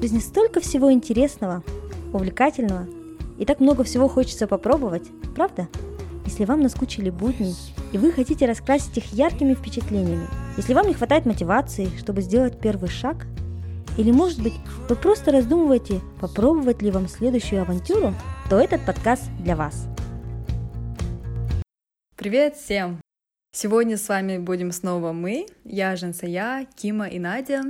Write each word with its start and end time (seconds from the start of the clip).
В 0.00 0.02
жизни 0.02 0.20
столько 0.20 0.60
всего 0.60 0.90
интересного, 0.90 1.62
увлекательного, 2.14 2.86
и 3.38 3.44
так 3.44 3.60
много 3.60 3.84
всего 3.84 4.08
хочется 4.08 4.46
попробовать, 4.46 5.06
правда? 5.34 5.68
Если 6.24 6.46
вам 6.46 6.62
наскучили 6.62 7.10
будни, 7.10 7.52
и 7.92 7.98
вы 7.98 8.10
хотите 8.10 8.46
раскрасить 8.46 8.96
их 8.96 9.12
яркими 9.12 9.52
впечатлениями, 9.52 10.26
если 10.56 10.72
вам 10.72 10.86
не 10.86 10.94
хватает 10.94 11.26
мотивации, 11.26 11.90
чтобы 11.98 12.22
сделать 12.22 12.58
первый 12.58 12.88
шаг, 12.88 13.26
или, 13.98 14.10
может 14.10 14.42
быть, 14.42 14.54
вы 14.88 14.96
просто 14.96 15.32
раздумываете, 15.32 16.00
попробовать 16.18 16.80
ли 16.80 16.90
вам 16.90 17.06
следующую 17.06 17.60
авантюру, 17.60 18.14
то 18.48 18.58
этот 18.58 18.86
подкаст 18.86 19.24
для 19.40 19.54
вас. 19.54 19.86
Привет 22.16 22.56
всем! 22.56 23.02
Сегодня 23.52 23.98
с 23.98 24.08
вами 24.08 24.38
будем 24.38 24.72
снова 24.72 25.12
мы, 25.12 25.46
я 25.64 25.94
Жансая, 25.94 26.66
Кима 26.74 27.06
и 27.08 27.18
Надя. 27.18 27.64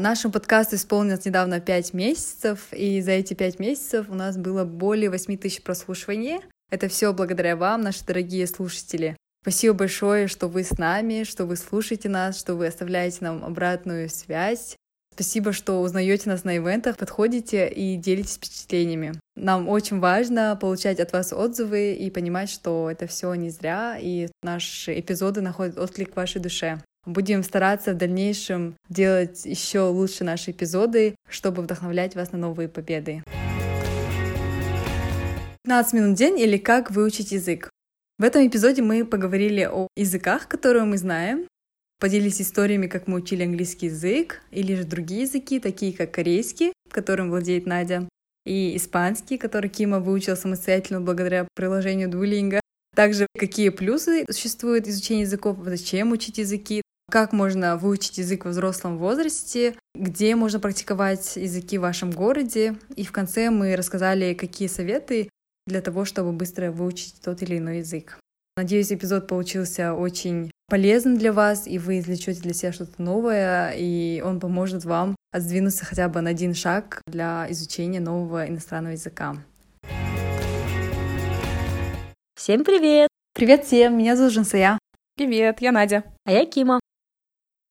Нашему 0.00 0.32
подкасту 0.32 0.76
исполнилось 0.76 1.24
недавно 1.24 1.58
5 1.58 1.92
месяцев, 1.92 2.68
и 2.70 3.00
за 3.00 3.10
эти 3.10 3.34
5 3.34 3.58
месяцев 3.58 4.06
у 4.08 4.14
нас 4.14 4.36
было 4.36 4.64
более 4.64 5.10
8 5.10 5.36
тысяч 5.36 5.60
прослушиваний. 5.60 6.38
Это 6.70 6.86
все 6.86 7.12
благодаря 7.12 7.56
вам, 7.56 7.80
наши 7.80 8.04
дорогие 8.04 8.46
слушатели. 8.46 9.16
Спасибо 9.42 9.74
большое, 9.74 10.28
что 10.28 10.46
вы 10.46 10.62
с 10.62 10.78
нами, 10.78 11.24
что 11.24 11.46
вы 11.46 11.56
слушаете 11.56 12.08
нас, 12.08 12.38
что 12.38 12.54
вы 12.54 12.68
оставляете 12.68 13.18
нам 13.22 13.44
обратную 13.44 14.08
связь. 14.08 14.76
Спасибо, 15.14 15.52
что 15.52 15.82
узнаете 15.82 16.28
нас 16.30 16.44
на 16.44 16.58
ивентах, 16.58 16.96
подходите 16.96 17.68
и 17.68 17.96
делитесь 17.96 18.36
впечатлениями. 18.36 19.14
Нам 19.34 19.68
очень 19.68 19.98
важно 19.98 20.56
получать 20.60 21.00
от 21.00 21.12
вас 21.12 21.32
отзывы 21.32 21.94
и 21.94 22.08
понимать, 22.12 22.50
что 22.50 22.88
это 22.88 23.08
все 23.08 23.34
не 23.34 23.50
зря, 23.50 23.98
и 24.00 24.28
наши 24.44 25.00
эпизоды 25.00 25.40
находят 25.40 25.76
отклик 25.76 26.12
в 26.12 26.16
вашей 26.16 26.40
душе. 26.40 26.80
Будем 27.06 27.42
стараться 27.42 27.92
в 27.92 27.96
дальнейшем 27.96 28.76
делать 28.88 29.44
еще 29.44 29.80
лучше 29.80 30.24
наши 30.24 30.50
эпизоды, 30.50 31.14
чтобы 31.28 31.62
вдохновлять 31.62 32.14
вас 32.14 32.32
на 32.32 32.38
новые 32.38 32.68
победы. 32.68 33.22
15 35.64 35.92
минут 35.92 36.16
в 36.16 36.18
день 36.18 36.38
или 36.38 36.56
как 36.56 36.90
выучить 36.90 37.32
язык. 37.32 37.70
В 38.18 38.24
этом 38.24 38.46
эпизоде 38.46 38.82
мы 38.82 39.04
поговорили 39.04 39.68
о 39.70 39.86
языках, 39.96 40.48
которые 40.48 40.84
мы 40.84 40.98
знаем, 40.98 41.46
поделились 42.00 42.40
историями, 42.40 42.86
как 42.86 43.06
мы 43.06 43.18
учили 43.18 43.44
английский 43.44 43.86
язык, 43.86 44.40
или 44.50 44.74
же 44.74 44.84
другие 44.84 45.22
языки, 45.22 45.60
такие 45.60 45.92
как 45.92 46.12
корейский, 46.12 46.72
которым 46.90 47.30
владеет 47.30 47.66
Надя, 47.66 48.08
и 48.46 48.76
испанский, 48.76 49.36
который 49.36 49.68
Кима 49.68 50.00
выучил 50.00 50.36
самостоятельно 50.36 51.00
благодаря 51.00 51.46
приложению 51.54 52.08
Duolingo. 52.08 52.60
Также 52.94 53.26
какие 53.38 53.68
плюсы 53.68 54.24
существуют 54.30 54.88
изучения 54.88 55.22
языков, 55.22 55.58
зачем 55.64 56.12
учить 56.12 56.38
языки, 56.38 56.82
как 57.10 57.32
можно 57.32 57.76
выучить 57.76 58.18
язык 58.18 58.44
в 58.44 58.48
взрослом 58.48 58.98
возрасте, 58.98 59.74
где 59.94 60.36
можно 60.36 60.60
практиковать 60.60 61.36
языки 61.36 61.78
в 61.78 61.82
вашем 61.82 62.10
городе. 62.10 62.76
И 62.96 63.04
в 63.04 63.12
конце 63.12 63.50
мы 63.50 63.76
рассказали, 63.76 64.34
какие 64.34 64.68
советы 64.68 65.30
для 65.66 65.80
того, 65.80 66.04
чтобы 66.04 66.32
быстро 66.32 66.70
выучить 66.70 67.20
тот 67.22 67.42
или 67.42 67.58
иной 67.58 67.78
язык. 67.78 68.18
Надеюсь, 68.56 68.92
эпизод 68.92 69.28
получился 69.28 69.94
очень 69.94 70.50
полезным 70.68 71.16
для 71.16 71.32
вас, 71.32 71.66
и 71.66 71.78
вы 71.78 72.00
извлечете 72.00 72.40
для 72.40 72.52
себя 72.52 72.72
что-то 72.72 73.00
новое, 73.00 73.72
и 73.76 74.20
он 74.20 74.40
поможет 74.40 74.84
вам 74.84 75.14
сдвинуться 75.32 75.84
хотя 75.84 76.08
бы 76.08 76.20
на 76.20 76.30
один 76.30 76.54
шаг 76.54 77.00
для 77.06 77.46
изучения 77.50 78.00
нового 78.00 78.48
иностранного 78.48 78.92
языка. 78.92 79.36
Всем 82.34 82.64
привет! 82.64 83.08
Привет 83.34 83.64
всем, 83.64 83.96
меня 83.96 84.16
зовут 84.16 84.32
Жансая. 84.32 84.78
Привет, 85.16 85.60
я 85.60 85.70
Надя. 85.70 86.02
А 86.24 86.32
я 86.32 86.44
Кима. 86.44 86.80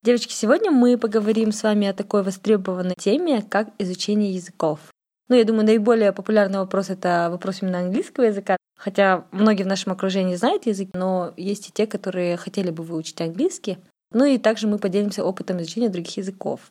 Девочки, 0.08 0.32
сегодня 0.32 0.72
мы 0.72 0.98
поговорим 0.98 1.52
с 1.52 1.64
вами 1.64 1.86
о 1.86 1.94
такой 1.94 2.24
востребованной 2.24 2.96
теме, 2.98 3.42
как 3.42 3.68
изучение 3.78 4.32
языков. 4.32 4.80
Ну, 5.28 5.36
я 5.36 5.44
думаю, 5.44 5.66
наиболее 5.66 6.14
популярный 6.14 6.60
вопрос— 6.60 6.90
это 6.90 7.28
вопрос 7.30 7.62
именно 7.62 7.80
английского 7.80 8.24
языка. 8.24 8.56
Хотя 8.80 9.26
многие 9.34 9.64
в 9.64 9.68
нашем 9.68 9.92
окружении 9.92 10.38
знают 10.38 10.66
язык, 10.66 10.92
но 10.94 11.34
есть 11.36 11.68
и 11.68 11.74
те, 11.74 11.88
которые 11.88 12.38
хотели 12.38 12.70
бы 12.70 12.84
выучить 12.84 13.20
английский. 13.20 13.80
Ну 14.14 14.24
и 14.24 14.38
также 14.38 14.70
мы 14.70 14.78
поделимся 14.78 15.26
опытом 15.26 15.60
изучения 15.60 15.90
других 15.90 16.16
языков. 16.16 16.62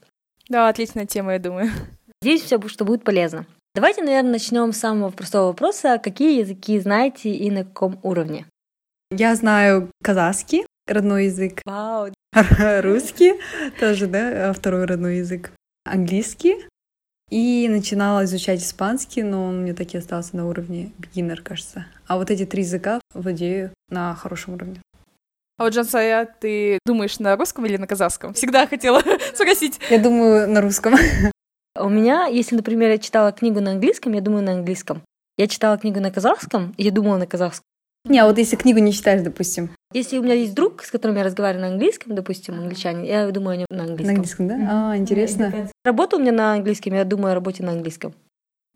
Да, 0.49 0.71
отличная 0.71 1.05
тема, 1.05 1.35
я 1.35 1.39
думаю. 1.39 1.69
Здесь 2.23 2.41
все, 2.41 2.59
что 2.69 2.87
будет 2.87 3.05
полезно. 3.05 3.45
Давайте, 3.75 4.03
наверное, 4.03 4.33
начнем 4.33 4.73
с 4.73 4.79
самого 4.79 5.11
простого 5.11 5.49
вопроса. 5.49 6.01
Какие 6.03 6.41
языки 6.41 6.81
знаете 6.81 7.29
и 7.33 7.51
на 7.51 7.65
каком 7.65 8.01
уровне? 8.03 8.47
Я 9.11 9.35
знаю 9.37 9.91
казахский, 10.03 10.65
родной 10.87 11.27
язык. 11.27 11.61
Вау, 11.65 12.13
Русский 12.83 13.35
тоже, 13.81 14.07
да, 14.07 14.53
второй 14.53 14.85
родной 14.85 15.19
язык. 15.19 15.53
Английский. 15.85 16.57
И 17.29 17.67
начинала 17.69 18.25
изучать 18.25 18.63
испанский, 18.63 19.23
но 19.25 19.47
он 19.47 19.63
мне 19.63 19.75
таки 19.75 19.99
остался 19.99 20.37
на 20.37 20.47
уровне 20.47 20.93
beginner, 20.99 21.43
кажется. 21.43 21.87
А 22.07 22.19
вот 22.19 22.31
эти 22.31 22.47
три 22.47 22.63
языка 22.63 23.01
владею 23.15 23.73
на 23.89 24.15
хорошем 24.15 24.55
уровне. 24.55 24.81
А 25.59 25.65
вот, 25.65 25.73
Джансая, 25.73 26.29
ты 26.41 26.79
думаешь 26.87 27.19
на 27.19 27.37
русском 27.37 27.67
или 27.67 27.79
на 27.79 27.87
казахском? 27.87 28.35
Всегда 28.35 28.67
хотела 28.67 29.03
спросить. 29.35 29.81
Я 29.91 29.99
думаю 29.99 30.49
на 30.49 30.61
русском. 30.61 30.95
У 31.79 31.89
меня, 31.89 32.27
если, 32.27 32.55
например, 32.55 32.91
я 32.91 32.99
читала 32.99 33.33
книгу 33.33 33.61
на 33.61 33.73
английском, 33.73 34.13
я 34.13 34.21
думаю 34.21 34.45
на 34.45 34.53
английском. 34.53 35.03
Я 35.37 35.49
читала 35.49 35.79
книгу 35.79 36.01
на 36.01 36.11
казахском, 36.11 36.75
я 36.79 36.93
думала 36.93 37.17
на 37.17 37.27
казахском. 37.27 37.65
Не, 38.05 38.21
а 38.21 38.27
вот 38.27 38.39
если 38.39 38.57
книгу 38.57 38.79
не 38.79 38.93
читаешь, 38.93 39.23
допустим. 39.23 39.71
Если 39.93 40.19
у 40.19 40.23
меня 40.23 40.35
есть 40.35 40.55
друг, 40.55 40.83
с 40.83 40.91
которым 40.91 41.17
я 41.17 41.25
разговариваю 41.25 41.69
на 41.69 41.73
английском, 41.73 42.15
допустим, 42.15 42.55
англичанин, 42.55 43.05
я 43.05 43.31
думаю 43.31 43.55
о 43.55 43.57
нем 43.59 43.67
на 43.71 43.85
английском. 43.85 44.07
На 44.07 44.13
английском, 44.13 44.49
да? 44.49 44.91
А, 44.93 44.97
интересно. 44.97 45.71
Работа 45.85 46.17
у 46.17 46.19
меня 46.19 46.33
на 46.33 46.53
английском, 46.55 46.93
я 46.93 47.05
думаю 47.05 47.33
о 47.33 47.35
работе 47.35 47.63
на 47.63 47.73
английском. 47.73 48.15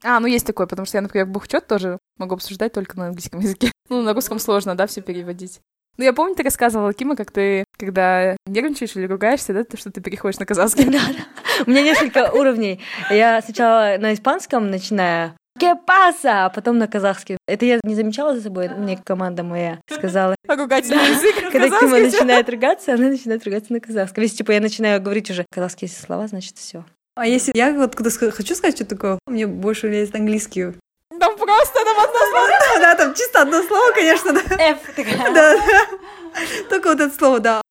А, 0.02 0.18
ну 0.20 0.26
есть 0.26 0.46
такое, 0.46 0.66
потому 0.66 0.86
что 0.86 0.96
я, 0.98 1.02
например, 1.02 1.26
бухчет 1.26 1.66
тоже 1.66 1.98
могу 2.16 2.34
обсуждать 2.34 2.72
только 2.72 2.96
на 2.96 3.08
английском 3.08 3.40
языке. 3.40 3.72
Ну, 3.88 4.02
на 4.02 4.14
русском 4.14 4.38
сложно, 4.38 4.74
да, 4.74 4.86
все 4.86 5.00
переводить. 5.02 5.60
Ну, 5.96 6.04
я 6.04 6.12
помню, 6.12 6.34
ты 6.34 6.42
рассказывала, 6.42 6.94
Кима, 6.94 7.16
как 7.16 7.30
ты, 7.30 7.64
когда 7.76 8.36
нервничаешь 8.46 8.96
или 8.96 9.06
ругаешься, 9.06 9.52
да, 9.52 9.64
то, 9.64 9.76
что 9.76 9.90
ты 9.90 10.00
переходишь 10.00 10.38
на 10.38 10.46
казахский. 10.46 10.84
Да, 10.90 10.98
да. 10.98 11.64
У 11.66 11.70
меня 11.70 11.82
несколько 11.82 12.30
уровней. 12.32 12.80
Я 13.10 13.42
сначала 13.42 13.98
на 13.98 14.14
испанском 14.14 14.70
начинаю, 14.70 15.34
«Ке 15.60 15.74
паса?» 15.74 16.46
а 16.46 16.50
потом 16.50 16.78
на 16.78 16.88
казахский. 16.88 17.36
Это 17.46 17.66
я 17.66 17.80
не 17.84 17.94
замечала 17.94 18.34
за 18.34 18.42
собой, 18.42 18.68
мне 18.70 18.96
команда 18.96 19.42
моя 19.42 19.78
сказала. 19.90 20.34
А 20.48 20.56
ругательный 20.56 21.10
язык 21.10 21.52
Когда 21.52 21.68
Кима 21.68 21.98
начинает 21.98 22.48
ругаться, 22.48 22.94
она 22.94 23.08
начинает 23.08 23.44
ругаться 23.44 23.72
на 23.72 23.80
казахском. 23.80 24.22
Если, 24.22 24.38
типа, 24.38 24.52
я 24.52 24.60
начинаю 24.60 25.00
говорить 25.00 25.30
уже 25.30 25.44
казахские 25.52 25.90
слова, 25.90 26.26
значит, 26.26 26.56
все. 26.56 26.84
А 27.16 27.26
если 27.26 27.52
я 27.54 27.72
вот 27.72 27.94
когда 27.94 28.10
хочу 28.10 28.54
сказать 28.54 28.76
что 28.76 28.86
такое, 28.86 29.18
мне 29.26 29.46
больше 29.46 29.88
влезет 29.88 30.14
английский. 30.14 30.72
Там 31.18 31.36
просто 31.36 31.84
там 31.84 31.98
одно 31.98 32.18
слово. 32.30 32.80
Да, 32.80 32.94
там 32.94 33.14
чисто 33.14 33.42
одно 33.42 33.62
слово, 33.62 33.92
конечно, 33.92 34.32
да. 34.32 34.40
F 34.56 34.78
такая. 34.96 35.32
Да. 35.34 35.56
Только 36.70 36.88
вот 36.88 37.00
это 37.00 37.14
слово, 37.14 37.40
да. 37.40 37.62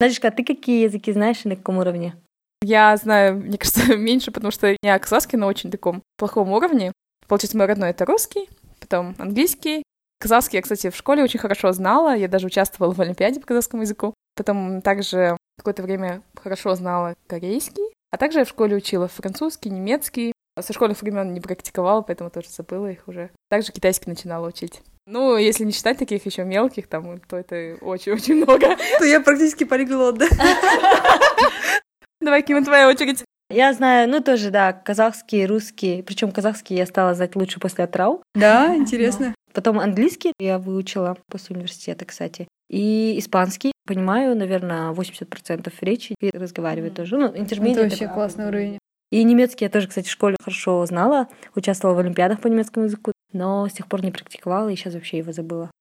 Надежка, 0.00 0.28
а 0.28 0.30
ты 0.30 0.44
какие 0.44 0.84
языки 0.84 1.12
знаешь 1.12 1.44
и 1.44 1.48
на 1.48 1.56
каком 1.56 1.78
уровне? 1.78 2.14
Я 2.62 2.96
знаю, 2.96 3.36
мне 3.36 3.56
кажется, 3.56 3.96
меньше, 3.96 4.30
потому 4.30 4.50
что 4.50 4.76
я 4.82 4.98
казахский 4.98 5.38
на 5.38 5.46
очень 5.46 5.70
таком 5.70 6.02
плохом 6.16 6.50
уровне. 6.52 6.92
Получается, 7.30 7.56
мой 7.56 7.66
родной— 7.66 7.90
это 7.90 8.04
русский, 8.06 8.50
потом 8.80 9.14
английский. 9.18 9.84
Казахский 10.18 10.56
я, 10.56 10.62
кстати, 10.62 10.90
в 10.90 10.96
школе 10.96 11.22
очень 11.22 11.38
хорошо 11.38 11.70
знала, 11.70 12.16
я 12.16 12.26
даже 12.26 12.48
участвовала 12.48 12.92
в 12.92 13.00
Олимпиаде 13.00 13.38
по 13.38 13.46
казахскому 13.46 13.82
языку. 13.82 14.14
Потом 14.34 14.82
также 14.82 15.36
какое-то 15.56 15.84
время 15.84 16.22
хорошо 16.34 16.74
знала 16.74 17.14
корейский, 17.28 17.84
а 18.10 18.16
также 18.16 18.40
я 18.40 18.44
в 18.44 18.48
школе 18.48 18.74
учила 18.74 19.06
французский, 19.06 19.70
немецкий. 19.70 20.32
Со 20.60 20.72
школьных 20.72 21.00
времен 21.02 21.32
не 21.32 21.40
практиковала, 21.40 22.02
поэтому 22.02 22.30
тоже 22.30 22.48
забыла 22.48 22.88
их 22.88 23.06
уже. 23.06 23.30
Также 23.48 23.70
китайский 23.70 24.10
начинала 24.10 24.48
учить. 24.48 24.82
Ну, 25.06 25.36
если 25.36 25.64
не 25.64 25.70
считать 25.70 25.98
таких 25.98 26.26
еще 26.26 26.42
мелких, 26.42 26.88
там, 26.88 27.20
то 27.20 27.36
это 27.36 27.78
очень-очень 27.80 28.42
много. 28.42 28.76
То 28.98 29.04
я 29.04 29.20
практически 29.20 29.62
полиглот, 29.62 30.18
да? 30.18 30.26
Давай, 32.20 32.42
Кима, 32.42 32.64
твоя 32.64 32.88
очередь. 32.88 33.24
Я 33.50 33.72
знаю, 33.72 34.08
ну 34.08 34.20
тоже, 34.20 34.50
да, 34.50 34.72
казахский, 34.72 35.44
русский. 35.44 36.02
Причем 36.02 36.30
казахский 36.30 36.76
я 36.76 36.86
стала 36.86 37.14
знать 37.14 37.34
лучше 37.34 37.58
после 37.58 37.84
Атрау. 37.84 38.22
Да, 38.34 38.76
интересно. 38.76 39.34
Потом 39.52 39.80
английский 39.80 40.32
я 40.38 40.58
выучила 40.58 41.16
после 41.28 41.56
университета, 41.56 42.04
кстати. 42.04 42.46
И 42.68 43.18
испанский. 43.18 43.72
Понимаю, 43.86 44.36
наверное, 44.36 44.92
80% 44.92 45.72
речи 45.80 46.14
и 46.20 46.30
разговариваю 46.30 46.92
тоже. 46.92 47.18
Ну, 47.18 47.26
интермедиат. 47.36 47.86
Это 47.86 47.90
вообще 47.90 48.08
классный 48.08 48.46
уровень. 48.46 48.78
И 49.10 49.24
немецкий 49.24 49.64
я 49.64 49.70
тоже, 49.70 49.88
кстати, 49.88 50.06
в 50.06 50.12
школе 50.12 50.36
хорошо 50.40 50.86
знала. 50.86 51.26
Участвовала 51.56 51.96
в 51.96 51.98
олимпиадах 51.98 52.40
по 52.40 52.46
немецкому 52.46 52.86
языку, 52.86 53.10
но 53.32 53.66
с 53.66 53.72
тех 53.72 53.88
пор 53.88 54.04
не 54.04 54.12
практиковала 54.12 54.68
и 54.68 54.76
сейчас 54.76 54.94
вообще 54.94 55.18
его 55.18 55.32
забыла. 55.32 55.72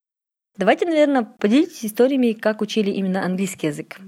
Давайте, 0.57 0.87
наверное, 0.87 1.23
поделитесь 1.23 1.85
историями, 1.85 2.31
как 2.31 2.61
учили 2.61 2.89
именно 2.89 3.23
английский 3.23 3.67
язык. 3.67 3.99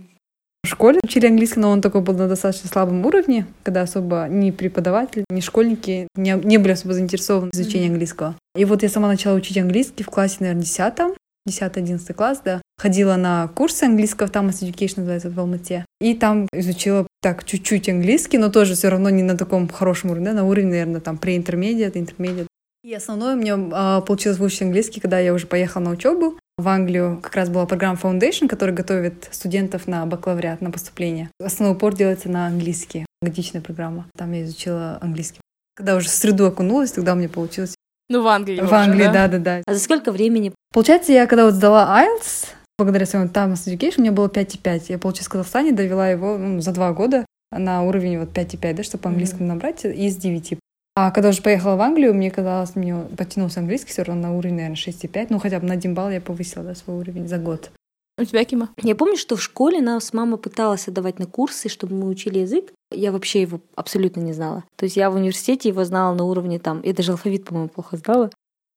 В 0.64 0.68
школе 0.68 1.00
учили 1.04 1.26
английский, 1.26 1.60
но 1.60 1.72
он 1.72 1.82
только 1.82 2.02
был 2.02 2.14
на 2.14 2.28
достаточно 2.28 2.70
слабом 2.70 3.06
уровне, 3.06 3.48
когда 3.64 3.82
особо 3.82 4.28
ни 4.30 4.52
преподаватели, 4.52 5.26
ни 5.30 5.42
школьники 5.42 6.08
не, 6.16 6.40
не 6.44 6.58
были 6.58 6.74
особо 6.74 6.94
заинтересованы 6.94 7.50
в 7.52 7.56
изучении 7.56 7.90
английского. 7.90 8.36
И 8.56 8.66
вот 8.66 8.84
я 8.84 8.90
сама 8.90 9.08
начала 9.08 9.36
учить 9.36 9.58
английский 9.58 10.04
в 10.04 10.08
классе, 10.08 10.38
наверное, 10.40 10.64
десятом, 10.64 11.14
10-11 11.50 12.14
класс, 12.14 12.42
да. 12.46 12.62
ходила 12.78 13.16
на 13.16 13.48
курсы 13.48 13.84
английского, 13.84 14.30
там 14.30 14.50
Education 14.50 14.98
называется, 14.98 15.32
в 15.32 15.40
Алмате. 15.40 15.86
И 16.00 16.14
там 16.14 16.48
изучила 16.54 17.08
так 17.22 17.44
чуть-чуть 17.44 17.90
английский, 17.90 18.38
но 18.38 18.50
тоже 18.50 18.76
все 18.76 18.90
равно 18.90 19.10
не 19.10 19.24
на 19.24 19.38
таком 19.38 19.68
хорошем 19.68 20.12
уровне, 20.12 20.28
да, 20.28 20.34
на 20.34 20.46
уровне, 20.46 20.70
наверное, 20.70 21.02
там 21.02 21.20
pre-intermediate, 21.22 21.94
intermediate. 21.94 22.48
И 22.84 22.94
основное 22.96 23.36
у 23.36 23.38
меня 23.38 23.58
э, 23.58 24.02
получилось 24.02 24.40
выучить 24.40 24.64
английский, 24.64 25.02
когда 25.02 25.20
я 25.20 25.36
уже 25.36 25.46
поехала 25.46 25.84
на 25.84 25.92
учебу 25.92 26.40
в 26.58 26.68
Англию. 26.68 27.20
Как 27.22 27.36
раз 27.36 27.50
была 27.50 27.68
программа 27.68 28.00
Foundation, 28.02 28.48
которая 28.48 28.76
готовит 28.76 29.28
студентов 29.30 29.88
на 29.88 30.04
бакалавриат, 30.08 30.62
на 30.62 30.72
поступление. 30.72 31.30
Основной 31.40 31.76
упор 31.76 31.96
делается 31.96 32.28
на 32.30 32.48
английский. 32.48 33.06
Годичная 33.22 33.62
программа. 33.62 34.08
Там 34.18 34.32
я 34.32 34.44
изучила 34.44 34.98
английский. 35.00 35.42
Когда 35.76 35.96
уже 35.96 36.08
в 36.08 36.12
среду 36.12 36.48
окунулась, 36.48 36.92
тогда 36.92 37.14
у 37.14 37.16
меня 37.16 37.30
получилось. 37.30 37.76
Ну, 38.10 38.24
в 38.24 38.28
Англии. 38.28 38.60
В 38.60 38.74
Англии, 38.74 39.10
да-да-да. 39.14 39.62
А 39.66 39.74
за 39.74 39.80
сколько 39.80 40.12
времени? 40.12 40.52
Получается, 40.74 41.14
я 41.14 41.28
когда 41.28 41.46
вот 41.46 41.54
сдала 41.54 42.04
IELTS, 42.04 42.48
благодаря 42.80 43.06
своему 43.06 43.30
Thomas 43.30 43.68
Education, 43.68 44.00
у 44.00 44.02
меня 44.02 44.12
было 44.12 44.28
5,5. 44.28 44.86
Я, 44.90 44.98
получается, 44.98 45.30
в 45.30 45.34
Казахстане 45.34 45.72
довела 45.72 46.10
его 46.10 46.36
ну, 46.38 46.62
за 46.62 46.72
два 46.72 46.94
года 46.94 47.26
на 47.52 47.84
уровень 47.84 48.20
вот 48.20 48.30
5,5, 48.30 48.74
да, 48.74 48.84
чтобы 48.84 49.04
по 49.04 49.10
английскому 49.10 49.44
mm-hmm. 49.44 49.54
набрать 49.54 49.86
из 49.86 50.16
9. 50.18 50.58
А 50.96 51.12
когда 51.12 51.30
уже 51.30 51.42
поехала 51.42 51.76
в 51.76 51.82
Англию, 51.82 52.14
мне 52.14 52.30
казалось, 52.30 52.76
мне 52.76 52.96
потянулся 53.18 53.62
английский 53.62 53.92
все 53.92 54.04
равно 54.04 54.30
на 54.30 54.38
уровень, 54.38 54.56
наверное, 54.56 54.76
6,5. 54.76 55.28
Ну, 55.30 55.40
хотя 55.40 55.60
бы 55.60 55.68
на 55.68 55.74
один 55.74 55.94
балл 55.94 56.10
я 56.10 56.20
повысила 56.20 56.66
да, 56.66 56.76
свой 56.76 56.98
уровень 56.98 57.28
за 57.28 57.38
год. 57.38 57.72
У 58.18 58.26
тебя, 58.26 58.44
Кима? 58.44 58.70
Я 58.84 58.96
помню, 58.96 59.18
что 59.18 59.36
в 59.36 59.42
школе 59.42 59.82
нас 59.82 60.14
мама 60.14 60.38
пыталась 60.38 60.88
отдавать 60.88 61.18
на 61.18 61.26
курсы, 61.26 61.70
чтобы 61.70 61.96
мы 61.96 62.10
учили 62.10 62.40
язык. 62.40 62.72
Я 62.92 63.12
вообще 63.14 63.42
его 63.42 63.62
абсолютно 63.76 64.20
не 64.20 64.34
знала. 64.34 64.66
То 64.76 64.84
есть 64.84 64.98
я 64.98 65.10
в 65.10 65.16
университете 65.16 65.70
его 65.70 65.86
знала 65.86 66.14
на 66.14 66.26
уровне 66.26 66.60
там, 66.60 66.82
я 66.84 66.94
даже 66.94 67.14
алфавит, 67.14 67.46
по-моему, 67.46 67.70
плохо 67.70 67.96
знала. 67.98 68.30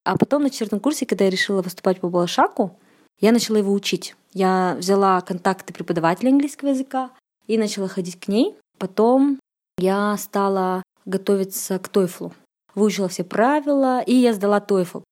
А 0.05 0.17
потом 0.17 0.45
на 0.45 0.51
четвертом 0.51 0.81
курсе, 0.81 1.07
когда 1.07 1.25
я 1.25 1.31
решила 1.31 1.63
выступать 1.63 2.01
по 2.01 2.09
Балашаку, 2.09 2.79
я 3.21 3.33
начала 3.33 3.59
его 3.59 3.73
учить. 3.73 4.15
Я 4.33 4.77
взяла 4.79 5.21
контакты 5.21 5.73
преподавателя 5.73 6.31
английского 6.31 6.69
языка 6.71 7.11
и 7.47 7.59
начала 7.59 7.89
ходить 7.89 8.21
к 8.21 8.29
ней. 8.29 8.55
Потом 8.79 9.41
я 9.79 10.17
стала 10.17 10.83
готовиться 11.05 11.79
к 11.79 11.89
TOEFL. 11.89 12.33
Выучила 12.75 13.09
все 13.09 13.25
правила, 13.25 14.03
и 14.03 14.15
я 14.15 14.33
сдала 14.33 14.59
TOEFL. 14.59 15.03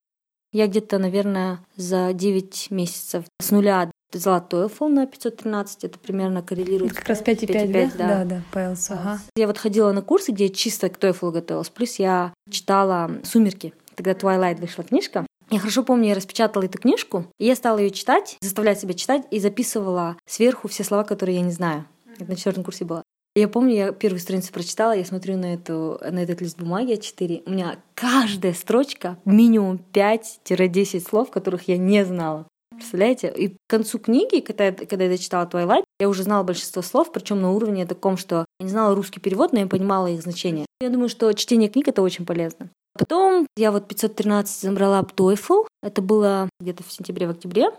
Я 0.53 0.67
где-то, 0.67 0.99
наверное, 0.99 1.61
за 1.77 2.13
9 2.13 2.71
месяцев 2.71 3.25
с 3.41 3.51
нуля 3.51 3.91
сдала 4.13 4.47
TOEFL 4.47 4.89
на 4.89 5.07
513, 5.07 5.85
это 5.85 5.99
примерно 5.99 6.43
коррелирует. 6.43 6.93
Как 6.93 7.09
раз 7.09 7.23
5,5, 7.23 7.97
да? 7.97 8.07
Да, 8.07 8.25
да, 8.25 8.43
по 8.53 8.77
Ага. 8.95 9.21
Я 9.37 9.47
вот 9.47 9.59
ходила 9.59 9.93
на 9.93 10.03
курсы, 10.03 10.33
где 10.33 10.47
я 10.47 10.51
чисто 10.53 10.89
к 10.91 10.99
TOEFL 10.99 11.31
готовилась, 11.31 11.71
плюс 11.71 11.97
я 11.97 12.35
читала 12.51 13.11
«Сумерки», 13.25 13.73
тогда 13.95 14.13
Twilight 14.13 14.61
вышла 14.61 14.85
книжка. 14.85 15.27
Я 15.51 15.59
хорошо 15.59 15.83
помню, 15.83 16.09
я 16.09 16.15
распечатала 16.15 16.65
эту 16.65 16.79
книжку, 16.79 17.27
и 17.39 17.47
я 17.47 17.57
стала 17.57 17.79
ее 17.79 17.91
читать, 17.91 18.37
заставлять 18.41 18.81
себя 18.81 18.95
читать, 18.95 19.27
и 19.31 19.39
записывала 19.39 20.17
сверху 20.27 20.69
все 20.69 20.85
слова, 20.85 21.05
которые 21.05 21.37
я 21.37 21.43
не 21.43 21.53
знаю. 21.53 21.87
Это 22.19 22.31
на 22.31 22.37
четвертом 22.37 22.65
курсе 22.65 22.85
было. 22.85 23.02
Я 23.35 23.49
помню, 23.49 23.75
я 23.75 23.93
первую 23.93 24.21
страницу 24.21 24.53
прочитала, 24.53 24.93
я 24.93 25.07
смотрю 25.07 25.39
на, 25.39 25.55
эту, 25.55 25.99
на 26.03 26.23
этот 26.23 26.43
лист 26.43 26.59
бумаги 26.59 26.93
А4. 26.93 27.45
У 27.47 27.51
меня 27.51 27.79
каждая 27.95 28.53
строчка 28.53 29.17
минимум 29.25 29.81
5-10 29.95 31.01
слов, 31.01 31.31
которых 31.31 31.67
я 31.67 31.79
не 31.79 32.05
знала. 32.05 32.47
Представляете? 32.71 33.33
И 33.35 33.49
к 33.49 33.57
концу 33.69 33.99
книги, 33.99 34.41
когда, 34.41 34.67
я, 34.67 34.73
когда 34.73 35.05
я 35.05 35.17
читала 35.17 35.47
Twilight, 35.47 35.85
я 35.99 36.11
уже 36.11 36.25
знала 36.25 36.43
большинство 36.43 36.83
слов, 36.83 37.11
причем 37.11 37.41
на 37.41 37.53
уровне 37.53 37.87
таком, 37.87 38.19
что 38.19 38.45
я 38.61 38.65
не 38.65 38.71
знала 38.71 38.95
русский 38.95 39.21
перевод, 39.21 39.53
но 39.53 39.61
я 39.61 39.67
понимала 39.67 40.09
их 40.09 40.21
значение. 40.21 40.67
Я 40.83 40.91
думаю, 40.91 41.09
что 41.09 41.33
чтение 41.33 41.71
книг 41.71 41.89
это 41.89 42.03
очень 42.03 42.27
полезно. 42.27 42.69
Потом 42.99 43.47
я 43.57 43.73
вот 43.73 43.89
513 43.89 44.61
забрала 44.63 45.01
TOEFL. 45.03 45.67
Это 45.83 46.03
было 46.03 46.51
где-то 46.61 46.83
в 46.83 46.93
сентябре, 46.93 47.27
в 47.27 47.31
октябре. 47.31 47.71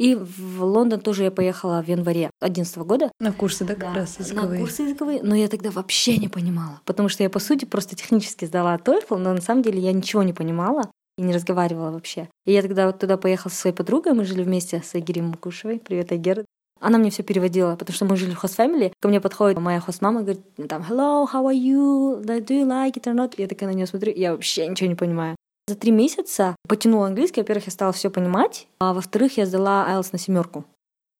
И 0.00 0.14
в 0.14 0.64
Лондон 0.64 0.98
тоже 1.00 1.24
я 1.24 1.30
поехала 1.30 1.82
в 1.82 1.88
январе 1.88 2.30
2011 2.40 2.78
года. 2.78 3.12
На 3.20 3.32
курсы, 3.32 3.66
да, 3.66 3.74
как 3.74 3.92
да, 3.92 4.00
раз 4.00 4.18
языковые? 4.18 4.60
На 4.60 4.64
курсы 4.64 4.82
языковые, 4.84 5.22
но 5.22 5.34
я 5.34 5.46
тогда 5.46 5.70
вообще 5.70 6.16
не 6.16 6.28
понимала, 6.28 6.80
потому 6.86 7.10
что 7.10 7.22
я, 7.22 7.28
по 7.28 7.38
сути, 7.38 7.66
просто 7.66 7.96
технически 7.96 8.46
сдала 8.46 8.76
TOEFL, 8.76 9.18
но 9.18 9.34
на 9.34 9.42
самом 9.42 9.60
деле 9.60 9.78
я 9.78 9.92
ничего 9.92 10.22
не 10.22 10.32
понимала 10.32 10.90
и 11.18 11.22
не 11.22 11.34
разговаривала 11.34 11.90
вообще. 11.90 12.30
И 12.46 12.52
я 12.52 12.62
тогда 12.62 12.86
вот 12.86 12.98
туда 12.98 13.18
поехала 13.18 13.52
со 13.52 13.58
своей 13.58 13.76
подругой, 13.76 14.14
мы 14.14 14.24
жили 14.24 14.42
вместе 14.42 14.80
с 14.82 14.94
Айгерем 14.94 15.26
Мукушевой. 15.26 15.78
Привет, 15.78 16.12
Айгер. 16.12 16.46
Она 16.80 16.96
мне 16.96 17.10
все 17.10 17.22
переводила, 17.22 17.76
потому 17.76 17.94
что 17.94 18.06
мы 18.06 18.16
жили 18.16 18.30
в 18.30 18.38
хост 18.38 18.58
family. 18.58 18.94
Ко 19.02 19.08
мне 19.08 19.20
подходит 19.20 19.58
моя 19.60 19.80
хост-мама, 19.80 20.22
говорит, 20.22 20.40
там, 20.66 20.80
hello, 20.80 21.26
how 21.30 21.44
are 21.44 21.54
you? 21.54 22.22
Do 22.22 22.48
you 22.48 22.66
like 22.66 22.94
it 22.94 23.04
or 23.04 23.14
not? 23.14 23.34
Я 23.36 23.48
такая 23.48 23.68
на 23.68 23.74
нее 23.74 23.86
смотрю, 23.86 24.14
я 24.16 24.32
вообще 24.32 24.66
ничего 24.66 24.88
не 24.88 24.96
понимаю. 24.96 25.36
За 25.70 25.76
три 25.76 25.92
месяца 25.92 26.56
потянула 26.66 27.06
английский. 27.06 27.42
Во-первых, 27.42 27.66
я 27.66 27.70
стала 27.70 27.92
все 27.92 28.10
понимать, 28.10 28.66
а 28.80 28.92
во-вторых, 28.92 29.36
я 29.36 29.46
сдала 29.46 29.86
IELTS 29.88 30.08
на 30.10 30.18
семерку. 30.18 30.64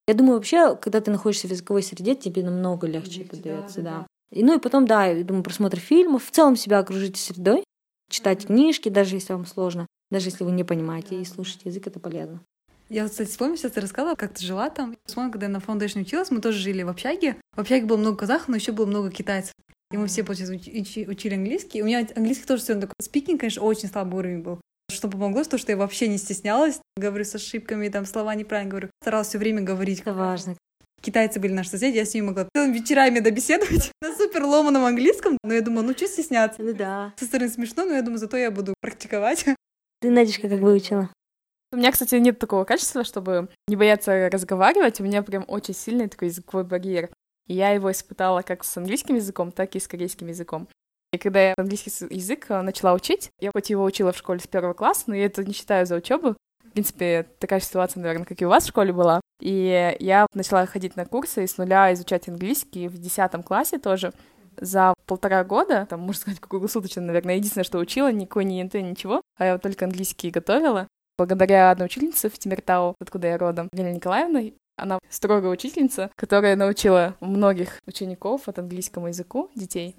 Я 0.08 0.14
думаю, 0.14 0.35
вообще, 0.35 0.75
когда 0.75 1.00
ты 1.00 1.12
находишься 1.12 1.47
в 1.47 1.52
языковой 1.52 1.85
среде, 1.85 2.17
тебе 2.17 2.43
намного 2.43 2.88
легче 2.88 3.23
подается, 3.23 3.81
да. 3.81 3.91
да. 3.91 4.06
И, 4.32 4.43
ну 4.43 4.56
и 4.56 4.58
потом, 4.58 4.87
да, 4.87 5.06
я 5.06 5.23
думаю, 5.23 5.44
просмотр 5.44 5.79
фильмов. 5.79 6.25
В 6.25 6.32
целом 6.32 6.56
себя 6.56 6.81
окружить 6.81 7.17
средой, 7.17 7.62
читать 8.11 8.47
книжки, 8.47 8.88
даже 8.88 9.14
если 9.14 9.35
вам 9.35 9.47
сложно, 9.47 9.87
даже 10.11 10.31
если 10.31 10.43
вы 10.43 10.50
не 10.50 10.64
понимаете, 10.64 11.20
и 11.20 11.25
слушать 11.25 11.61
язык 11.62 11.87
это 11.87 12.00
полезно. 12.00 12.41
Я 12.88 13.05
вот, 13.05 13.12
кстати, 13.12 13.31
вспомню, 13.31 13.56
сейчас 13.56 13.70
ты 13.70 13.81
рассказала, 13.81 14.17
как 14.17 14.35
ты 14.35 14.44
жила 14.44 14.69
там. 14.69 14.96
Вспомню, 15.05 15.31
когда 15.31 15.46
я 15.46 15.53
на 15.53 15.58
Foundation 15.58 16.00
училась, 16.00 16.32
мы 16.32 16.41
тоже 16.41 16.58
жили 16.58 16.82
в 16.82 16.88
общаге. 16.88 17.37
В 17.55 17.61
общаге 17.61 17.87
было 17.87 17.99
много 17.99 18.17
казахов, 18.17 18.49
но 18.49 18.56
еще 18.56 18.73
было 18.73 18.87
много 18.87 19.12
китайцев. 19.12 19.55
И 19.92 19.96
мы 19.96 20.06
все, 20.06 20.22
получается, 20.22 20.54
учи, 20.54 21.06
учили 21.06 21.34
английский. 21.34 21.82
У 21.82 21.87
меня 21.87 22.06
английский 22.14 22.46
тоже 22.46 22.62
все 22.62 22.75
такой. 22.75 22.94
Спикинг, 23.00 23.40
конечно, 23.40 23.62
очень 23.62 23.88
слабый 23.88 24.20
уровень 24.20 24.42
был. 24.42 24.60
Что 24.90 25.08
помогло, 25.08 25.42
то, 25.44 25.58
что 25.58 25.72
я 25.72 25.76
вообще 25.76 26.08
не 26.08 26.19
стеснялась. 26.19 26.81
Говорю 26.96 27.25
с 27.25 27.34
ошибками, 27.34 27.88
там 27.88 28.06
слова 28.06 28.34
неправильно 28.34 28.70
говорю. 28.70 28.90
Старалась 29.02 29.28
все 29.28 29.38
время 29.38 29.62
говорить. 29.62 30.00
Это 30.00 30.14
важно. 30.14 30.56
Китайцы 31.00 31.40
были 31.40 31.52
наши 31.52 31.70
соседи, 31.70 31.96
я 31.96 32.04
с 32.04 32.12
ними 32.12 32.26
могла 32.26 32.46
вечерами 32.54 33.20
добеседовать 33.20 33.90
на 34.02 34.14
супер 34.14 34.44
ломаном 34.44 34.84
английском. 34.84 35.38
Но 35.42 35.54
я 35.54 35.62
думала, 35.62 35.82
ну 35.82 35.93
что 35.93 36.06
стесняться? 36.06 36.62
Ну 36.62 36.75
да. 36.75 37.14
Со 37.16 37.25
стороны 37.25 37.50
смешно, 37.50 37.84
но 37.86 37.94
я 37.94 38.02
думаю, 38.02 38.19
зато 38.19 38.36
я 38.36 38.50
буду 38.50 38.75
практиковать. 38.81 39.44
Ты, 40.00 40.10
Надежка, 40.10 40.48
как 40.48 40.60
выучила? 40.60 41.08
У 41.72 41.76
меня, 41.76 41.93
кстати, 41.93 42.16
нет 42.16 42.38
такого 42.38 42.64
качества, 42.64 43.04
чтобы 43.04 43.48
не 43.69 43.76
бояться 43.76 44.28
разговаривать. 44.28 45.00
У 45.00 45.04
меня 45.04 45.22
прям 45.22 45.44
очень 45.46 45.75
сильный 45.75 46.08
такой 46.08 46.28
языковой 46.28 46.64
барьер. 46.64 47.10
Я 47.52 47.70
его 47.70 47.91
испытала 47.91 48.43
как 48.43 48.62
с 48.62 48.76
английским 48.76 49.17
языком, 49.17 49.50
так 49.50 49.75
и 49.75 49.81
с 49.81 49.88
корейским 49.88 50.29
языком. 50.29 50.69
И 51.12 51.19
когда 51.19 51.41
я 51.41 51.55
английский 51.58 51.91
язык 52.14 52.47
э, 52.49 52.61
начала 52.62 52.94
учить, 52.94 53.31
я 53.41 53.50
хоть 53.52 53.70
его 53.70 53.82
учила 53.82 54.12
в 54.12 54.17
школе 54.17 54.38
с 54.38 54.47
первого 54.47 54.73
класса, 54.73 55.05
но 55.08 55.17
я 55.17 55.25
это 55.25 55.44
не 55.44 55.52
считаю 55.52 55.85
за 55.85 55.97
учебу. 55.97 56.37
В 56.64 56.70
принципе, 56.70 57.26
такая 57.41 57.58
ситуация, 57.58 58.00
наверное, 58.00 58.25
как 58.25 58.41
и 58.41 58.47
у 58.47 58.49
вас 58.49 58.62
в 58.62 58.69
школе 58.69 58.93
была. 58.93 59.20
И 59.41 59.97
я 59.99 60.29
начала 60.32 60.64
ходить 60.67 60.94
на 60.94 61.06
курсы 61.06 61.43
и 61.43 61.49
с 61.49 61.58
нуля 61.58 61.93
изучать 61.93 62.29
английский 62.29 62.87
в 62.87 62.99
десятом 62.99 63.43
классе 63.43 63.79
тоже. 63.79 64.12
За 64.56 64.94
полтора 65.06 65.43
года, 65.43 65.87
там, 65.91 66.00
можно 66.00 66.20
сказать, 66.20 66.38
круглосуточно, 66.38 67.03
наверное, 67.03 67.34
единственное, 67.34 67.65
что 67.65 67.79
учила, 67.79 68.13
никакой 68.13 68.44
ни 68.44 68.63
НТ, 68.63 68.74
ничего, 68.74 69.22
а 69.36 69.46
я 69.46 69.58
только 69.58 69.86
английский 69.86 70.31
готовила. 70.31 70.86
Благодаря 71.19 71.72
одной 71.72 71.86
учительнице 71.86 72.29
в 72.31 72.39
Тимиртау, 72.39 72.94
откуда 73.01 73.27
я 73.27 73.39
родом, 73.39 73.69
Галина 73.72 73.94
Николаевна, 73.94 74.43
она 74.81 74.99
строгая 75.08 75.51
учительница, 75.51 76.10
которая 76.17 76.56
научила 76.56 77.17
многих 77.20 77.81
учеников 77.87 78.49
от 78.49 78.58
английскому 78.58 79.08
языку, 79.08 79.51
детей. 79.55 79.96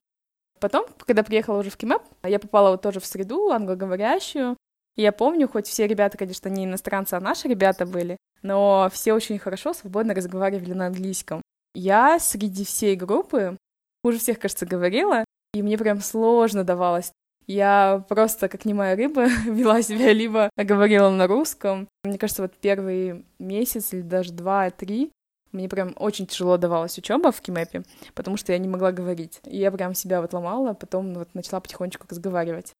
Потом, 0.59 0.85
когда 0.99 1.23
приехала 1.23 1.59
уже 1.59 1.69
в 1.69 1.77
КИМЭП, 1.77 2.03
я 2.23 2.39
попала 2.39 2.71
вот 2.71 2.81
тоже 2.81 2.99
в 2.99 3.05
среду 3.05 3.49
англоговорящую. 3.49 4.57
И 4.95 5.01
я 5.01 5.11
помню, 5.11 5.47
хоть 5.47 5.67
все 5.67 5.87
ребята, 5.87 6.17
конечно, 6.17 6.49
не 6.49 6.65
иностранцы, 6.65 7.15
а 7.15 7.19
наши 7.19 7.47
ребята 7.47 7.85
были, 7.85 8.17
но 8.41 8.89
все 8.91 9.13
очень 9.13 9.39
хорошо, 9.39 9.73
свободно 9.73 10.13
разговаривали 10.13 10.73
на 10.73 10.87
английском. 10.87 11.41
Я 11.73 12.19
среди 12.19 12.65
всей 12.65 12.95
группы 12.95 13.57
хуже 14.03 14.19
всех, 14.19 14.39
кажется, 14.39 14.65
говорила, 14.65 15.23
и 15.53 15.63
мне 15.63 15.77
прям 15.77 16.01
сложно 16.01 16.63
давалось. 16.63 17.11
Я 17.47 18.05
просто, 18.07 18.47
как 18.47 18.65
немая 18.65 18.95
рыба, 18.95 19.25
вела 19.45 19.81
себя, 19.81 20.13
либо 20.13 20.49
говорила 20.55 21.09
на 21.09 21.27
русском. 21.27 21.87
Мне 22.03 22.17
кажется, 22.17 22.43
вот 22.43 22.53
первый 22.59 23.25
месяц 23.39 23.93
или 23.93 24.01
даже 24.01 24.31
два-три 24.31 25.11
мне 25.51 25.67
прям 25.67 25.93
очень 25.97 26.27
тяжело 26.27 26.57
давалась 26.57 26.97
учеба 26.97 27.31
в 27.31 27.41
Кимэпе, 27.41 27.83
потому 28.13 28.37
что 28.37 28.53
я 28.53 28.57
не 28.57 28.67
могла 28.67 28.91
говорить. 28.91 29.41
И 29.45 29.57
я 29.57 29.71
прям 29.71 29.93
себя 29.93 30.21
вот 30.21 30.33
ломала, 30.33 30.73
потом 30.73 31.13
вот 31.13 31.29
начала 31.33 31.59
потихонечку 31.59 32.07
разговаривать. 32.09 32.73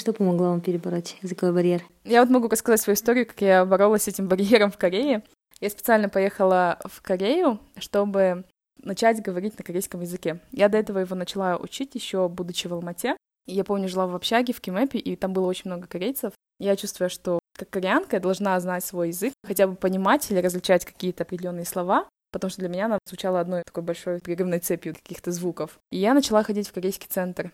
Что 0.00 0.12
помогло 0.12 0.50
вам 0.50 0.60
перебороть 0.60 1.16
языковой 1.22 1.54
барьер? 1.54 1.82
Я 2.04 2.20
вот 2.20 2.30
могу 2.30 2.48
рассказать 2.48 2.80
свою 2.80 2.94
историю, 2.94 3.26
как 3.26 3.40
я 3.40 3.64
боролась 3.64 4.04
с 4.04 4.08
этим 4.08 4.28
барьером 4.28 4.70
в 4.70 4.76
Корее. 4.78 5.22
Я 5.60 5.70
специально 5.70 6.08
поехала 6.08 6.78
в 6.84 7.02
Корею, 7.02 7.58
чтобы 7.78 8.44
начать 8.80 9.22
говорить 9.22 9.58
на 9.58 9.64
корейском 9.64 10.02
языке. 10.02 10.40
Я 10.52 10.68
до 10.68 10.78
этого 10.78 10.98
его 10.98 11.16
начала 11.16 11.56
учить 11.56 11.94
еще 11.94 12.28
будучи 12.28 12.68
в 12.68 12.74
Алмате. 12.74 13.16
Я 13.48 13.64
помню, 13.64 13.88
жила 13.88 14.06
в 14.06 14.14
общаге 14.14 14.52
в 14.52 14.60
Кимэпе, 14.60 14.98
и 14.98 15.16
там 15.16 15.32
было 15.32 15.46
очень 15.46 15.70
много 15.70 15.86
корейцев. 15.86 16.34
Я 16.60 16.76
чувствую, 16.76 17.08
что 17.08 17.38
как 17.54 17.70
кореянка 17.70 18.16
я 18.16 18.20
должна 18.20 18.60
знать 18.60 18.84
свой 18.84 19.08
язык, 19.08 19.32
хотя 19.42 19.66
бы 19.66 19.74
понимать 19.74 20.30
или 20.30 20.38
различать 20.38 20.84
какие-то 20.84 21.22
определенные 21.22 21.64
слова, 21.64 22.06
потому 22.30 22.50
что 22.50 22.60
для 22.60 22.68
меня 22.68 22.84
она 22.86 22.98
звучала 23.08 23.40
одной 23.40 23.62
такой 23.64 23.82
большой 23.82 24.20
прерывной 24.20 24.58
цепью 24.58 24.94
каких-то 24.94 25.32
звуков. 25.32 25.78
И 25.90 25.96
я 25.96 26.12
начала 26.12 26.42
ходить 26.42 26.68
в 26.68 26.72
корейский 26.74 27.08
центр. 27.08 27.50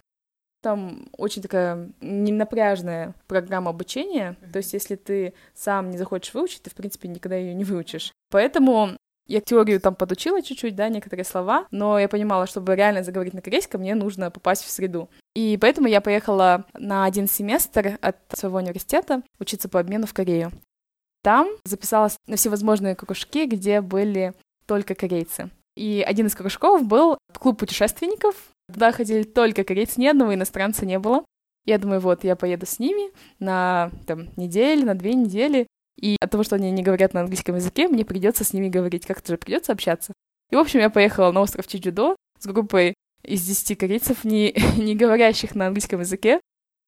Там 0.62 1.08
очень 1.16 1.42
такая 1.42 1.90
ненапряжная 2.00 3.14
программа 3.28 3.70
обучения. 3.70 4.36
То 4.52 4.58
есть, 4.58 4.72
если 4.72 4.96
ты 4.96 5.34
сам 5.54 5.90
не 5.90 5.98
захочешь 5.98 6.34
выучить, 6.34 6.62
ты, 6.62 6.70
в 6.70 6.74
принципе, 6.74 7.06
никогда 7.06 7.36
ее 7.36 7.54
не 7.54 7.64
выучишь. 7.64 8.12
Поэтому 8.30 8.96
я 9.26 9.40
теорию 9.40 9.80
там 9.80 9.94
подучила 9.94 10.42
чуть-чуть, 10.42 10.74
да, 10.74 10.88
некоторые 10.88 11.24
слова, 11.24 11.66
но 11.70 11.98
я 11.98 12.08
понимала, 12.08 12.46
чтобы 12.46 12.74
реально 12.74 13.02
заговорить 13.02 13.34
на 13.34 13.42
корейском, 13.42 13.80
мне 13.80 13.94
нужно 13.94 14.30
попасть 14.30 14.64
в 14.64 14.70
среду. 14.70 15.08
И 15.34 15.58
поэтому 15.60 15.88
я 15.88 16.00
поехала 16.00 16.64
на 16.74 17.04
один 17.04 17.26
семестр 17.26 17.98
от 18.00 18.16
своего 18.32 18.58
университета 18.58 19.22
учиться 19.40 19.68
по 19.68 19.80
обмену 19.80 20.06
в 20.06 20.14
Корею. 20.14 20.52
Там 21.22 21.48
записалась 21.64 22.16
на 22.26 22.36
всевозможные 22.36 22.94
кружки, 22.94 23.46
где 23.46 23.80
были 23.80 24.34
только 24.66 24.94
корейцы. 24.94 25.50
И 25.76 26.04
один 26.06 26.26
из 26.26 26.34
кружков 26.34 26.86
был 26.86 27.18
клуб 27.32 27.58
путешественников. 27.58 28.36
Туда 28.72 28.92
ходили 28.92 29.24
только 29.24 29.64
корейцы, 29.64 30.00
ни 30.00 30.06
одного 30.06 30.34
иностранца 30.34 30.86
не 30.86 30.98
было. 30.98 31.24
Я 31.66 31.78
думаю, 31.78 32.00
вот, 32.00 32.24
я 32.24 32.36
поеду 32.36 32.66
с 32.66 32.78
ними 32.78 33.10
на 33.38 33.90
там, 34.06 34.28
неделю, 34.36 34.86
на 34.86 34.94
две 34.94 35.14
недели, 35.14 35.66
и 35.98 36.16
от 36.20 36.30
того, 36.30 36.44
что 36.44 36.56
они 36.56 36.70
не 36.70 36.82
говорят 36.82 37.14
на 37.14 37.20
английском 37.20 37.56
языке, 37.56 37.88
мне 37.88 38.04
придется 38.04 38.44
с 38.44 38.52
ними 38.52 38.68
говорить, 38.68 39.06
как-то 39.06 39.32
же 39.32 39.38
придется 39.38 39.72
общаться. 39.72 40.12
И, 40.50 40.56
в 40.56 40.58
общем, 40.58 40.80
я 40.80 40.90
поехала 40.90 41.32
на 41.32 41.40
остров 41.40 41.66
Чиджудо 41.66 42.16
с 42.38 42.46
группой 42.46 42.94
из 43.24 43.42
10 43.42 43.78
корейцев, 43.78 44.24
не, 44.24 44.54
не 44.76 44.94
говорящих 44.94 45.54
на 45.54 45.66
английском 45.66 46.00
языке. 46.00 46.40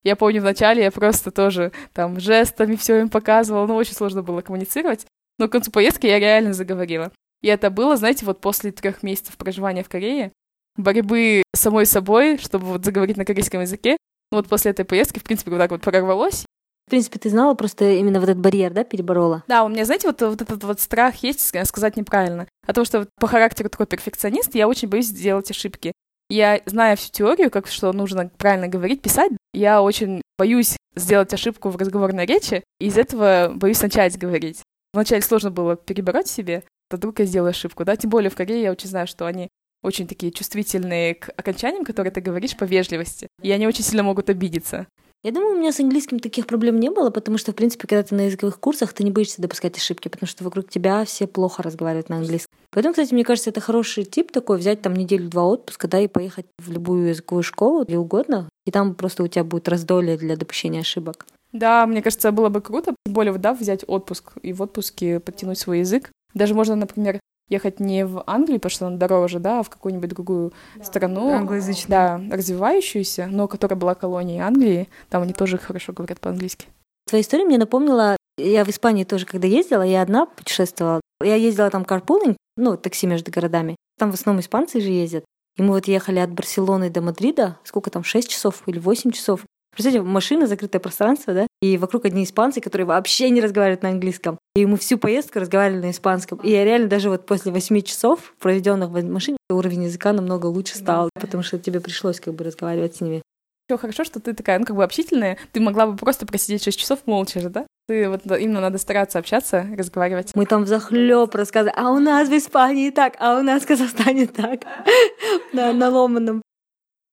Я 0.05 0.15
помню, 0.15 0.41
вначале 0.41 0.85
я 0.85 0.91
просто 0.91 1.31
тоже 1.31 1.73
там 1.93 2.21
жестами 2.21 2.77
все 2.77 3.01
им 3.01 3.09
показывала, 3.09 3.67
но 3.67 3.75
очень 3.75 3.95
сложно 3.95 4.23
было 4.23 4.41
коммуницировать. 4.41 5.07
Но 5.39 5.49
к 5.49 5.53
концу 5.53 5.71
поездки 5.71 6.07
я 6.07 6.19
реально 6.19 6.55
заговорила. 6.55 7.13
И 7.43 7.49
это 7.49 7.71
было, 7.71 7.97
знаете, 7.97 8.25
вот 8.25 8.41
после 8.41 8.73
трех 8.73 9.03
месяцев 9.03 9.37
проживания 9.37 9.83
в 9.83 9.89
Корее, 9.89 10.33
борьбы 10.77 11.43
с 11.55 11.61
самой 11.61 11.87
собой, 11.87 12.39
чтобы 12.39 12.67
вот 12.67 12.85
заговорить 12.85 13.17
на 13.17 13.25
корейском 13.25 13.63
языке. 13.63 13.97
Ну 14.31 14.39
вот 14.39 14.49
после 14.49 14.71
этой 14.71 14.85
поездки, 14.85 15.19
в 15.19 15.25
принципе, 15.25 15.51
вот 15.51 15.59
так 15.59 15.71
вот 15.71 15.81
прорвалось. 15.81 16.45
В 16.87 16.91
принципе, 16.91 17.19
ты 17.19 17.31
знала, 17.31 17.55
просто 17.55 17.91
именно 17.93 18.21
вот 18.21 18.29
этот 18.29 18.41
барьер, 18.41 18.73
да, 18.73 18.85
переборола? 18.85 19.43
Да, 19.49 19.65
у 19.65 19.69
меня, 19.69 19.85
знаете, 19.85 20.07
вот, 20.07 20.23
вот 20.23 20.41
этот 20.41 20.63
вот 20.63 20.79
страх 20.79 21.17
есть, 21.17 21.41
сказать 21.41 21.97
неправильно. 21.97 22.47
А 22.65 22.73
то, 22.73 22.85
что 22.85 23.01
вот 23.01 23.09
по 23.19 23.27
характеру 23.27 23.69
такой 23.69 23.87
перфекционист, 23.87 24.55
я 24.55 24.69
очень 24.69 24.89
боюсь 24.89 25.07
сделать 25.07 25.51
ошибки. 25.51 25.93
Я 26.29 26.61
знаю 26.67 26.97
всю 26.97 27.13
теорию, 27.13 27.51
как 27.51 27.69
что 27.69 27.93
нужно 27.93 28.31
правильно 28.37 28.69
говорить, 28.69 29.01
писать. 29.01 29.33
Я 29.55 29.81
очень 29.81 30.23
боюсь 30.39 30.77
сделать 30.97 31.33
ошибку 31.33 31.71
в 31.71 31.77
разговорной 31.77 32.27
речи, 32.27 32.65
и 32.81 32.87
из 32.87 32.99
этого 32.99 33.53
боюсь 33.55 33.81
начать 33.81 34.19
говорить. 34.19 34.63
Вначале 34.93 35.23
сложно 35.23 35.51
было 35.51 35.77
перебороть 35.77 36.27
себе, 36.27 36.65
то 36.89 36.97
вдруг 36.97 37.21
я 37.21 37.27
сделаю 37.27 37.51
ошибку, 37.51 37.85
да, 37.85 37.97
тем 37.97 38.11
более 38.11 38.31
в 38.31 38.35
Корее 38.35 38.63
я 38.63 38.73
очень 38.73 38.89
знаю, 38.89 39.07
что 39.07 39.27
они 39.27 39.49
очень 39.83 40.09
такие 40.09 40.33
чувствительные 40.33 41.15
к 41.15 41.29
окончаниям, 41.37 41.85
которые 41.85 42.11
ты 42.11 42.21
говоришь 42.21 42.57
по 42.57 42.65
вежливости, 42.65 43.29
и 43.43 43.51
они 43.51 43.67
очень 43.67 43.85
сильно 43.85 44.03
могут 44.03 44.31
обидеться. 44.31 44.87
Я 45.23 45.33
думаю, 45.33 45.57
у 45.57 45.59
меня 45.59 45.73
с 45.73 45.81
английским 45.81 46.19
таких 46.19 46.47
проблем 46.47 46.79
не 46.79 46.91
было, 46.91 47.11
потому 47.11 47.39
что, 47.39 47.53
в 47.53 47.55
принципе, 47.55 47.87
когда 47.87 48.03
ты 48.03 48.15
на 48.15 48.27
языковых 48.27 48.61
курсах, 48.61 48.93
ты 48.93 49.03
не 49.03 49.11
боишься 49.11 49.43
допускать 49.43 49.77
ошибки, 49.77 50.09
потому 50.09 50.29
что 50.29 50.45
вокруг 50.45 50.69
тебя 50.69 51.05
все 51.05 51.27
плохо 51.27 51.63
разговаривают 51.63 52.09
на 52.09 52.19
английском. 52.19 52.57
Поэтому, 52.77 52.93
кстати, 52.93 53.15
мне 53.15 53.25
кажется, 53.25 53.49
это 53.49 53.63
хороший 53.63 54.05
тип 54.05 54.31
такой, 54.31 54.59
взять 54.59 54.83
там 54.83 54.93
неделю-два 54.93 55.47
отпуска, 55.47 55.89
да, 55.89 55.99
и 55.99 56.09
поехать 56.09 56.45
в 56.59 56.71
любую 56.71 57.09
языковую 57.09 57.43
школу, 57.43 57.85
где 57.85 57.97
угодно, 57.97 58.51
и 58.67 58.71
там 58.71 58.95
просто 58.95 59.23
у 59.23 59.29
тебя 59.29 59.45
будет 59.45 59.67
раздолье 59.71 60.19
для 60.19 60.37
допущения 60.37 60.83
ошибок. 60.83 61.25
Да, 61.55 61.87
мне 61.87 62.03
кажется, 62.03 62.31
было 62.33 62.51
бы 62.51 62.61
круто, 62.61 62.95
тем 63.07 63.15
более, 63.15 63.33
да, 63.39 63.55
взять 63.55 63.83
отпуск 63.87 64.33
и 64.43 64.53
в 64.53 64.61
отпуске 64.61 65.21
подтянуть 65.21 65.59
свой 65.59 65.79
язык. 65.79 66.11
Даже 66.35 66.53
можно, 66.55 66.77
например, 66.77 67.19
ехать 67.49 67.81
не 67.81 68.05
в 68.05 68.23
Англию, 68.27 68.61
потому 68.61 68.71
что 68.71 68.87
она 68.89 68.99
дороже, 68.99 69.39
да, 69.39 69.61
а 69.61 69.63
в 69.63 69.71
какую-нибудь 69.71 70.11
другую 70.11 70.53
да. 70.75 70.85
страну, 70.85 71.31
англоязычную. 71.31 71.89
да, 71.89 72.21
развивающуюся, 72.31 73.27
но 73.27 73.49
которая 73.49 73.79
была 73.79 73.95
колонией 73.95 74.41
Англии, 74.41 74.91
там 75.09 75.23
они 75.23 75.33
тоже 75.33 75.57
хорошо 75.57 75.95
говорят 75.95 76.21
по-английски. 76.21 76.67
Твоя 77.09 77.23
история 77.23 77.47
мне 77.47 77.57
напомнила, 77.57 78.19
я 78.37 78.67
в 78.67 78.69
Испании 78.69 79.05
тоже, 79.05 79.25
когда 79.25 79.49
ездила, 79.49 79.81
я 79.81 80.03
одна 80.03 80.27
путешествовала. 80.27 81.01
Я 81.25 81.37
ездила 81.37 81.71
там 81.71 81.87
карпулинг, 81.87 82.37
ну, 82.57 82.77
такси 82.77 83.07
между 83.07 83.31
городами. 83.31 83.77
Там 83.99 84.11
в 84.11 84.15
основном 84.15 84.41
испанцы 84.41 84.81
же 84.81 84.91
ездят. 84.91 85.25
И 85.57 85.63
мы 85.63 85.75
вот 85.75 85.89
ехали 85.89 86.19
от 86.19 86.31
Барселоны 86.31 86.91
до 86.91 87.01
Мадрида, 87.01 87.59
сколько 87.65 87.91
там, 87.91 88.05
6 88.05 88.29
часов 88.29 88.63
или 88.67 88.79
8 88.79 89.11
часов. 89.11 89.41
Представляете, 89.73 90.09
машина, 90.09 90.47
закрытое 90.47 90.81
пространство, 90.81 91.35
да? 91.35 91.47
И 91.61 91.77
вокруг 91.77 92.07
одни 92.07 92.25
испанцы, 92.25 92.61
которые 92.63 92.87
вообще 92.87 93.29
не 93.29 93.43
разговаривают 93.43 93.83
на 93.83 93.91
английском. 93.91 94.39
И 94.55 94.65
мы 94.65 94.79
всю 94.79 94.97
поездку 94.97 95.39
разговаривали 95.39 95.83
на 95.83 95.91
испанском. 95.91 96.39
И 96.39 96.51
я 96.51 96.65
реально 96.65 96.89
даже 96.89 97.11
вот 97.11 97.27
после 97.27 97.53
восьми 97.53 97.85
часов, 97.85 98.35
проведенных 98.39 98.89
в 98.89 99.05
машине, 99.05 99.37
уровень 99.51 99.85
языка 99.85 100.15
намного 100.15 100.47
лучше 100.47 100.77
стал, 100.77 101.11
потому 101.15 101.43
что 101.43 101.59
тебе 101.59 101.81
пришлось 101.81 102.21
как 102.21 102.35
бы 102.35 102.45
разговаривать 102.45 102.97
с 102.97 103.01
ними. 103.03 103.23
Все 103.69 103.79
хорошо, 103.79 104.05
что 104.05 104.21
ты 104.21 104.33
такая, 104.33 104.61
ну, 104.61 104.65
как 104.65 104.77
бы 104.77 104.85
общительная. 104.85 105.39
Ты 105.53 105.61
могла 105.61 105.89
бы 105.89 105.97
просто 105.97 106.25
просидеть 106.25 106.63
6 106.63 106.79
часов 106.79 107.01
молча 107.07 107.41
же, 107.41 107.51
да? 107.51 107.67
Ты 107.89 108.09
вот 108.09 108.25
именно 108.27 108.61
надо 108.61 108.79
стараться 108.79 109.19
общаться, 109.19 109.67
разговаривать. 109.77 110.33
Мы 110.37 110.47
там 110.47 110.67
захлеб 110.67 111.35
рассказывали, 111.35 111.75
а 111.77 111.91
у 111.91 111.99
нас 111.99 112.29
в 112.29 112.37
Испании 112.37 112.91
так, 112.91 113.17
а 113.19 113.39
у 113.39 113.43
нас 113.43 113.65
в 113.65 113.67
Казахстане 113.67 114.29
так, 114.29 114.61
на, 115.53 115.73
на 115.73 115.91
ломаном. 115.91 116.43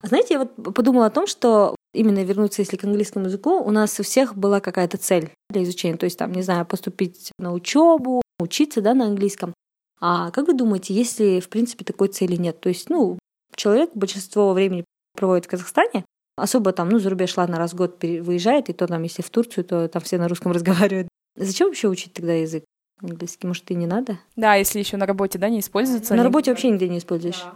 Знаете, 0.04 0.36
я 0.36 0.40
вот 0.42 0.76
подумала 0.76 1.08
о 1.08 1.12
том, 1.12 1.26
что 1.26 1.76
именно 1.94 2.24
вернуться, 2.24 2.62
если 2.62 2.78
к 2.78 2.84
английскому 2.84 3.26
языку, 3.26 3.60
у 3.60 3.72
нас 3.72 4.00
у 4.00 4.04
всех 4.04 4.36
была 4.36 4.60
какая-то 4.60 4.98
цель 4.98 5.32
для 5.50 5.64
изучения. 5.64 5.98
То 5.98 6.06
есть, 6.06 6.20
там, 6.20 6.32
не 6.34 6.44
знаю, 6.44 6.66
поступить 6.66 7.32
на 7.40 7.54
учебу, 7.54 8.22
учиться 8.40 8.82
да, 8.82 8.94
на 8.94 9.06
английском. 9.06 9.54
А 10.00 10.30
как 10.32 10.48
вы 10.48 10.54
думаете, 10.54 10.94
если, 10.94 11.40
в 11.40 11.50
принципе, 11.50 11.86
такой 11.86 12.10
цели 12.10 12.36
нет? 12.36 12.60
То 12.60 12.70
есть, 12.70 12.90
ну, 12.90 13.18
человек 13.56 13.92
большинство 13.96 14.54
времени 14.54 14.86
проводит 15.16 15.46
в 15.46 15.50
Казахстане, 15.50 16.04
особо 16.36 16.72
там, 16.72 16.90
ну, 16.90 17.00
за 17.00 17.10
рубеж, 17.10 17.36
ладно, 17.38 17.58
раз 17.58 17.74
в 17.74 17.76
год 17.76 18.02
выезжает, 18.02 18.70
и 18.70 18.74
то 18.74 18.88
там, 18.88 19.04
если 19.04 19.22
в 19.22 19.30
Турцию, 19.30 19.64
то 19.66 19.88
там 19.88 20.02
все 20.02 20.18
на 20.18 20.28
русском 20.28 20.52
разговаривают. 20.54 21.08
Зачем 21.36 21.68
вообще 21.68 21.88
учить 21.88 22.14
тогда 22.14 22.34
язык? 22.34 22.64
Английский, 23.02 23.48
может, 23.48 23.70
и 23.72 23.76
не 23.76 23.88
надо? 23.88 24.20
Да, 24.36 24.56
если 24.56 24.80
еще 24.80 24.98
на 24.98 25.06
работе, 25.06 25.40
да, 25.40 25.50
не 25.50 25.60
используется. 25.60 26.14
На 26.14 26.22
они... 26.22 26.28
работе 26.28 26.52
вообще 26.52 26.70
нигде 26.70 26.88
не 26.88 27.00
используешь. 27.00 27.42
Да. 27.44 27.54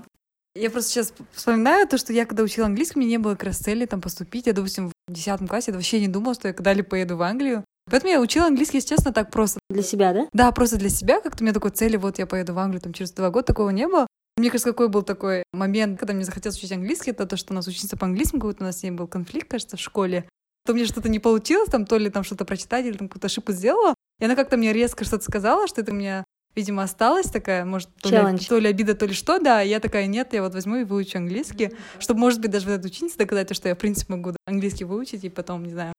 Я 0.55 0.71
просто 0.71 0.89
сейчас 0.89 1.13
вспоминаю 1.33 1.87
то, 1.87 1.99
что 1.99 2.11
я 2.11 2.25
когда 2.25 2.41
учила 2.41 2.65
английский, 2.65 2.97
мне 2.97 3.07
не 3.07 3.17
было 3.19 3.33
как 3.33 3.43
раз 3.43 3.57
цели 3.57 3.85
там 3.85 4.01
поступить. 4.01 4.47
Я, 4.47 4.53
допустим, 4.53 4.89
в 4.89 5.13
10 5.13 5.47
классе 5.47 5.71
я 5.71 5.75
вообще 5.75 5.99
не 5.99 6.07
думала, 6.07 6.33
что 6.33 6.47
я 6.47 6.53
когда-либо 6.53 6.89
поеду 6.89 7.15
в 7.15 7.21
Англию. 7.21 7.63
Поэтому 7.89 8.11
я 8.11 8.19
учила 8.19 8.47
английский, 8.47 8.77
если 8.77 8.95
честно, 8.95 9.13
так 9.13 9.29
просто. 9.31 9.59
Для 9.69 9.83
себя, 9.83 10.13
да? 10.13 10.27
Да, 10.33 10.51
просто 10.51 10.77
для 10.77 10.89
себя. 10.89 11.21
Как-то 11.21 11.43
у 11.43 11.45
меня 11.45 11.53
такой 11.53 11.71
цели, 11.71 11.95
вот 11.95 12.17
я 12.17 12.25
поеду 12.25 12.53
в 12.53 12.59
Англию 12.59 12.81
там 12.81 12.91
через 12.91 13.11
два 13.11 13.29
года, 13.29 13.45
такого 13.45 13.69
не 13.69 13.87
было. 13.87 14.07
Мне 14.37 14.51
кажется, 14.51 14.69
какой 14.69 14.87
был 14.87 15.01
такой 15.01 15.43
момент, 15.51 15.99
когда 15.99 16.13
мне 16.13 16.23
захотелось 16.23 16.57
учить 16.57 16.71
английский, 16.71 17.11
это 17.11 17.25
то, 17.25 17.37
что 17.37 17.53
у 17.53 17.55
нас 17.55 17.67
учиться 17.67 17.97
по 17.97 18.05
английскому, 18.05 18.41
какой-то 18.41 18.63
у 18.63 18.67
нас 18.67 18.79
с 18.79 18.83
ней 18.83 18.91
был 18.91 19.07
конфликт, 19.07 19.49
кажется, 19.49 19.77
в 19.77 19.81
школе. 19.81 20.29
То 20.65 20.73
мне 20.73 20.85
что-то 20.85 21.09
не 21.09 21.19
получилось, 21.19 21.69
там, 21.69 21.85
то 21.85 21.97
ли 21.97 22.09
там 22.09 22.23
что-то 22.23 22.45
прочитать, 22.45 22.85
или 22.85 22.95
там 22.95 23.07
какую-то 23.07 23.27
ошибку 23.27 23.51
сделала. 23.51 23.95
И 24.19 24.25
она 24.25 24.35
как-то 24.35 24.57
мне 24.57 24.73
резко 24.73 25.05
что-то 25.05 25.23
сказала, 25.23 25.67
что 25.67 25.81
это 25.81 25.91
у 25.91 25.95
меня 25.95 26.23
видимо, 26.57 26.81
осталась 26.81 27.27
такая, 27.27 27.65
может, 27.65 27.89
то 28.01 28.09
ли, 28.09 28.37
то 28.39 28.57
ли 28.57 28.67
обида, 28.67 28.95
то 28.95 29.05
ли 29.05 29.13
что, 29.13 29.39
да, 29.39 29.61
я 29.61 29.79
такая, 29.79 30.07
нет, 30.07 30.33
я 30.33 30.41
вот 30.41 30.55
возьму 30.55 30.77
и 30.77 30.83
выучу 30.83 31.19
английский, 31.19 31.71
чтобы, 31.99 32.19
может 32.19 32.41
быть, 32.41 32.49
даже 32.49 32.65
вот 32.65 32.73
эта 32.73 32.87
ученица 32.87 33.19
доказать, 33.19 33.55
что 33.55 33.69
я, 33.69 33.75
в 33.75 33.77
принципе, 33.77 34.15
могу 34.15 34.33
английский 34.47 34.83
выучить 34.83 35.23
и 35.23 35.29
потом, 35.29 35.63
не 35.63 35.73
знаю, 35.73 35.93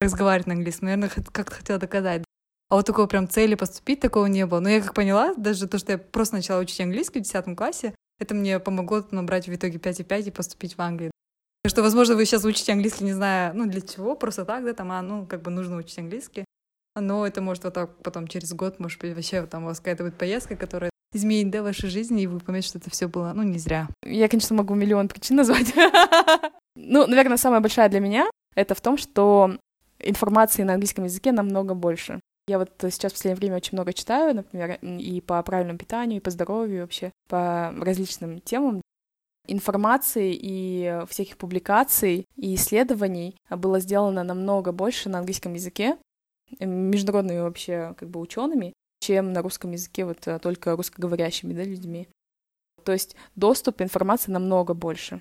разговаривать 0.00 0.48
на 0.48 0.54
английском. 0.54 0.86
Наверное, 0.86 1.08
как-то 1.08 1.54
хотела 1.54 1.78
доказать. 1.78 2.24
А 2.74 2.76
вот 2.76 2.86
такого 2.86 3.06
прям 3.06 3.28
цели 3.28 3.54
поступить 3.54 4.00
такого 4.00 4.26
не 4.26 4.46
было. 4.46 4.58
Но 4.58 4.68
я 4.68 4.80
как 4.80 4.94
поняла, 4.94 5.32
даже 5.36 5.68
то, 5.68 5.78
что 5.78 5.92
я 5.92 5.98
просто 5.98 6.34
начала 6.34 6.58
учить 6.58 6.80
английский 6.80 7.20
в 7.20 7.22
10 7.22 7.56
классе, 7.56 7.94
это 8.18 8.34
мне 8.34 8.58
помогло 8.58 9.04
набрать 9.12 9.46
в 9.46 9.54
итоге 9.54 9.78
5,5 9.78 10.24
и 10.24 10.30
поступить 10.32 10.76
в 10.76 10.80
Англию. 10.80 11.12
Что, 11.64 11.82
возможно, 11.82 12.16
вы 12.16 12.24
сейчас 12.24 12.44
учите 12.44 12.72
английский, 12.72 13.04
не 13.04 13.12
зная, 13.12 13.52
ну, 13.52 13.66
для 13.66 13.80
чего, 13.80 14.16
просто 14.16 14.44
так, 14.44 14.64
да, 14.64 14.72
там, 14.72 14.90
а, 14.90 15.02
ну, 15.02 15.24
как 15.24 15.42
бы 15.42 15.52
нужно 15.52 15.76
учить 15.76 16.00
английский 16.00 16.44
но 17.00 17.24
это 17.26 17.40
может 17.40 17.64
вот 17.64 17.74
так 17.74 18.02
потом 18.02 18.26
через 18.26 18.52
год, 18.52 18.80
может 18.80 19.00
быть, 19.00 19.14
вообще 19.14 19.46
там 19.46 19.64
у 19.64 19.66
вас 19.66 19.78
какая-то 19.78 20.04
будет 20.04 20.16
поездка, 20.16 20.56
которая 20.56 20.90
изменит, 21.12 21.50
да, 21.50 21.62
вашу 21.62 21.88
жизнь, 21.88 22.18
и 22.18 22.26
вы 22.26 22.40
поймете, 22.40 22.68
что 22.68 22.78
это 22.78 22.90
все 22.90 23.06
было, 23.06 23.32
ну, 23.34 23.44
не 23.44 23.58
зря. 23.58 23.88
Я, 24.04 24.28
конечно, 24.28 24.56
могу 24.56 24.74
миллион 24.74 25.08
причин 25.08 25.36
назвать. 25.36 25.72
Ну, 26.76 27.06
наверное, 27.06 27.36
самая 27.36 27.60
большая 27.60 27.88
для 27.88 28.00
меня— 28.00 28.28
это 28.56 28.74
в 28.74 28.80
том, 28.80 28.98
что 28.98 29.56
информации 30.00 30.64
на 30.64 30.72
английском 30.74 31.04
языке 31.04 31.30
намного 31.30 31.74
больше. 31.74 32.18
Я 32.46 32.58
вот 32.58 32.70
сейчас 32.78 33.12
в 33.12 33.14
последнее 33.14 33.38
время 33.38 33.56
очень 33.56 33.76
много 33.76 33.92
читаю, 33.92 34.34
например, 34.34 34.78
и 34.82 35.20
по 35.22 35.42
правильному 35.42 35.78
питанию, 35.78 36.18
и 36.18 36.22
по 36.22 36.30
здоровью, 36.30 36.82
вообще 36.82 37.10
по 37.28 37.74
различным 37.78 38.40
темам. 38.40 38.82
Информации 39.46 40.38
и 40.38 41.00
всяких 41.08 41.36
публикаций 41.36 42.26
и 42.36 42.54
исследований 42.54 43.36
было 43.50 43.80
сделано 43.80 44.24
намного 44.24 44.72
больше 44.72 45.08
на 45.08 45.18
английском 45.18 45.54
языке, 45.54 45.98
международными 46.60 47.40
вообще 47.40 47.94
как 47.98 48.08
бы 48.10 48.20
учеными, 48.20 48.72
чем 49.00 49.32
на 49.32 49.42
русском 49.42 49.72
языке 49.72 50.04
вот 50.04 50.26
э, 50.26 50.38
только 50.38 50.76
русскоговорящими 50.76 51.52
да, 51.52 51.62
людьми. 51.62 52.08
То 52.84 52.92
есть 52.92 53.16
доступ 53.36 53.80
информации 53.80 54.30
намного 54.30 54.74
больше. 54.74 55.20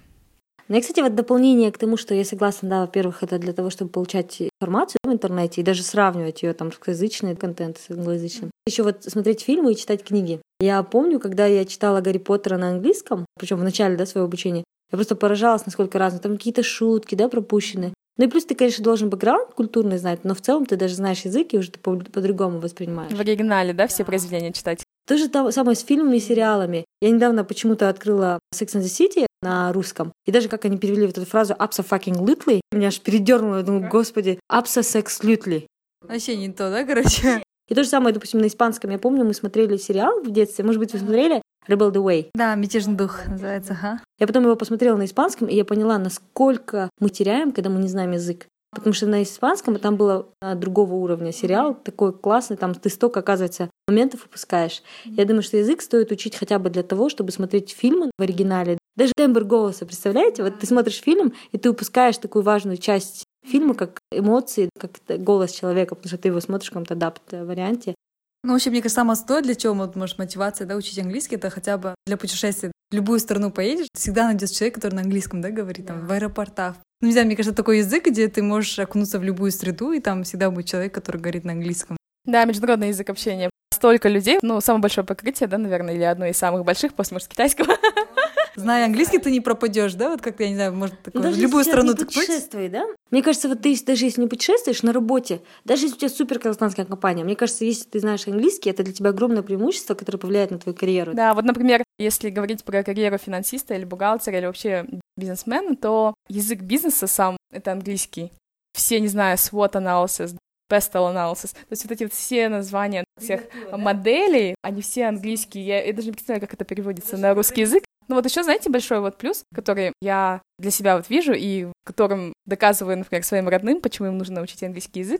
Ну 0.69 0.77
и, 0.77 0.81
кстати, 0.81 1.01
вот 1.01 1.13
дополнение 1.13 1.71
к 1.71 1.77
тому, 1.77 1.97
что 1.97 2.15
я 2.15 2.23
согласна, 2.23 2.69
да, 2.69 2.81
во-первых, 2.81 3.21
это 3.21 3.37
для 3.37 3.53
того, 3.53 3.69
чтобы 3.69 3.91
получать 3.91 4.41
информацию 4.41 4.99
в 5.03 5.11
интернете 5.11 5.61
и 5.61 5.63
даже 5.63 5.83
сравнивать 5.83 6.41
ее 6.41 6.53
там 6.53 6.69
русскоязычный 6.69 7.35
контент 7.35 7.77
с 7.77 7.91
англоязычным. 7.91 8.49
Еще 8.65 8.83
вот 8.83 9.03
смотреть 9.03 9.41
фильмы 9.41 9.73
и 9.73 9.75
читать 9.75 10.03
книги. 10.03 10.39
Я 10.59 10.81
помню, 10.83 11.19
когда 11.19 11.45
я 11.45 11.65
читала 11.65 11.99
Гарри 11.99 12.17
Поттера 12.17 12.57
на 12.57 12.69
английском, 12.69 13.25
причем 13.37 13.57
в 13.57 13.63
начале 13.63 13.97
да, 13.97 14.05
своего 14.05 14.25
обучения, 14.25 14.63
я 14.91 14.97
просто 14.97 15.15
поражалась, 15.15 15.65
насколько 15.65 15.99
разно. 15.99 16.19
Там 16.19 16.37
какие-то 16.37 16.63
шутки, 16.63 17.15
да, 17.15 17.27
пропущены. 17.27 17.93
Ну 18.17 18.25
и 18.25 18.27
плюс 18.27 18.45
ты, 18.45 18.53
конечно, 18.53 18.83
должен 18.83 19.09
бэкграунд 19.09 19.53
культурный 19.55 19.97
знать, 19.97 20.23
но 20.23 20.35
в 20.35 20.41
целом 20.41 20.67
ты 20.67 20.75
даже 20.75 20.93
знаешь 20.95 21.21
язык, 21.21 21.53
и 21.53 21.57
уже 21.57 21.71
ты 21.71 21.79
по- 21.79 21.97
по-другому 21.97 22.59
воспринимаешь. 22.59 23.11
В 23.11 23.19
оригинале, 23.19 23.73
да, 23.73 23.87
все 23.87 24.05
произведения 24.05 24.53
читать? 24.53 24.83
То 25.07 25.17
же 25.17 25.29
самое 25.51 25.75
с 25.75 25.81
фильмами 25.81 26.17
и 26.17 26.19
сериалами. 26.19 26.85
Я 27.01 27.09
недавно 27.09 27.43
почему-то 27.43 27.89
открыла 27.89 28.39
Sex 28.55 28.75
and 28.75 28.83
the 28.83 28.85
City 28.85 29.25
на 29.43 29.71
русском. 29.73 30.11
И 30.25 30.31
даже 30.31 30.49
как 30.49 30.65
они 30.65 30.77
перевели 30.77 31.05
вот 31.05 31.17
эту 31.17 31.27
фразу 31.27 31.53
«abso 31.53 31.85
fucking 31.87 32.19
lutely», 32.19 32.61
меня 32.71 32.87
аж 32.87 32.99
передернуло. 32.99 33.57
Я 33.57 33.63
думаю, 33.63 33.89
господи, 33.89 34.39
«abso 34.51 34.81
sex 34.81 35.21
lutely». 35.21 35.67
Вообще 36.01 36.35
не 36.35 36.51
то, 36.51 36.69
да, 36.69 36.85
короче? 36.85 37.43
И 37.69 37.75
то 37.75 37.83
же 37.83 37.89
самое, 37.89 38.13
допустим, 38.13 38.41
на 38.41 38.47
испанском. 38.47 38.89
Я 38.89 38.99
помню, 38.99 39.23
мы 39.23 39.33
смотрели 39.33 39.77
сериал 39.77 40.21
в 40.21 40.31
детстве. 40.31 40.65
Может 40.65 40.79
быть, 40.79 40.91
вы 40.91 40.99
смотрели 40.99 41.41
«Rebel 41.67 41.91
the 41.91 42.03
Way». 42.03 42.29
Да, 42.35 42.55
«Мятежный 42.55 42.95
дух» 42.95 43.25
называется, 43.25 43.73
ага. 43.73 44.01
Я 44.19 44.27
потом 44.27 44.43
его 44.43 44.55
посмотрела 44.55 44.97
на 44.97 45.05
испанском, 45.05 45.47
и 45.47 45.55
я 45.55 45.63
поняла, 45.63 45.97
насколько 45.97 46.89
мы 46.99 47.09
теряем, 47.09 47.51
когда 47.51 47.69
мы 47.69 47.79
не 47.79 47.87
знаем 47.87 48.11
язык. 48.11 48.47
Потому 48.73 48.93
что 48.93 49.05
на 49.05 49.21
испанском 49.23 49.77
там 49.77 49.97
было 49.97 50.27
а, 50.41 50.55
другого 50.55 50.95
уровня 50.95 51.31
сериал, 51.31 51.75
такой 51.75 52.11
классный, 52.11 52.57
там 52.57 52.73
ты 52.73 52.89
столько, 52.89 53.19
оказывается, 53.19 53.69
моментов 53.87 54.25
упускаешь. 54.25 54.81
Я 55.05 55.25
думаю, 55.25 55.43
что 55.43 55.57
язык 55.57 55.81
стоит 55.81 56.11
учить 56.11 56.35
хотя 56.35 56.57
бы 56.59 56.69
для 56.69 56.83
того, 56.83 57.09
чтобы 57.09 57.31
смотреть 57.31 57.71
фильмы 57.71 58.11
в 58.17 58.21
оригинале. 58.21 58.77
Даже 58.95 59.13
тембр 59.15 59.43
голоса, 59.43 59.85
представляете? 59.85 60.43
Вот 60.43 60.59
ты 60.59 60.67
смотришь 60.67 61.01
фильм, 61.01 61.33
и 61.51 61.57
ты 61.57 61.69
упускаешь 61.69 62.17
такую 62.17 62.43
важную 62.43 62.77
часть 62.77 63.25
фильма, 63.43 63.73
как 63.73 63.99
эмоции, 64.11 64.69
как 64.79 64.91
голос 65.21 65.51
человека, 65.51 65.95
потому 65.95 66.09
что 66.09 66.17
ты 66.17 66.27
его 66.27 66.39
смотришь 66.39 66.69
в 66.69 66.73
каком-то 66.73 66.93
адапт-варианте. 66.93 67.95
Ну, 68.43 68.53
вообще, 68.53 68.69
мне 68.69 68.81
кажется, 68.81 68.95
самое 68.95 69.15
стоит, 69.15 69.45
для 69.45 69.55
чего 69.55 69.73
вот, 69.73 69.95
может, 69.95 70.17
мотивация, 70.17 70.67
да, 70.67 70.75
учить 70.75 70.99
английский, 70.99 71.35
это 71.35 71.49
хотя 71.49 71.77
бы 71.77 71.95
для 72.05 72.17
путешествия. 72.17 72.71
В 72.91 72.95
любую 72.95 73.19
страну 73.19 73.51
поедешь, 73.51 73.87
всегда 73.95 74.25
найдется 74.25 74.55
человек, 74.55 74.75
который 74.75 74.95
на 74.95 75.01
английском, 75.01 75.41
да, 75.41 75.49
говорит, 75.49 75.87
там, 75.87 76.05
в 76.05 76.11
аэропортах. 76.11 76.75
Ну, 77.01 77.07
не 77.07 77.13
знаю, 77.13 77.25
мне 77.25 77.35
кажется, 77.35 77.55
такой 77.55 77.79
язык, 77.79 78.05
где 78.05 78.27
ты 78.27 78.43
можешь 78.43 78.77
окунуться 78.77 79.17
в 79.17 79.23
любую 79.23 79.51
среду, 79.51 79.91
и 79.91 79.99
там 79.99 80.23
всегда 80.23 80.51
будет 80.51 80.67
человек, 80.67 80.93
который 80.93 81.19
говорит 81.19 81.45
на 81.45 81.53
английском. 81.53 81.97
Да, 82.25 82.45
международный 82.45 82.89
язык 82.89 83.09
общения. 83.09 83.49
Столько 83.73 84.07
людей, 84.07 84.39
ну, 84.41 84.61
самое 84.61 84.81
большое 84.81 85.07
покрытие, 85.07 85.47
да, 85.47 85.57
наверное, 85.57 85.95
или 85.95 86.03
одно 86.03 86.25
из 86.25 86.37
самых 86.37 86.63
больших 86.63 86.93
после, 86.93 87.15
может, 87.15 87.29
китайского. 87.29 87.75
Зная 88.55 88.85
английский, 88.85 89.17
ты 89.17 89.31
не 89.31 89.41
пропадешь, 89.41 89.93
да? 89.93 90.09
Вот 90.09 90.21
как 90.21 90.39
я 90.39 90.49
не 90.49 90.55
знаю, 90.55 90.73
может, 90.73 91.01
такое, 91.01 91.23
Ну, 91.23 91.31
в 91.31 91.37
любую 91.37 91.59
если 91.59 91.71
страну 91.71 91.91
не 91.91 91.95
ткнуть. 91.95 92.13
путешествуй, 92.13 92.69
да? 92.69 92.85
Мне 93.09 93.23
кажется, 93.23 93.47
вот 93.49 93.61
ты 93.61 93.75
даже 93.85 94.05
если 94.05 94.21
не 94.21 94.27
путешествуешь 94.27 94.83
на 94.83 94.93
работе, 94.93 95.41
даже 95.65 95.83
если 95.85 95.95
у 95.95 95.99
тебя 95.99 96.09
супер 96.09 96.39
казахстанская 96.39 96.85
компания, 96.85 97.23
мне 97.23 97.35
кажется, 97.35 97.65
если 97.65 97.85
ты 97.85 97.99
знаешь 97.99 98.27
английский, 98.27 98.69
это 98.69 98.83
для 98.83 98.93
тебя 98.93 99.09
огромное 99.09 99.43
преимущество, 99.43 99.93
которое 99.95 100.17
повлияет 100.17 100.51
на 100.51 100.59
твою 100.59 100.77
карьеру. 100.77 101.13
Да, 101.13 101.33
вот, 101.33 101.45
например, 101.45 101.83
если 101.97 102.29
говорить 102.29 102.63
про 102.63 102.83
карьеру 102.83 103.17
финансиста 103.17 103.73
или 103.73 103.85
бухгалтера 103.85 104.37
или 104.37 104.45
вообще 104.45 104.85
бизнесмена, 105.17 105.75
то 105.75 106.13
язык 106.27 106.61
бизнеса 106.61 107.07
сам— 107.07 107.37
это 107.51 107.71
английский. 107.71 108.31
Все, 108.75 108.99
не 108.99 109.07
знаю, 109.07 109.37
SWOT 109.37 109.73
analysis, 109.73 110.35
Pestle 110.71 111.13
analysis. 111.13 111.53
То 111.53 111.71
есть 111.71 111.83
вот 111.83 111.91
эти 111.91 112.03
вот 112.03 112.13
все 112.13 112.49
названия 112.49 113.03
всех 113.19 113.41
моделей, 113.71 114.55
они 114.63 114.81
все 114.81 115.05
английские. 115.05 115.65
Я, 115.65 115.83
я 115.83 115.93
даже 115.93 116.07
не 116.07 116.13
представляю, 116.13 116.41
как 116.41 116.53
это 116.53 116.65
переводится 116.65 117.17
на 117.17 117.33
русский 117.35 117.61
язык. 117.61 117.83
Ну 118.07 118.15
вот 118.15 118.25
еще, 118.25 118.43
знаете, 118.43 118.69
большой 118.69 118.99
вот 118.99 119.17
плюс, 119.17 119.43
который 119.53 119.93
я 120.01 120.41
для 120.59 120.71
себя 120.71 120.97
вот 120.97 121.09
вижу 121.09 121.33
и 121.33 121.67
которым 121.85 122.33
доказываю, 122.45 122.97
например, 122.97 123.23
своим 123.23 123.47
родным, 123.47 123.81
почему 123.81 124.07
им 124.07 124.17
нужно 124.17 124.41
учить 124.41 124.63
английский 124.63 125.01
язык. 125.01 125.19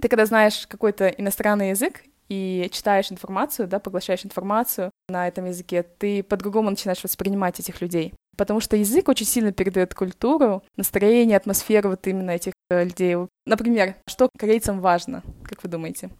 Ты 0.00 0.08
когда 0.08 0.26
знаешь 0.26 0.66
какой-то 0.66 1.08
иностранный 1.08 1.70
язык 1.70 2.02
и 2.28 2.68
читаешь 2.72 3.10
информацию, 3.10 3.66
да, 3.66 3.78
поглощаешь 3.78 4.24
информацию 4.24 4.90
на 5.08 5.26
этом 5.26 5.46
языке, 5.46 5.82
ты 5.82 6.22
по-другому 6.22 6.70
начинаешь 6.70 7.02
воспринимать 7.02 7.58
этих 7.58 7.80
людей. 7.80 8.14
Потому 8.36 8.60
что 8.60 8.76
язык 8.76 9.08
очень 9.08 9.26
сильно 9.26 9.52
передает 9.52 9.94
культуру, 9.94 10.62
настроение, 10.76 11.36
атмосферу 11.36 11.90
вот 11.90 12.06
именно 12.06 12.30
этих 12.30 12.52
э, 12.70 12.84
людей. 12.84 13.16
Например, 13.46 13.96
что 14.06 14.28
корейцам 14.38 14.80
важно, 14.80 15.24
как 15.42 15.62
вы 15.64 15.68
думаете, 15.68 16.10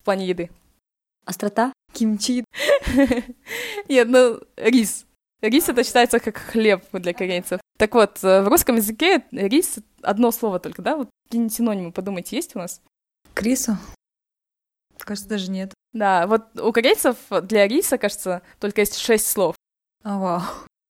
в 0.00 0.04
плане 0.04 0.26
еды? 0.26 0.50
Острота? 1.26 1.72
Кимчи. 1.92 2.44
Нет, 3.88 4.08
ну, 4.08 4.40
рис. 4.56 5.05
Рис 5.42 5.68
это 5.68 5.84
считается 5.84 6.18
как 6.18 6.36
хлеб 6.38 6.84
для 6.92 7.12
корейцев. 7.12 7.60
Так 7.78 7.94
вот, 7.94 8.22
э, 8.24 8.42
в 8.42 8.48
русском 8.48 8.76
языке 8.76 9.24
рис 9.30 9.78
одно 10.02 10.30
слово 10.30 10.58
только, 10.58 10.82
да? 10.82 10.96
Вот 10.96 11.10
какие-нибудь 11.24 11.54
синонимы, 11.54 11.92
подумайте, 11.92 12.36
есть 12.36 12.56
у 12.56 12.58
нас? 12.58 12.80
Крису? 13.34 13.76
Кажется, 14.98 15.28
даже 15.28 15.50
нет. 15.50 15.74
Да, 15.92 16.26
вот 16.26 16.58
у 16.58 16.72
корейцев 16.72 17.16
для 17.42 17.68
риса, 17.68 17.98
кажется, 17.98 18.42
только 18.58 18.80
есть 18.80 18.96
шесть 18.96 19.28
слов. 19.28 19.54
А, 20.02 20.18
вау. 20.18 20.42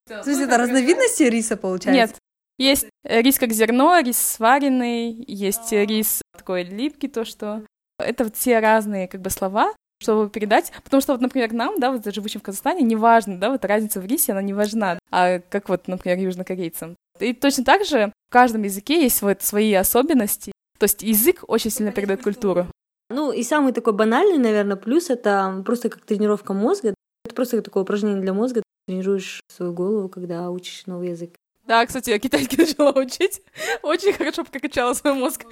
То 0.06 0.30
есть 0.30 0.40
это 0.40 0.56
разновидности 0.56 1.24
риса, 1.24 1.56
получается? 1.56 1.92
Нет. 1.92 2.16
Есть 2.58 2.86
рис 3.04 3.38
как 3.38 3.52
зерно, 3.52 3.98
рис 3.98 4.18
сваренный, 4.18 5.24
есть 5.26 5.72
э, 5.72 5.84
рис 5.84 6.22
такой 6.32 6.62
липкий, 6.62 7.08
то 7.08 7.24
что. 7.24 7.62
Это 7.98 8.24
вот 8.24 8.36
все 8.36 8.60
разные 8.60 9.08
как 9.08 9.20
бы 9.20 9.30
слова, 9.30 9.74
чтобы 10.00 10.30
передать. 10.30 10.72
Потому 10.84 11.00
что 11.00 11.12
вот, 11.12 11.20
например, 11.20 11.52
нам, 11.52 11.78
да, 11.78 11.90
вот 11.90 12.04
живущим 12.12 12.40
в 12.40 12.42
Казахстане, 12.42 12.82
не 12.82 12.96
важно, 12.96 13.38
да, 13.38 13.50
вот 13.50 13.64
разница 13.64 14.00
в 14.00 14.06
рисе, 14.06 14.32
она 14.32 14.42
не 14.42 14.52
важна. 14.52 14.98
А 15.10 15.40
как 15.40 15.68
вот, 15.68 15.88
например, 15.88 16.18
южнокорейцам. 16.18 16.96
И 17.20 17.32
точно 17.32 17.64
так 17.64 17.84
же 17.84 18.12
в 18.28 18.32
каждом 18.32 18.62
языке 18.62 19.02
есть 19.02 19.22
вот 19.22 19.42
свои 19.42 19.72
особенности. 19.74 20.52
То 20.78 20.84
есть 20.84 21.02
язык 21.02 21.44
очень 21.48 21.70
сильно 21.70 21.92
передает 21.92 22.22
культуру. 22.22 22.66
Ну 23.08 23.32
и 23.32 23.42
самый 23.42 23.72
такой 23.72 23.92
банальный, 23.92 24.38
наверное, 24.38 24.76
плюс 24.76 25.10
это 25.10 25.62
просто 25.64 25.88
как 25.88 26.04
тренировка 26.04 26.52
мозга. 26.52 26.94
Это 27.24 27.34
просто 27.34 27.62
такое 27.62 27.82
упражнение 27.82 28.20
для 28.20 28.32
мозга. 28.32 28.62
Тренируешь 28.86 29.40
свою 29.48 29.72
голову, 29.72 30.08
когда 30.08 30.50
учишь 30.50 30.86
новый 30.86 31.10
язык. 31.10 31.34
Да, 31.66 31.84
кстати, 31.86 32.10
я 32.10 32.18
китайский 32.18 32.56
начала 32.58 32.92
учить. 32.92 33.42
Очень 33.82 34.12
хорошо 34.12 34.44
прокачала 34.44 34.94
свой 34.94 35.14
мозг. 35.14 35.44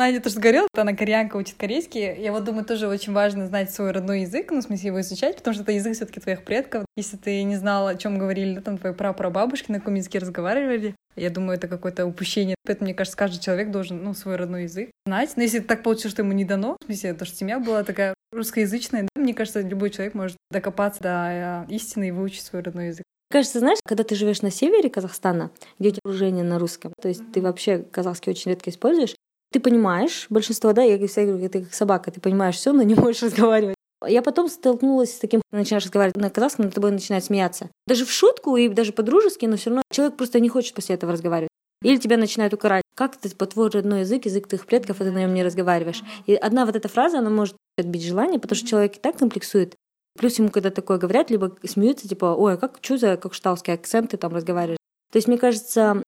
Надя 0.00 0.22
тоже 0.22 0.36
что 0.36 0.80
она 0.80 0.94
кореянка, 0.94 1.36
учит 1.36 1.56
корейский. 1.58 2.18
Я 2.18 2.32
вот 2.32 2.44
думаю, 2.44 2.64
тоже 2.64 2.88
очень 2.88 3.12
важно 3.12 3.46
знать 3.46 3.70
свой 3.70 3.90
родной 3.90 4.22
язык, 4.22 4.50
ну, 4.50 4.60
в 4.60 4.62
смысле 4.62 4.86
его 4.86 5.00
изучать, 5.02 5.36
потому 5.36 5.52
что 5.52 5.62
это 5.62 5.72
язык 5.72 5.94
все 5.94 6.06
таки 6.06 6.20
твоих 6.20 6.42
предков. 6.42 6.86
Если 6.96 7.18
ты 7.18 7.42
не 7.42 7.56
знал, 7.56 7.86
о 7.86 7.94
чем 7.96 8.16
говорили, 8.16 8.60
там, 8.60 8.78
твои 8.78 8.94
прапрабабушки, 8.94 9.70
на 9.70 9.78
каком 9.78 9.96
языке 9.96 10.18
разговаривали, 10.18 10.94
я 11.16 11.28
думаю, 11.28 11.58
это 11.58 11.68
какое-то 11.68 12.06
упущение. 12.06 12.56
Поэтому, 12.64 12.86
мне 12.86 12.94
кажется, 12.94 13.18
каждый 13.18 13.42
человек 13.42 13.70
должен, 13.70 14.02
ну, 14.02 14.14
свой 14.14 14.36
родной 14.36 14.62
язык 14.62 14.90
знать. 15.04 15.34
Но 15.36 15.42
если 15.42 15.58
так 15.58 15.82
получилось, 15.82 16.12
что 16.12 16.22
ему 16.22 16.32
не 16.32 16.46
дано, 16.46 16.78
в 16.80 16.86
смысле, 16.86 17.12
то, 17.12 17.26
что 17.26 17.36
семья 17.36 17.58
была 17.58 17.84
такая 17.84 18.14
русскоязычная, 18.32 19.02
да, 19.02 19.20
мне 19.20 19.34
кажется, 19.34 19.60
любой 19.60 19.90
человек 19.90 20.14
может 20.14 20.38
докопаться 20.50 21.02
до 21.02 21.66
э, 21.68 21.74
истины 21.74 22.08
и 22.08 22.10
выучить 22.10 22.44
свой 22.44 22.62
родной 22.62 22.86
язык. 22.86 23.04
Кажется, 23.30 23.58
знаешь, 23.58 23.78
когда 23.84 24.02
ты 24.02 24.14
живешь 24.14 24.40
на 24.40 24.50
севере 24.50 24.88
Казахстана, 24.88 25.50
где 25.78 25.90
у 25.90 25.92
тебя 25.92 26.00
окружение 26.06 26.42
на 26.42 26.58
русском, 26.58 26.94
то 27.00 27.08
есть 27.08 27.20
ты 27.32 27.42
вообще 27.42 27.78
казахский 27.78 28.32
очень 28.32 28.50
редко 28.50 28.70
используешь, 28.70 29.14
ты 29.52 29.60
понимаешь, 29.60 30.26
большинство, 30.30 30.72
да, 30.72 30.82
я 30.82 30.96
всегда 31.06 31.32
говорю, 31.32 31.48
ты 31.48 31.62
как 31.62 31.74
собака, 31.74 32.10
ты 32.10 32.20
понимаешь 32.20 32.56
все, 32.56 32.72
но 32.72 32.82
не 32.82 32.94
можешь 32.94 33.22
разговаривать. 33.24 33.76
Я 34.06 34.22
потом 34.22 34.48
столкнулась 34.48 35.14
с 35.14 35.18
таким, 35.18 35.42
начинаешь 35.50 35.84
разговаривать 35.84 36.16
на 36.16 36.30
казахском, 36.30 36.66
над 36.66 36.74
тобой 36.74 36.90
начинает 36.90 37.24
смеяться. 37.24 37.68
Даже 37.86 38.06
в 38.06 38.10
шутку 38.10 38.56
и 38.56 38.68
даже 38.68 38.92
по-дружески, 38.92 39.44
но 39.44 39.56
все 39.56 39.70
равно 39.70 39.82
человек 39.90 40.16
просто 40.16 40.40
не 40.40 40.48
хочет 40.48 40.74
после 40.74 40.94
этого 40.94 41.12
разговаривать. 41.12 41.50
Или 41.82 41.96
тебя 41.96 42.16
начинают 42.16 42.54
укорать. 42.54 42.82
Как 42.94 43.16
это 43.16 43.34
по 43.36 43.46
твой 43.46 43.70
родной 43.70 44.00
язык, 44.00 44.26
язык 44.26 44.46
твоих 44.46 44.66
предков, 44.66 45.00
а 45.00 45.04
ты 45.04 45.10
на 45.10 45.18
нем 45.18 45.34
не 45.34 45.42
разговариваешь. 45.42 46.02
И 46.26 46.34
одна 46.34 46.66
вот 46.66 46.76
эта 46.76 46.88
фраза, 46.88 47.18
она 47.18 47.30
может 47.30 47.56
отбить 47.78 48.04
желание, 48.04 48.38
потому 48.38 48.56
что 48.56 48.68
человек 48.68 48.96
и 48.96 49.00
так 49.00 49.18
комплексует. 49.18 49.74
Плюс 50.18 50.38
ему, 50.38 50.50
когда 50.50 50.70
такое 50.70 50.98
говорят, 50.98 51.30
либо 51.30 51.56
смеются, 51.64 52.08
типа, 52.08 52.34
ой, 52.36 52.54
а 52.54 52.56
как, 52.56 52.78
что 52.82 52.98
за 52.98 53.16
как 53.16 53.32
шталский 53.32 53.72
акцент 53.72 54.10
ты 54.10 54.16
там 54.16 54.34
разговариваешь? 54.34 54.78
То 55.12 55.16
есть, 55.16 55.28
мне 55.28 55.38
кажется, 55.38 56.02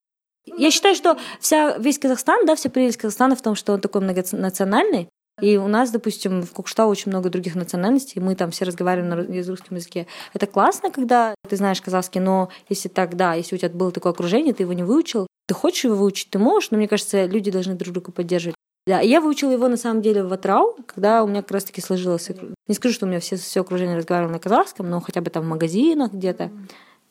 я 0.47 0.71
считаю, 0.71 0.95
что 0.95 1.19
вся, 1.41 1.77
весь 1.79 1.99
Казахстан, 1.99 2.47
да, 2.47 2.55
вся 2.55 2.71
прелесть 2.71 2.97
Казахстана 2.97 3.37
в 3.37 3.43
том, 3.43 3.55
что 3.55 3.73
он 3.73 3.81
такой 3.81 4.01
многонациональный. 4.01 5.09
И 5.41 5.57
у 5.57 5.67
нас, 5.67 5.91
допустим, 5.91 6.43
в 6.43 6.53
Кокштау 6.53 6.91
очень 6.91 7.11
много 7.11 7.31
других 7.31 7.55
национальностей, 7.55 8.21
и 8.21 8.25
мы 8.25 8.35
там 8.35 8.51
все 8.51 8.65
разговариваем 8.65 9.09
на 9.09 9.45
русском 9.45 9.77
языке. 9.77 10.07
Это 10.35 10.47
классно, 10.47 10.91
когда 10.91 11.35
ты 11.49 11.57
знаешь 11.57 11.81
казахский, 11.81 12.21
но 12.21 12.51
если 12.69 12.89
так, 12.89 13.17
да, 13.17 13.35
если 13.35 13.57
у 13.57 13.59
тебя 13.59 13.71
было 13.71 13.91
такое 13.93 14.13
окружение, 14.13 14.53
ты 14.53 14.65
его 14.65 14.75
не 14.75 14.83
выучил, 14.83 15.27
ты 15.47 15.55
хочешь 15.55 15.85
его 15.85 15.97
выучить, 15.97 16.29
ты 16.31 16.39
можешь, 16.39 16.71
но 16.71 16.77
мне 16.77 16.87
кажется, 16.87 17.25
люди 17.25 17.51
должны 17.51 17.75
друг 17.75 17.95
друга 17.95 18.13
поддерживать. 18.13 18.57
Да, 18.87 19.01
я 19.01 19.21
выучила 19.21 19.53
его 19.53 19.69
на 19.69 19.77
самом 19.77 20.03
деле 20.03 20.25
в 20.25 20.33
Атрау, 20.33 20.77
когда 20.87 21.23
у 21.23 21.29
меня 21.29 21.43
как 21.43 21.53
раз-таки 21.53 21.81
сложилось. 21.81 22.31
Не 22.67 22.75
скажу, 22.75 22.95
что 22.95 23.07
у 23.07 23.09
меня 23.09 23.21
все, 23.21 23.37
все 23.37 23.61
окружение 23.61 23.97
разговаривало 23.97 24.33
на 24.33 24.39
казахском, 24.39 24.91
но 24.91 25.01
хотя 25.01 25.21
бы 25.21 25.31
там 25.31 25.45
в 25.45 25.49
магазинах 25.49 26.13
где-то. 26.13 26.51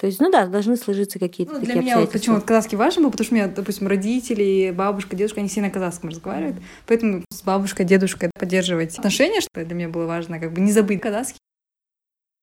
То 0.02 0.08
есть, 0.08 0.20
ну 0.20 0.32
да, 0.32 0.48
должны 0.48 0.78
сложиться 0.78 1.20
какие-то 1.20 1.54
Ну, 1.54 1.60
такие 1.60 1.74
для 1.74 1.82
меня 1.84 2.00
вот 2.00 2.12
почему 2.12 2.38
вот 2.38 2.44
казахский 2.44 2.76
важен 2.76 3.04
был, 3.04 3.12
потому 3.12 3.24
что 3.24 3.36
у 3.36 3.38
меня, 3.38 3.48
допустим, 3.48 3.86
родители, 3.86 4.74
бабушка, 4.76 5.16
дедушка, 5.16 5.42
они 5.42 5.48
все 5.48 5.62
на 5.62 5.70
казахском 5.70 6.10
разговаривают. 6.10 6.58
Поэтому 6.88 7.24
с 7.32 7.44
бабушкой, 7.44 7.86
дедушкой 7.86 8.32
поддерживать 8.34 8.98
отношения, 8.98 9.42
что 9.42 9.64
для 9.64 9.76
меня 9.76 9.90
было 9.90 10.08
важно, 10.08 10.40
как 10.40 10.54
бы 10.54 10.60
не 10.60 10.72
забыть 10.72 11.02
казахский. 11.02 11.38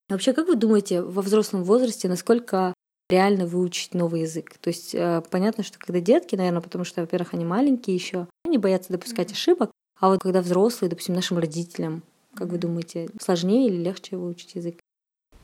Вообще, 0.09 0.35
как 0.35 0.47
вы 0.47 0.55
думаете, 0.55 1.03
во 1.03 1.21
взрослом 1.21 1.65
возрасте, 1.65 2.07
насколько 2.07 2.75
реально 3.11 3.45
выучить 3.45 3.93
новый 3.93 4.21
язык? 4.21 4.57
То 4.61 4.69
есть 4.69 4.95
э, 4.95 5.21
понятно, 5.29 5.65
что 5.65 5.81
когда 5.81 5.99
детки, 5.99 6.37
наверное, 6.37 6.63
потому 6.63 6.85
что, 6.85 7.01
во-первых, 7.01 7.35
они 7.35 7.45
маленькие 7.45 7.97
еще, 7.97 8.29
они 8.45 8.59
боятся 8.59 8.93
допускать 8.93 9.33
ошибок, 9.33 9.73
а 9.99 10.11
вот 10.11 10.21
когда 10.21 10.43
взрослые, 10.43 10.91
допустим, 10.91 11.17
нашим 11.17 11.39
родителям, 11.39 12.05
как 12.37 12.51
вы 12.51 12.59
думаете, 12.59 13.09
сложнее 13.21 13.67
или 13.67 13.83
легче 13.83 14.17
выучить 14.17 14.55
язык? 14.55 14.79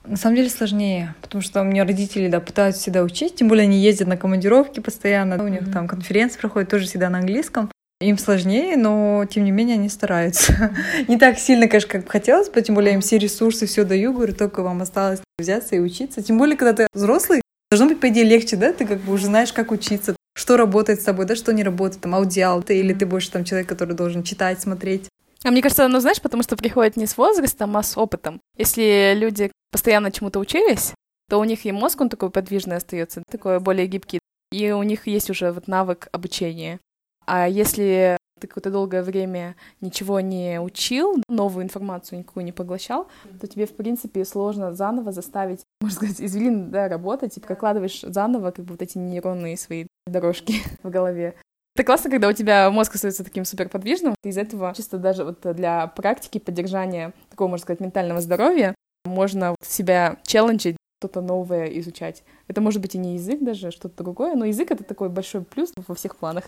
На 0.07 0.17
самом 0.17 0.37
деле 0.37 0.51
сложнее, 0.51 1.15
потому 1.23 1.41
что 1.41 1.63
у 1.63 1.65
меня 1.65 1.85
родители, 1.85 2.29
да, 2.29 2.39
пытаются 2.41 2.83
всегда 2.83 3.03
учить, 3.03 3.37
тем 3.37 3.49
более 3.49 3.63
они 3.63 3.79
ездят 3.81 4.07
на 4.07 4.19
командировки 4.19 4.81
постоянно, 4.81 5.43
у 5.43 5.49
них 5.49 5.63
mm-hmm. 5.63 5.73
там 5.73 5.89
конференции 5.89 6.39
проходят 6.39 6.69
тоже 6.69 6.87
всегда 6.87 7.09
на 7.09 7.19
английском. 7.19 7.71
Им 8.01 8.19
сложнее, 8.19 8.77
но 8.77 9.25
тем 9.31 9.45
не 9.45 9.51
менее 9.51 9.77
они 9.77 9.89
стараются. 9.89 10.75
не 11.09 11.17
так 11.17 11.39
сильно, 11.39 11.69
конечно, 11.69 11.89
как 11.89 12.11
хотелось 12.11 12.51
бы, 12.51 12.61
тем 12.61 12.75
более 12.75 12.93
им 12.95 13.01
все 13.01 13.17
ресурсы, 13.17 13.65
все 13.65 13.85
даю, 13.85 14.13
говорю, 14.13 14.35
только 14.35 14.63
вам 14.63 14.83
осталось 14.83 15.21
взяться 15.39 15.77
и 15.77 15.79
учиться. 15.79 16.23
Тем 16.23 16.37
более, 16.37 16.59
когда 16.59 16.75
ты 16.75 16.89
взрослый, 16.93 17.41
должно 17.71 17.89
быть, 17.89 18.01
по 18.01 18.09
идее, 18.09 18.25
легче, 18.25 18.57
да, 18.57 18.75
ты 18.75 18.85
как 18.85 18.99
бы 18.99 19.13
уже 19.15 19.27
знаешь, 19.27 19.55
как 19.55 19.73
учиться, 19.73 20.17
что 20.37 20.59
работает 20.59 21.01
с 21.01 21.05
тобой, 21.05 21.25
да, 21.25 21.35
что 21.35 21.55
не 21.55 21.65
работает, 21.65 22.03
там, 22.03 22.15
аудиал 22.15 22.63
ты, 22.63 22.79
или 22.79 22.93
ты 22.93 23.07
больше 23.07 23.31
там 23.31 23.45
человек, 23.45 23.69
который 23.69 23.95
должен 23.95 24.23
читать, 24.23 24.61
смотреть. 24.61 25.09
А 25.45 25.51
мне 25.51 25.61
кажется, 25.61 25.87
ну 25.89 26.01
знаешь, 26.01 26.23
потому 26.23 26.43
что 26.43 26.57
приходит 26.57 26.97
не 26.97 27.07
с 27.07 27.19
возрастом, 27.19 27.77
а 27.77 27.83
с 27.83 27.99
опытом. 27.99 28.41
Если 28.57 29.13
люди 29.15 29.53
постоянно 29.71 30.11
чему-то 30.11 30.41
учились, 30.41 30.95
то 31.29 31.39
у 31.39 31.45
них 31.45 31.67
и 31.67 31.73
мозг, 31.73 32.01
он 32.01 32.09
такой 32.09 32.31
подвижный 32.31 32.77
остается, 32.77 33.23
такой 33.31 33.61
более 33.61 33.87
гибкий, 33.87 34.21
и 34.51 34.71
у 34.73 34.83
них 34.83 35.07
есть 35.07 35.29
уже 35.29 35.53
вот 35.53 35.69
навык 35.69 36.09
обучения. 36.13 36.81
А 37.27 37.47
если 37.47 38.17
ты 38.41 38.47
какое-то 38.47 38.71
долгое 38.71 39.03
время 39.03 39.57
ничего 39.81 40.21
не 40.21 40.61
учил, 40.61 41.23
новую 41.29 41.65
информацию 41.65 42.21
никакую 42.21 42.45
не 42.45 42.53
поглощал, 42.53 43.09
то 43.41 43.47
тебе, 43.47 43.67
в 43.67 43.75
принципе, 43.77 44.25
сложно 44.25 44.73
заново 44.73 45.13
заставить, 45.13 45.61
можно 45.81 45.97
сказать, 45.97 46.21
извилин, 46.21 46.71
да, 46.71 46.89
работать, 46.89 47.37
и 47.37 47.41
прокладываешь 47.41 48.01
заново 48.01 48.51
как 48.51 48.65
бы 48.65 48.73
вот 48.73 48.83
эти 48.83 48.97
нейронные 48.99 49.57
свои 49.57 49.87
дорожки 50.07 50.55
в 50.83 50.91
голове. 50.91 51.35
Это 51.77 51.85
классно, 51.85 52.09
когда 52.09 52.29
у 52.29 52.33
тебя 52.33 52.71
мозг 52.71 52.95
остается 52.95 53.25
таким 53.25 53.45
суперподвижным. 53.45 54.15
Из 54.23 54.39
этого 54.39 54.73
чисто 54.77 54.97
даже 54.97 55.25
вот 55.25 55.41
для 55.57 55.89
практики 55.89 56.39
поддержания 56.39 57.13
такого, 57.31 57.49
можно 57.49 57.63
сказать, 57.63 57.81
ментального 57.81 58.21
здоровья 58.21 58.75
можно 59.05 59.57
себя 59.61 60.17
челленджить, 60.25 60.77
что-то 61.01 61.21
новое 61.21 61.67
изучать. 61.81 62.23
Это 62.47 62.61
может 62.61 62.81
быть 62.81 62.95
и 62.95 62.99
не 62.99 63.15
язык 63.15 63.41
даже, 63.41 63.73
что-то 63.73 64.05
другое, 64.05 64.37
но 64.37 64.45
язык— 64.45 64.71
это 64.71 64.85
такой 64.85 65.09
большой 65.09 65.43
плюс 65.43 65.73
во 65.77 65.95
всех 65.97 66.17
планах. 66.17 66.45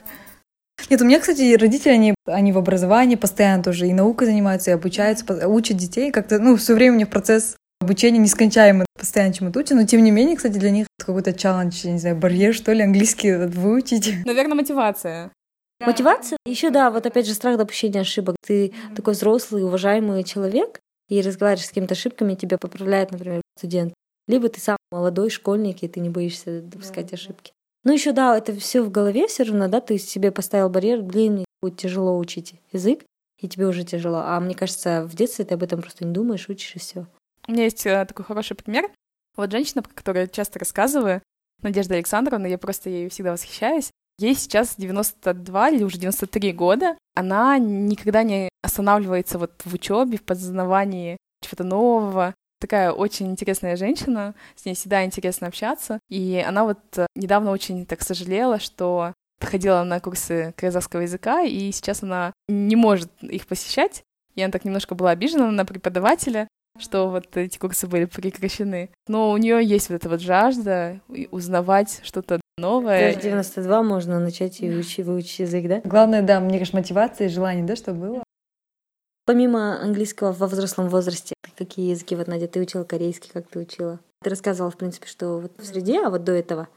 Нет, 0.88 1.02
у 1.02 1.04
меня, 1.04 1.18
кстати, 1.18 1.56
родители, 1.56 1.92
они, 1.92 2.14
они 2.26 2.52
в 2.52 2.58
образовании 2.58 3.16
постоянно 3.16 3.64
тоже 3.64 3.88
и 3.88 3.92
наукой 3.92 4.28
занимаются, 4.28 4.70
и 4.70 4.74
обучаются, 4.74 5.48
учат 5.48 5.76
детей. 5.76 6.12
Как-то, 6.12 6.38
ну, 6.38 6.54
все 6.56 6.74
время 6.74 6.94
у 6.94 6.98
них 6.98 7.10
процесс 7.10 7.56
обучения 7.80 8.18
нескончаемый, 8.18 8.86
постоянно 8.98 9.32
чему-то 9.32 9.60
учат, 9.60 9.76
но 9.76 9.86
тем 9.86 10.02
не 10.02 10.10
менее, 10.10 10.36
кстати, 10.36 10.58
для 10.58 10.70
них 10.70 10.86
какой-то 10.98 11.32
челлендж, 11.32 11.84
я 11.84 11.92
не 11.92 11.98
знаю, 11.98 12.16
барьер, 12.16 12.54
что 12.54 12.72
ли, 12.72 12.82
английский 12.82 13.34
выучить. 13.46 14.24
Наверное, 14.24 14.56
мотивация. 14.56 15.32
Мотивация? 15.80 16.38
Еще 16.46 16.70
да, 16.70 16.90
вот 16.90 17.04
опять 17.06 17.26
же 17.26 17.34
страх 17.34 17.58
допущения 17.58 18.00
ошибок. 18.00 18.36
Ты 18.44 18.72
такой 18.94 19.12
взрослый, 19.12 19.62
уважаемый 19.62 20.24
человек, 20.24 20.80
и 21.08 21.20
разговариваешь 21.20 21.66
с 21.66 21.68
какими-то 21.68 21.94
ошибками, 21.94 22.34
тебя 22.34 22.58
поправляет, 22.58 23.12
например, 23.12 23.42
студент. 23.56 23.94
Либо 24.26 24.48
ты 24.48 24.60
сам 24.60 24.76
молодой 24.90 25.30
школьник, 25.30 25.82
и 25.82 25.88
ты 25.88 26.00
не 26.00 26.08
боишься 26.08 26.62
допускать 26.62 27.12
ошибки. 27.12 27.52
Ну 27.84 27.92
еще 27.92 28.12
да, 28.12 28.36
это 28.36 28.52
все 28.56 28.82
в 28.82 28.90
голове 28.90 29.28
все 29.28 29.44
равно, 29.44 29.68
да, 29.68 29.80
ты 29.80 29.98
себе 29.98 30.32
поставил 30.32 30.68
барьер, 30.68 31.02
блин, 31.02 31.34
мне 31.34 31.44
будет 31.62 31.76
тяжело 31.76 32.18
учить 32.18 32.54
язык, 32.72 33.04
и 33.40 33.48
тебе 33.48 33.66
уже 33.66 33.84
тяжело. 33.84 34.22
А 34.24 34.40
мне 34.40 34.54
кажется, 34.56 35.04
в 35.04 35.14
детстве 35.14 35.44
ты 35.44 35.54
об 35.54 35.62
этом 35.62 35.80
просто 35.80 36.04
не 36.04 36.12
думаешь, 36.12 36.48
учишь 36.48 36.74
и 36.74 36.78
все. 36.80 37.06
У 37.48 37.52
меня 37.52 37.64
есть 37.64 37.86
э, 37.86 38.04
такой 38.06 38.24
хороший 38.24 38.56
пример. 38.56 38.90
Вот 39.36 39.52
женщина, 39.52 39.82
про 39.82 39.92
которую 39.92 40.22
я 40.22 40.28
часто 40.28 40.58
рассказываю, 40.58 41.22
Надежда 41.62 41.94
Александровна, 41.94 42.46
я 42.46 42.58
просто 42.58 42.90
ей 42.90 43.08
всегда 43.08 43.32
восхищаюсь. 43.32 43.90
Ей 44.18 44.34
сейчас 44.34 44.76
92 44.76 45.70
или 45.70 45.84
уже 45.84 45.98
93 45.98 46.52
года. 46.52 46.96
Она 47.14 47.58
никогда 47.58 48.22
не 48.22 48.48
останавливается 48.62 49.38
вот 49.38 49.52
в 49.64 49.74
учебе, 49.74 50.18
в 50.18 50.22
познавании 50.22 51.18
чего-то 51.42 51.64
нового. 51.64 52.34
Такая 52.60 52.90
очень 52.90 53.30
интересная 53.30 53.76
женщина, 53.76 54.34
с 54.54 54.64
ней 54.64 54.74
всегда 54.74 55.04
интересно 55.04 55.46
общаться. 55.46 56.00
И 56.08 56.42
она 56.46 56.64
вот 56.64 56.78
э, 56.96 57.06
недавно 57.14 57.50
очень 57.50 57.84
так 57.86 58.02
сожалела, 58.02 58.58
что 58.58 59.12
ходила 59.40 59.84
на 59.84 60.00
курсы 60.00 60.54
казахского 60.56 61.02
языка, 61.02 61.42
и 61.42 61.70
сейчас 61.70 62.02
она 62.02 62.32
не 62.48 62.74
может 62.74 63.10
их 63.22 63.46
посещать. 63.46 64.02
И 64.34 64.42
она 64.42 64.50
так 64.50 64.64
немножко 64.64 64.94
была 64.94 65.10
обижена 65.10 65.50
на 65.50 65.64
преподавателя, 65.64 66.48
что 66.80 67.08
вот 67.10 67.36
эти 67.36 67.58
курсы 67.58 67.86
были 67.86 68.04
прекращены. 68.04 68.90
Но 69.08 69.30
у 69.30 69.36
нее 69.36 69.64
есть 69.64 69.88
вот 69.88 69.96
эта 69.96 70.08
вот 70.08 70.20
жажда 70.20 71.00
узнавать 71.30 72.00
что-то 72.02 72.40
новое. 72.58 73.14
Даже 73.14 73.28
92 73.28 73.82
можно 73.82 74.20
начать 74.20 74.60
и 74.60 74.70
учить, 74.70 75.04
выучить 75.06 75.40
язык, 75.40 75.66
да? 75.68 75.80
Главное, 75.84 76.22
да, 76.22 76.40
мне 76.40 76.58
кажется, 76.58 76.76
мотивация 76.76 77.26
и 77.26 77.30
желание, 77.30 77.64
да, 77.64 77.76
чтобы 77.76 78.00
было. 78.00 78.22
Помимо 79.26 79.80
английского 79.82 80.32
во 80.32 80.46
взрослом 80.46 80.88
возрасте, 80.88 81.34
какие 81.56 81.90
языки, 81.90 82.14
вот, 82.14 82.28
Надя, 82.28 82.46
ты 82.46 82.60
учила 82.60 82.84
корейский, 82.84 83.30
как 83.32 83.48
ты 83.48 83.58
учила? 83.58 83.98
Ты 84.22 84.30
рассказывала, 84.30 84.70
в 84.70 84.76
принципе, 84.76 85.08
что 85.08 85.38
вот 85.38 85.52
в 85.58 85.64
среде, 85.64 86.00
а 86.00 86.10
вот 86.10 86.24
до 86.24 86.32
этого? 86.32 86.68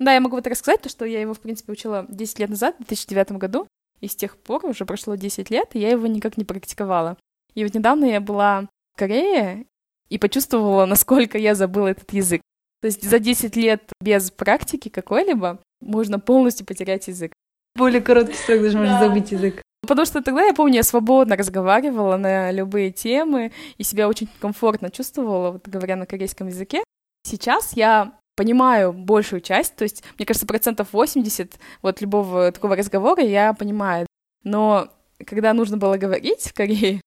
Да, 0.00 0.12
я 0.12 0.20
могу 0.20 0.34
вот 0.36 0.46
рассказать, 0.46 0.80
то, 0.80 0.88
что 0.88 1.04
я 1.04 1.20
его, 1.20 1.32
в 1.32 1.38
принципе, 1.38 1.72
учила 1.72 2.04
10 2.08 2.40
лет 2.40 2.50
назад, 2.50 2.74
в 2.74 2.84
2009 2.86 3.32
году, 3.32 3.68
и 4.00 4.08
с 4.08 4.16
тех 4.16 4.36
пор 4.36 4.66
уже 4.66 4.84
прошло 4.84 5.14
10 5.14 5.48
лет, 5.50 5.68
и 5.74 5.78
я 5.78 5.90
его 5.90 6.08
никак 6.08 6.36
не 6.36 6.44
практиковала. 6.44 7.16
И 7.54 7.62
вот 7.62 7.72
недавно 7.72 8.04
я 8.06 8.20
была 8.20 8.68
Корее 8.96 9.66
и 10.08 10.18
почувствовала, 10.18 10.86
насколько 10.86 11.38
я 11.38 11.54
забыла 11.54 11.88
этот 11.88 12.12
язык. 12.12 12.42
То 12.80 12.86
есть 12.86 13.02
за 13.02 13.18
10 13.18 13.56
лет 13.56 13.82
без 14.00 14.30
практики 14.30 14.88
какой-либо 14.88 15.60
можно 15.80 16.18
полностью 16.18 16.66
потерять 16.66 17.08
язык. 17.08 17.32
Более 17.76 18.00
короткий 18.00 18.34
срок 18.34 18.62
даже 18.62 18.76
можно 18.76 18.98
забыть 18.98 19.32
язык. 19.32 19.62
Потому 19.86 20.06
что 20.06 20.22
тогда, 20.22 20.42
я 20.42 20.54
помню, 20.54 20.76
я 20.76 20.82
свободно 20.82 21.36
разговаривала 21.36 22.16
на 22.16 22.50
любые 22.52 22.92
темы 22.92 23.52
и 23.78 23.82
себя 23.82 24.08
очень 24.08 24.28
комфортно 24.40 24.90
чувствовала, 24.90 25.52
вот 25.52 25.66
говоря 25.66 25.96
на 25.96 26.06
корейском 26.06 26.46
языке. 26.48 26.84
Сейчас 27.24 27.72
я 27.76 28.12
понимаю 28.36 28.92
большую 28.92 29.40
часть, 29.40 29.74
то 29.76 29.82
есть, 29.84 30.04
мне 30.18 30.26
кажется, 30.26 30.46
процентов 30.46 30.92
80 30.92 31.58
вот 31.82 32.00
любого 32.00 32.50
такого 32.52 32.76
разговора 32.76 33.22
я 33.22 33.52
понимаю. 33.54 34.06
Но 34.44 34.88
когда 35.24 35.52
нужно 35.52 35.76
было 35.76 35.96
говорить 35.96 36.42
в 36.42 36.54
Корее, 36.54 37.00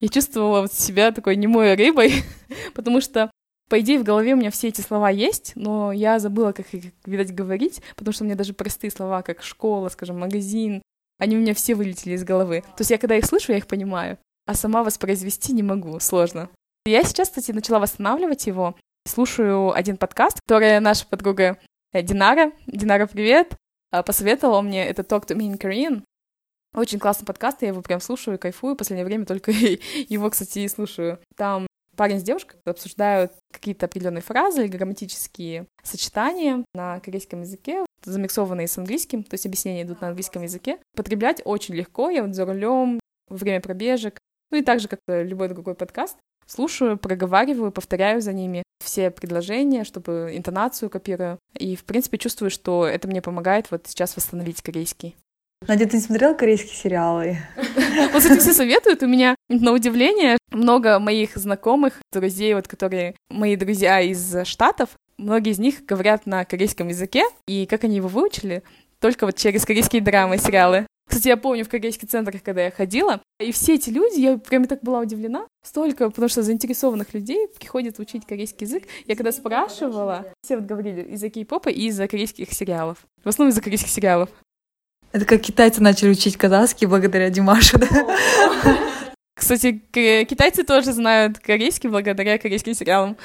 я 0.00 0.08
чувствовала 0.08 0.62
вот 0.62 0.72
себя 0.72 1.12
такой 1.12 1.36
немой 1.36 1.74
рыбой, 1.74 2.24
потому 2.74 3.00
что, 3.00 3.30
по 3.68 3.80
идее, 3.80 3.98
в 3.98 4.04
голове 4.04 4.34
у 4.34 4.36
меня 4.36 4.50
все 4.50 4.68
эти 4.68 4.80
слова 4.80 5.10
есть, 5.10 5.52
но 5.54 5.92
я 5.92 6.18
забыла, 6.18 6.52
как 6.52 6.72
их, 6.72 6.92
видать, 7.04 7.34
говорить, 7.34 7.82
потому 7.96 8.12
что 8.12 8.24
у 8.24 8.26
меня 8.26 8.36
даже 8.36 8.54
простые 8.54 8.90
слова, 8.90 9.22
как 9.22 9.42
школа, 9.42 9.88
скажем, 9.88 10.18
магазин, 10.18 10.82
они 11.18 11.36
у 11.36 11.40
меня 11.40 11.54
все 11.54 11.74
вылетели 11.74 12.14
из 12.14 12.24
головы. 12.24 12.62
То 12.62 12.80
есть 12.80 12.90
я, 12.90 12.98
когда 12.98 13.16
их 13.16 13.26
слышу, 13.26 13.52
я 13.52 13.58
их 13.58 13.66
понимаю, 13.66 14.18
а 14.46 14.54
сама 14.54 14.82
воспроизвести 14.82 15.52
не 15.52 15.62
могу, 15.62 16.00
сложно. 16.00 16.48
Я 16.86 17.04
сейчас, 17.04 17.28
кстати, 17.28 17.52
начала 17.52 17.78
восстанавливать 17.78 18.46
его. 18.46 18.74
Слушаю 19.06 19.72
один 19.72 19.98
подкаст, 19.98 20.40
который 20.46 20.80
наша 20.80 21.06
подруга 21.06 21.58
э, 21.92 22.02
Динара, 22.02 22.52
Динара, 22.66 23.06
привет, 23.06 23.54
э, 23.92 24.02
посоветовала 24.02 24.62
мне, 24.62 24.86
это 24.86 25.02
Talk 25.02 25.26
to 25.26 25.36
Me 25.36 25.52
in 25.52 25.58
Korean. 25.58 26.02
Очень 26.74 27.00
классный 27.00 27.26
подкаст, 27.26 27.62
я 27.62 27.68
его 27.68 27.82
прям 27.82 28.00
слушаю, 28.00 28.38
кайфую. 28.38 28.76
Последнее 28.76 29.04
время 29.04 29.26
только 29.26 29.50
его, 30.08 30.30
кстати, 30.30 30.60
и 30.60 30.68
слушаю. 30.68 31.18
Там 31.36 31.66
парень 31.96 32.20
с 32.20 32.22
девушкой 32.22 32.60
обсуждают 32.64 33.32
какие-то 33.52 33.86
определенные 33.86 34.22
фразы 34.22 34.64
или 34.64 34.70
грамматические 34.70 35.66
сочетания 35.82 36.64
на 36.74 37.00
корейском 37.00 37.40
языке, 37.40 37.84
замиксованные 38.04 38.68
с 38.68 38.78
английским, 38.78 39.24
то 39.24 39.34
есть 39.34 39.46
объяснения 39.46 39.82
идут 39.82 40.00
на 40.00 40.08
английском 40.08 40.42
языке. 40.42 40.78
Потреблять 40.96 41.42
очень 41.44 41.74
легко, 41.74 42.08
я 42.08 42.22
вот 42.22 42.34
за 42.34 42.46
рулем, 42.46 43.00
время 43.28 43.60
пробежек, 43.60 44.18
ну 44.50 44.58
и 44.58 44.62
так 44.62 44.80
же, 44.80 44.88
как 44.88 45.00
любой 45.08 45.48
другой 45.48 45.74
подкаст, 45.74 46.16
слушаю, 46.46 46.96
проговариваю, 46.96 47.72
повторяю 47.72 48.20
за 48.20 48.32
ними 48.32 48.62
все 48.82 49.10
предложения, 49.10 49.84
чтобы 49.84 50.32
интонацию 50.34 50.88
копирую. 50.88 51.38
И, 51.58 51.76
в 51.76 51.84
принципе, 51.84 52.18
чувствую, 52.18 52.50
что 52.50 52.86
это 52.86 53.08
мне 53.08 53.20
помогает 53.20 53.70
вот 53.70 53.86
сейчас 53.86 54.16
восстановить 54.16 54.62
корейский. 54.62 55.16
Надя, 55.68 55.86
ты 55.86 55.98
не 55.98 56.02
смотрела 56.02 56.34
корейские 56.34 56.74
сериалы? 56.74 57.38
Вот, 58.12 58.22
кстати, 58.22 58.40
все 58.40 58.52
советуют. 58.52 59.02
У 59.02 59.06
меня, 59.06 59.36
на 59.48 59.72
удивление, 59.72 60.38
много 60.50 60.98
моих 60.98 61.36
знакомых, 61.36 62.00
друзей, 62.12 62.54
вот, 62.54 62.66
которые 62.66 63.14
мои 63.28 63.56
друзья 63.56 64.00
из 64.00 64.36
Штатов, 64.44 64.90
многие 65.18 65.52
из 65.52 65.58
них 65.58 65.84
говорят 65.84 66.26
на 66.26 66.44
корейском 66.44 66.88
языке, 66.88 67.24
и 67.46 67.66
как 67.66 67.84
они 67.84 67.96
его 67.96 68.08
выучили? 68.08 68.62
Только 69.00 69.26
вот 69.26 69.36
через 69.36 69.64
корейские 69.64 70.02
драмы, 70.02 70.38
сериалы. 70.38 70.86
Кстати, 71.08 71.28
я 71.28 71.36
помню 71.36 71.64
в 71.64 71.68
корейских 71.68 72.08
центрах, 72.08 72.42
когда 72.42 72.62
я 72.62 72.70
ходила, 72.70 73.20
и 73.40 73.52
все 73.52 73.74
эти 73.74 73.90
люди, 73.90 74.20
я 74.20 74.38
прям 74.38 74.66
так 74.66 74.80
была 74.82 75.00
удивлена, 75.00 75.46
столько, 75.64 76.08
потому 76.08 76.28
что 76.28 76.42
заинтересованных 76.42 77.12
людей 77.14 77.48
приходят 77.48 77.98
учить 77.98 78.24
корейский 78.26 78.66
язык. 78.66 78.84
Я 79.06 79.16
когда 79.16 79.32
спрашивала, 79.32 80.26
все 80.42 80.56
вот 80.56 80.66
говорили 80.66 81.02
из-за 81.14 81.28
кей-попа 81.28 81.68
и 81.68 81.86
из-за 81.86 82.06
корейских 82.06 82.52
сериалов. 82.52 82.98
В 83.24 83.28
основном 83.28 83.50
из-за 83.50 83.60
корейских 83.60 83.90
сериалов. 83.90 84.30
Это 85.12 85.24
как 85.24 85.40
китайцы 85.40 85.82
начали 85.82 86.10
учить 86.10 86.36
казахский 86.36 86.86
благодаря 86.86 87.30
Димашу, 87.30 87.78
да? 87.78 87.86
Кстати, 89.34 89.82
китайцы 89.92 90.62
тоже 90.62 90.92
знают 90.92 91.38
корейский 91.38 91.88
благодаря 91.88 92.38
корейским 92.38 92.74
сериалам. 92.74 93.16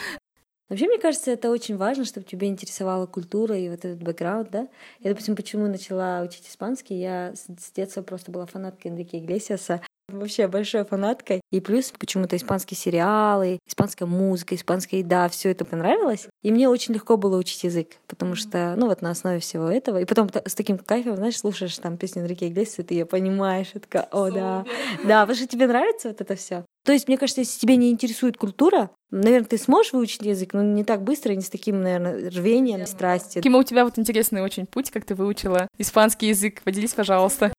Вообще, 0.67 0.87
мне 0.87 0.97
кажется, 0.97 1.29
это 1.29 1.51
очень 1.51 1.77
важно, 1.77 2.05
чтобы 2.05 2.25
тебя 2.25 2.47
интересовала 2.47 3.05
культура 3.05 3.55
и 3.55 3.69
вот 3.69 3.85
этот 3.85 4.01
бэкграунд, 4.01 4.49
да. 4.49 4.67
Я, 4.99 5.11
допустим, 5.11 5.35
почему 5.35 5.67
начала 5.67 6.21
учить 6.21 6.47
испанский, 6.47 6.95
я 6.95 7.33
с 7.35 7.71
детства 7.71 8.01
просто 8.01 8.31
была 8.31 8.47
фанаткой 8.47 8.89
Энрике 8.89 9.19
Иглесиаса, 9.19 9.81
вообще 10.09 10.47
большой 10.47 10.85
фанаткой. 10.85 11.41
И 11.51 11.59
плюс 11.61 11.91
почему-то 11.97 12.35
испанские 12.35 12.77
сериалы, 12.77 13.59
испанская 13.67 14.07
музыка, 14.07 14.55
испанская 14.55 14.99
еда, 15.01 15.29
все 15.29 15.51
это 15.51 15.65
понравилось. 15.65 16.27
И 16.43 16.51
мне 16.51 16.69
очень 16.69 16.93
легко 16.93 17.17
было 17.17 17.37
учить 17.37 17.63
язык, 17.63 17.97
потому 18.07 18.35
что, 18.35 18.75
ну 18.77 18.87
вот 18.87 19.01
на 19.01 19.11
основе 19.11 19.39
всего 19.39 19.69
этого. 19.69 19.99
И 19.99 20.05
потом 20.05 20.29
с 20.33 20.55
таким 20.55 20.77
кайфом, 20.77 21.15
знаешь, 21.15 21.37
слушаешь 21.37 21.77
там 21.77 21.97
песню 21.97 22.23
Энрике 22.23 22.47
Иглесиаса, 22.47 22.83
ты 22.83 22.93
ее 22.95 23.05
понимаешь, 23.05 23.71
и 23.73 23.79
такая, 23.79 24.03
о, 24.11 24.29
да. 24.31 24.65
Да, 25.03 25.21
потому 25.21 25.35
что 25.35 25.47
тебе 25.47 25.67
нравится 25.67 26.09
вот 26.09 26.21
это 26.21 26.35
все. 26.35 26.65
То 26.85 26.91
есть, 26.91 27.07
мне 27.07 27.17
кажется, 27.17 27.41
если 27.41 27.59
тебя 27.59 27.75
не 27.77 27.89
интересует 27.89 28.37
культура, 28.37 28.91
наверное, 29.09 29.47
ты 29.47 29.57
сможешь 29.57 29.93
выучить 29.93 30.21
язык, 30.21 30.53
но 30.53 30.61
не 30.61 30.83
так 30.83 31.03
быстро 31.03 31.33
и 31.33 31.35
не 31.35 31.41
с 31.41 31.49
таким, 31.49 31.81
наверное, 31.81 32.29
рвением, 32.29 32.85
страстью. 32.85 33.41
Кима, 33.41 33.57
у 33.57 33.63
тебя 33.63 33.85
вот 33.85 33.97
интересный 33.97 34.43
очень 34.43 34.67
путь, 34.67 34.91
как 34.91 35.03
ты 35.03 35.15
выучила 35.15 35.67
испанский 35.79 36.27
язык. 36.27 36.61
Поделись, 36.61 36.93
пожалуйста. 36.93 37.54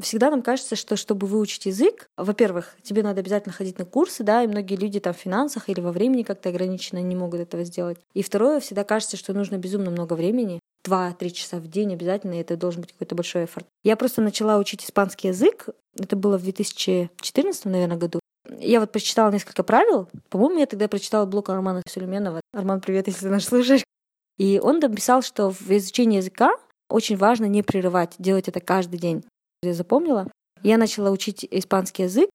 Всегда 0.00 0.30
нам 0.30 0.42
кажется, 0.42 0.76
что 0.76 0.96
чтобы 0.96 1.26
выучить 1.26 1.66
язык, 1.66 2.08
во-первых, 2.16 2.76
тебе 2.82 3.02
надо 3.02 3.20
обязательно 3.20 3.52
ходить 3.52 3.78
на 3.78 3.84
курсы, 3.84 4.22
да, 4.22 4.42
и 4.42 4.46
многие 4.46 4.76
люди 4.76 5.00
там 5.00 5.14
в 5.14 5.18
финансах 5.18 5.68
или 5.68 5.80
во 5.80 5.92
времени 5.92 6.22
как-то 6.22 6.50
ограниченно 6.50 6.98
не 6.98 7.16
могут 7.16 7.40
этого 7.40 7.64
сделать. 7.64 7.98
И 8.14 8.22
второе, 8.22 8.60
всегда 8.60 8.84
кажется, 8.84 9.16
что 9.16 9.32
нужно 9.32 9.56
безумно 9.56 9.90
много 9.90 10.12
времени, 10.12 10.60
2-3 10.86 11.30
часа 11.30 11.56
в 11.58 11.66
день 11.68 11.92
обязательно, 11.92 12.34
и 12.34 12.40
это 12.40 12.56
должен 12.56 12.82
быть 12.82 12.92
какой-то 12.92 13.14
большой 13.14 13.44
эфорт. 13.46 13.66
Я 13.82 13.96
просто 13.96 14.20
начала 14.22 14.58
учить 14.58 14.84
испанский 14.84 15.28
язык, 15.28 15.68
это 15.98 16.16
было 16.16 16.38
в 16.38 16.42
2014, 16.42 17.64
наверное, 17.64 17.96
году. 17.96 18.20
Я 18.60 18.80
вот 18.80 18.92
прочитала 18.92 19.30
несколько 19.30 19.62
правил. 19.62 20.08
По-моему, 20.30 20.58
я 20.58 20.66
тогда 20.66 20.88
прочитала 20.88 21.26
блог 21.26 21.50
Армана 21.50 21.82
Сулейменова. 21.86 22.40
Арман, 22.52 22.80
привет, 22.80 23.06
если 23.06 23.20
ты 23.20 23.28
нас 23.28 23.44
слушаешь. 23.44 23.84
И 24.38 24.60
он 24.62 24.78
написал, 24.78 25.22
что 25.22 25.50
в 25.50 25.70
изучении 25.70 26.18
языка 26.18 26.52
очень 26.88 27.16
важно 27.16 27.44
не 27.46 27.62
прерывать, 27.62 28.14
делать 28.18 28.48
это 28.48 28.60
каждый 28.60 28.98
день. 28.98 29.24
Я 29.62 29.74
запомнила. 29.74 30.30
Я 30.62 30.78
начала 30.78 31.10
учить 31.10 31.46
испанский 31.50 32.04
язык 32.04 32.30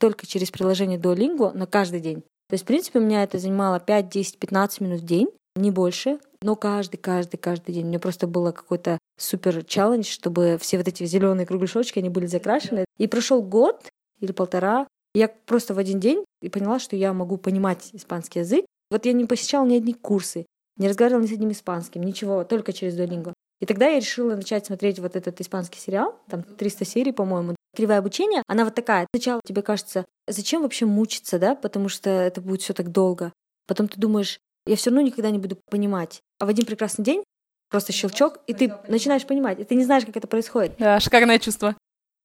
только 0.00 0.26
через 0.26 0.50
приложение 0.50 0.98
Duolingo, 0.98 1.52
но 1.54 1.66
каждый 1.66 2.00
день. 2.00 2.22
То 2.48 2.54
есть, 2.54 2.64
в 2.64 2.66
принципе, 2.66 2.98
у 2.98 3.02
меня 3.02 3.22
это 3.22 3.38
занимало 3.38 3.80
5, 3.80 4.08
10, 4.08 4.38
15 4.38 4.80
минут 4.80 5.00
в 5.00 5.04
день, 5.04 5.28
не 5.56 5.70
больше, 5.70 6.18
но 6.42 6.56
каждый, 6.56 6.96
каждый, 6.98 7.36
каждый 7.36 7.72
день. 7.72 7.84
У 7.84 7.88
меня 7.88 8.00
просто 8.00 8.26
было 8.26 8.52
какой-то 8.52 8.98
супер 9.18 9.64
челлендж, 9.64 10.06
чтобы 10.06 10.58
все 10.60 10.78
вот 10.78 10.88
эти 10.88 11.04
зеленые 11.04 11.46
кругляшочки, 11.46 12.00
они 12.00 12.08
были 12.08 12.26
закрашены. 12.26 12.84
И 12.98 13.06
прошел 13.06 13.42
год 13.42 13.88
или 14.20 14.32
полтора, 14.32 14.86
я 15.14 15.28
просто 15.28 15.74
в 15.74 15.78
один 15.78 16.00
день 16.00 16.24
и 16.42 16.48
поняла, 16.48 16.80
что 16.80 16.96
я 16.96 17.12
могу 17.12 17.36
понимать 17.36 17.90
испанский 17.92 18.40
язык. 18.40 18.66
Вот 18.90 19.06
я 19.06 19.12
не 19.12 19.26
посещала 19.26 19.64
ни 19.64 19.76
одни 19.76 19.94
курсы, 19.94 20.44
не 20.76 20.88
разговаривала 20.88 21.22
ни 21.22 21.28
с 21.28 21.32
одним 21.32 21.52
испанским, 21.52 22.02
ничего, 22.02 22.44
только 22.44 22.72
через 22.72 22.98
Duolingo. 22.98 23.32
И 23.64 23.66
тогда 23.66 23.86
я 23.86 23.98
решила 23.98 24.36
начать 24.36 24.66
смотреть 24.66 24.98
вот 24.98 25.16
этот 25.16 25.40
испанский 25.40 25.80
сериал, 25.80 26.20
там 26.28 26.42
300 26.42 26.84
серий, 26.84 27.12
по-моему. 27.12 27.56
Кривое 27.74 27.96
обучение, 27.96 28.42
она 28.46 28.66
вот 28.66 28.74
такая. 28.74 29.06
Сначала 29.14 29.40
тебе 29.42 29.62
кажется, 29.62 30.04
зачем 30.28 30.60
вообще 30.60 30.84
мучиться, 30.84 31.38
да, 31.38 31.54
потому 31.54 31.88
что 31.88 32.10
это 32.10 32.42
будет 32.42 32.60
все 32.60 32.74
так 32.74 32.92
долго. 32.92 33.32
Потом 33.66 33.88
ты 33.88 33.98
думаешь, 33.98 34.38
я 34.66 34.76
все 34.76 34.90
равно 34.90 35.00
никогда 35.00 35.30
не 35.30 35.38
буду 35.38 35.56
понимать. 35.70 36.20
А 36.38 36.44
в 36.44 36.50
один 36.50 36.66
прекрасный 36.66 37.06
день 37.06 37.24
просто 37.70 37.94
щелчок, 37.94 38.38
и 38.46 38.52
ты 38.52 38.70
начинаешь 38.86 39.24
понимать, 39.24 39.58
и 39.58 39.64
ты 39.64 39.76
не 39.76 39.84
знаешь, 39.84 40.04
как 40.04 40.18
это 40.18 40.26
происходит. 40.26 40.74
Да, 40.78 41.00
шикарное 41.00 41.38
чувство. 41.38 41.74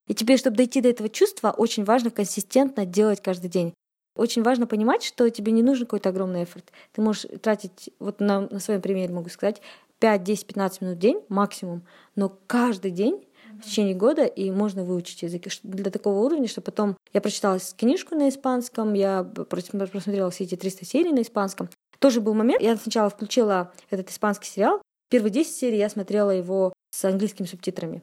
И 0.09 0.13
тебе, 0.13 0.35
чтобы 0.35 0.57
дойти 0.57 0.81
до 0.81 0.89
этого 0.89 1.07
чувства, 1.07 1.51
очень 1.51 1.85
важно 1.85 2.11
консистентно 2.11 2.85
делать 2.85 3.21
каждый 3.23 3.49
день. 3.49 3.73
Очень 4.17 4.43
важно 4.43 4.67
понимать, 4.67 5.03
что 5.03 5.29
тебе 5.29 5.53
не 5.53 5.63
нужен 5.63 5.85
какой-то 5.85 6.09
огромный 6.09 6.43
эфорт. 6.43 6.65
Ты 6.91 7.01
можешь 7.01 7.27
тратить, 7.41 7.91
вот 7.99 8.19
на, 8.19 8.41
на 8.41 8.59
своем 8.59 8.81
примере 8.81 9.13
могу 9.13 9.29
сказать, 9.29 9.61
5, 9.99 10.23
10, 10.23 10.47
15 10.47 10.81
минут 10.81 10.97
в 10.97 10.99
день 10.99 11.21
максимум, 11.29 11.85
но 12.15 12.29
каждый 12.47 12.91
день 12.91 13.25
в 13.61 13.65
течение 13.65 13.95
года, 13.95 14.25
и 14.25 14.51
можно 14.51 14.83
выучить 14.83 15.21
язык 15.21 15.43
для 15.63 15.91
такого 15.91 16.19
уровня, 16.19 16.47
что 16.47 16.61
потом 16.61 16.95
я 17.13 17.21
прочитала 17.21 17.59
книжку 17.77 18.15
на 18.15 18.29
испанском, 18.29 18.93
я 18.93 19.23
просмотрела 19.23 20.31
все 20.31 20.45
эти 20.45 20.55
300 20.55 20.85
серий 20.85 21.11
на 21.11 21.21
испанском. 21.21 21.69
Тоже 21.99 22.21
был 22.21 22.33
момент, 22.33 22.61
я 22.61 22.77
сначала 22.77 23.09
включила 23.09 23.73
этот 23.89 24.09
испанский 24.09 24.47
сериал, 24.47 24.81
первые 25.09 25.31
10 25.31 25.53
серий 25.53 25.77
я 25.77 25.89
смотрела 25.89 26.31
его 26.31 26.71
с 26.91 27.03
английскими 27.03 27.45
субтитрами. 27.45 28.01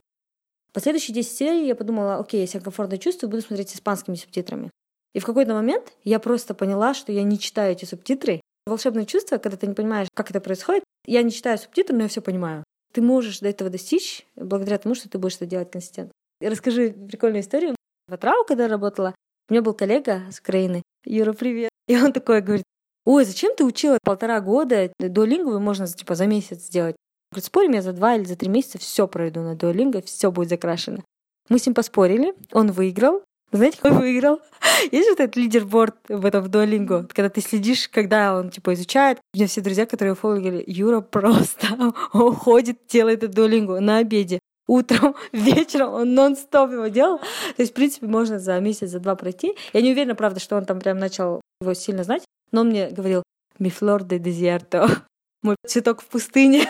Последующие 0.74 1.14
10 1.14 1.32
серий 1.32 1.66
я 1.66 1.74
подумала, 1.74 2.16
окей, 2.16 2.42
я 2.42 2.46
себя 2.46 2.60
комфортно 2.60 2.98
чувствую, 2.98 3.30
буду 3.30 3.42
смотреть 3.42 3.70
с 3.70 3.76
испанскими 3.76 4.16
субтитрами. 4.16 4.70
И 5.14 5.18
в 5.18 5.24
какой-то 5.24 5.54
момент 5.54 5.94
я 6.04 6.18
просто 6.18 6.52
поняла, 6.52 6.92
что 6.92 7.10
я 7.10 7.22
не 7.22 7.38
читаю 7.38 7.72
эти 7.72 7.86
субтитры. 7.86 8.42
Волшебное 8.66 9.04
чувство, 9.04 9.38
когда 9.38 9.56
ты 9.56 9.66
не 9.66 9.74
понимаешь, 9.74 10.08
как 10.14 10.30
это 10.30 10.40
происходит. 10.40 10.82
Я 11.06 11.22
не 11.22 11.30
читаю 11.30 11.56
субтитры, 11.56 11.96
но 11.96 12.02
я 12.02 12.08
все 12.08 12.20
понимаю. 12.20 12.64
Ты 12.92 13.00
можешь 13.00 13.40
до 13.40 13.48
этого 13.48 13.70
достичь 13.70 14.26
благодаря 14.34 14.78
тому, 14.78 14.94
что 14.94 15.08
ты 15.08 15.18
будешь 15.18 15.36
это 15.36 15.46
делать 15.46 15.70
консистентно. 15.70 16.12
Расскажи 16.40 16.90
прикольную 16.90 17.42
историю. 17.42 17.76
В 18.08 18.14
Атрау, 18.14 18.44
когда 18.44 18.68
работала, 18.68 19.14
у 19.48 19.52
меня 19.52 19.62
был 19.62 19.74
коллега 19.74 20.22
с 20.30 20.40
Украины. 20.40 20.82
Юра, 21.04 21.32
привет. 21.32 21.70
И 21.86 21.96
он 21.96 22.12
такой 22.12 22.40
говорит, 22.40 22.64
ой, 23.04 23.24
зачем 23.24 23.54
ты 23.54 23.64
учила 23.64 23.98
полтора 24.02 24.40
года? 24.40 24.90
Дуолинговую 24.98 25.60
можно 25.60 25.86
типа 25.86 26.14
за 26.14 26.26
месяц 26.26 26.62
сделать. 26.62 26.96
Говорит, 27.30 27.44
спорим, 27.44 27.72
я 27.72 27.82
за 27.82 27.92
два 27.92 28.16
или 28.16 28.24
за 28.24 28.36
три 28.36 28.48
месяца 28.48 28.78
все 28.78 29.06
пройду 29.06 29.40
на 29.40 29.54
дуолинго, 29.54 30.02
все 30.02 30.32
будет 30.32 30.48
закрашено. 30.48 31.04
Мы 31.48 31.58
с 31.58 31.66
ним 31.66 31.74
поспорили, 31.74 32.34
он 32.52 32.72
выиграл. 32.72 33.22
Знаете, 33.52 33.78
он 33.84 33.98
выиграл? 33.98 34.40
Есть 34.92 35.08
вот 35.08 35.20
этот 35.20 35.36
лидерборд 35.36 35.96
в 36.08 36.26
этом 36.26 36.44
Duolingo, 36.46 37.08
когда 37.12 37.28
ты 37.28 37.40
следишь, 37.40 37.88
когда 37.88 38.36
он 38.36 38.50
типа 38.50 38.74
изучает. 38.74 39.18
У 39.32 39.36
меня 39.36 39.46
все 39.46 39.60
друзья, 39.60 39.86
которые 39.86 40.14
фоллоу, 40.14 40.40
говорили, 40.40 40.64
Юра 40.66 41.00
просто 41.00 41.94
уходит, 42.12 42.78
делает 42.88 43.22
это 43.22 43.40
Duolingo 43.40 43.78
на 43.80 43.98
обеде. 43.98 44.40
Утром, 44.66 45.14
вечером 45.32 45.92
он 45.94 46.14
нон-стоп 46.14 46.72
его 46.72 46.88
делал. 46.88 47.18
То 47.18 47.62
есть, 47.62 47.72
в 47.72 47.74
принципе, 47.74 48.06
можно 48.06 48.38
за 48.38 48.58
месяц, 48.60 48.90
за 48.90 48.98
два 48.98 49.14
пройти. 49.14 49.54
Я 49.72 49.80
не 49.80 49.92
уверена, 49.92 50.14
правда, 50.14 50.40
что 50.40 50.56
он 50.56 50.64
там 50.64 50.80
прям 50.80 50.98
начал 50.98 51.40
его 51.60 51.74
сильно 51.74 52.02
знать, 52.02 52.24
но 52.52 52.62
он 52.62 52.68
мне 52.68 52.90
говорил, 52.90 53.22
«Mi 53.58 53.72
flor 53.72 54.00
de 54.00 54.18
desierto» 54.18 54.90
мой 55.42 55.56
цветок 55.64 56.02
в 56.02 56.06
пустыне. 56.06 56.68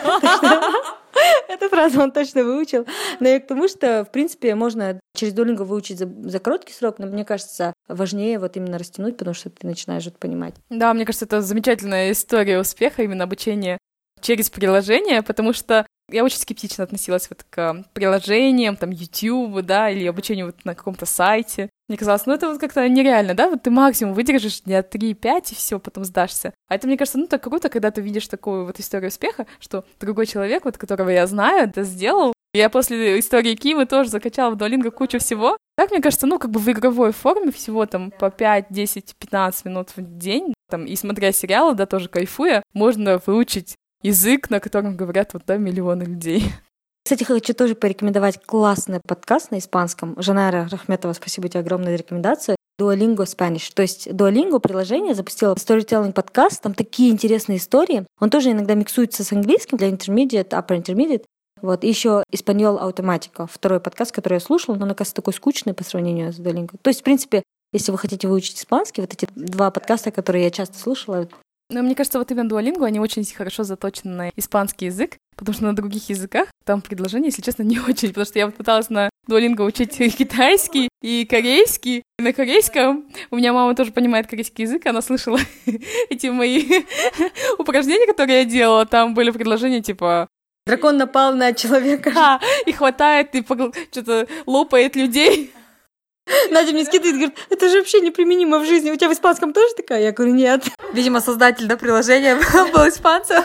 Эту 1.49 1.69
фразу 1.69 2.01
он 2.01 2.11
точно 2.11 2.43
выучил. 2.43 2.85
Но 3.19 3.29
и 3.29 3.39
к 3.39 3.47
тому, 3.47 3.67
что, 3.67 4.05
в 4.05 4.11
принципе, 4.11 4.55
можно 4.55 4.99
через 5.15 5.33
Duolingo 5.33 5.63
выучить 5.63 5.99
за, 5.99 6.07
за 6.07 6.39
короткий 6.39 6.73
срок, 6.73 6.99
но 6.99 7.07
мне 7.07 7.25
кажется, 7.25 7.73
важнее 7.87 8.39
вот 8.39 8.57
именно 8.57 8.77
растянуть, 8.77 9.17
потому 9.17 9.33
что 9.33 9.49
ты 9.49 9.65
начинаешь 9.65 10.05
это 10.07 10.17
понимать. 10.17 10.55
Да, 10.69 10.93
мне 10.93 11.05
кажется, 11.05 11.25
это 11.25 11.41
замечательная 11.41 12.11
история 12.11 12.59
успеха, 12.59 13.03
именно 13.03 13.23
обучение 13.23 13.77
через 14.21 14.49
приложение, 14.49 15.21
потому 15.21 15.53
что 15.53 15.85
я 16.09 16.23
очень 16.23 16.37
скептично 16.37 16.85
относилась 16.85 17.29
вот 17.29 17.43
к 17.49 17.83
приложениям, 17.93 18.77
там, 18.77 18.91
YouTube, 18.91 19.61
да, 19.61 19.89
или 19.89 20.05
обучению 20.05 20.47
вот 20.47 20.63
на 20.63 20.73
каком-то 20.73 21.05
сайте. 21.05 21.69
Мне 21.89 21.97
казалось, 21.97 22.25
ну 22.25 22.33
это 22.33 22.49
вот 22.49 22.59
как-то 22.59 22.87
нереально, 22.87 23.33
да, 23.33 23.49
вот 23.49 23.63
ты 23.63 23.71
максимум 23.71 24.13
выдержишь 24.13 24.61
дня 24.61 24.81
3-5 24.81 25.51
и 25.51 25.55
все, 25.55 25.79
потом 25.79 26.05
сдашься. 26.05 26.53
А 26.69 26.75
это, 26.75 26.87
мне 26.87 26.97
кажется, 26.97 27.17
ну 27.17 27.27
так 27.27 27.43
круто, 27.43 27.69
когда 27.69 27.91
ты 27.91 28.01
видишь 28.01 28.27
такую 28.27 28.65
вот 28.65 28.79
историю 28.79 29.09
успеха, 29.09 29.47
что 29.59 29.83
другой 29.99 30.27
человек, 30.27 30.65
вот 30.65 30.77
которого 30.77 31.09
я 31.09 31.27
знаю, 31.27 31.69
это 31.69 31.83
сделал. 31.83 32.33
Я 32.53 32.69
после 32.69 33.19
истории 33.19 33.55
Кимы 33.55 33.85
тоже 33.85 34.09
закачала 34.09 34.51
в 34.51 34.57
Duolingo 34.57 34.91
кучу 34.91 35.19
всего. 35.19 35.57
Так, 35.75 35.91
мне 35.91 36.01
кажется, 36.01 36.25
ну 36.25 36.39
как 36.39 36.51
бы 36.51 36.59
в 36.59 36.67
игровой 36.69 37.11
форме 37.11 37.51
всего 37.51 37.85
там 37.85 38.11
по 38.11 38.31
5, 38.31 38.67
10, 38.69 39.15
15 39.19 39.65
минут 39.65 39.89
в 39.95 40.17
день, 40.17 40.53
там, 40.69 40.85
и 40.85 40.95
смотря 40.95 41.31
сериалы, 41.31 41.75
да, 41.75 41.85
тоже 41.85 42.09
кайфуя, 42.09 42.63
можно 42.73 43.21
выучить 43.25 43.75
язык, 44.07 44.49
на 44.49 44.59
котором 44.59 44.97
говорят 44.97 45.33
вот, 45.33 45.43
да, 45.45 45.57
миллионы 45.57 46.03
людей. 46.03 46.43
Кстати, 47.05 47.23
хочу 47.23 47.53
тоже 47.53 47.75
порекомендовать 47.75 48.41
классный 48.45 48.99
подкаст 49.07 49.51
на 49.51 49.59
испанском. 49.59 50.21
Жанара 50.21 50.67
Рахметова, 50.69 51.13
спасибо 51.13 51.47
тебе 51.47 51.61
огромное 51.61 51.91
за 51.91 52.03
рекомендацию. 52.03 52.57
Duolingo 52.79 53.23
Spanish. 53.23 53.71
То 53.73 53.81
есть 53.81 54.07
Duolingo 54.07 54.59
приложение 54.59 55.15
запустило 55.15 55.55
storytelling 55.55 56.13
подкаст, 56.13 56.61
там 56.61 56.73
такие 56.73 57.11
интересные 57.11 57.59
истории. 57.59 58.05
Он 58.19 58.29
тоже 58.29 58.51
иногда 58.51 58.73
миксуется 58.73 59.23
с 59.23 59.31
английским 59.31 59.77
для 59.77 59.89
intermediate, 59.89 60.49
upper 60.49 60.77
intermediate. 60.81 61.23
Вот, 61.61 61.83
и 61.83 61.87
еще 61.87 62.23
Испаньол 62.29 62.77
Автоматика, 62.77 63.47
второй 63.47 63.79
подкаст, 63.79 64.11
который 64.11 64.35
я 64.35 64.39
слушала, 64.39 64.75
но 64.75 64.83
он, 64.83 64.91
оказывается, 64.91 65.15
такой 65.15 65.33
скучный 65.33 65.73
по 65.73 65.83
сравнению 65.83 66.31
с 66.31 66.39
Duolingo. 66.39 66.75
То 66.81 66.89
есть, 66.89 66.99
в 66.99 67.03
принципе, 67.03 67.41
если 67.73 67.91
вы 67.91 67.97
хотите 67.97 68.27
выучить 68.27 68.59
испанский, 68.59 69.01
вот 69.01 69.11
эти 69.11 69.27
два 69.33 69.71
подкаста, 69.71 70.11
которые 70.11 70.43
я 70.43 70.51
часто 70.51 70.77
слушала, 70.77 71.27
но 71.69 71.81
мне 71.81 71.95
кажется, 71.95 72.19
вот 72.19 72.31
именно 72.31 72.47
Duolingo, 72.47 72.85
они 72.85 72.99
очень 72.99 73.25
хорошо 73.25 73.63
заточены 73.63 74.15
на 74.15 74.29
испанский 74.35 74.85
язык, 74.85 75.17
потому 75.35 75.53
что 75.53 75.65
на 75.65 75.75
других 75.75 76.09
языках 76.09 76.47
там 76.63 76.81
предложения, 76.81 77.27
если 77.27 77.41
честно, 77.41 77.63
не 77.63 77.79
очень, 77.79 78.09
потому 78.09 78.25
что 78.25 78.39
я 78.39 78.45
вот 78.45 78.55
пыталась 78.55 78.89
на 78.89 79.09
Duolingo 79.29 79.65
учить 79.65 79.97
китайский 80.17 80.89
и 81.01 81.25
корейский. 81.25 82.03
На 82.19 82.33
корейском 82.33 83.05
у 83.31 83.35
меня 83.35 83.53
мама 83.53 83.75
тоже 83.75 83.91
понимает 83.91 84.27
корейский 84.27 84.63
язык, 84.63 84.85
она 84.85 85.01
слышала 85.01 85.39
эти 86.09 86.27
мои 86.27 86.65
упражнения, 87.57 88.07
которые 88.07 88.39
я 88.39 88.45
делала, 88.45 88.85
там 88.85 89.13
были 89.13 89.31
предложения 89.31 89.81
типа 89.81 90.27
Дракон 90.67 90.97
напал 90.97 91.33
на 91.33 91.53
человека. 91.53 92.11
Да, 92.13 92.41
и 92.65 92.73
хватает, 92.73 93.33
и 93.35 93.41
погл... 93.41 93.73
что-то 93.89 94.27
лопает 94.45 94.97
людей. 94.97 95.53
Надя 96.51 96.71
мне 96.73 96.85
скидывает, 96.85 97.15
говорит, 97.15 97.37
это 97.49 97.69
же 97.69 97.79
вообще 97.79 98.01
неприменимо 98.01 98.59
в 98.59 98.65
жизни. 98.65 98.91
У 98.91 98.95
тебя 98.95 99.09
в 99.09 99.13
испанском 99.13 99.53
тоже 99.53 99.73
такая? 99.75 100.01
Я 100.01 100.11
говорю, 100.11 100.33
нет. 100.33 100.63
Видимо, 100.93 101.21
создатель, 101.21 101.67
да, 101.67 101.77
приложения 101.77 102.35
был 102.73 102.87
испанцем. 102.87 103.43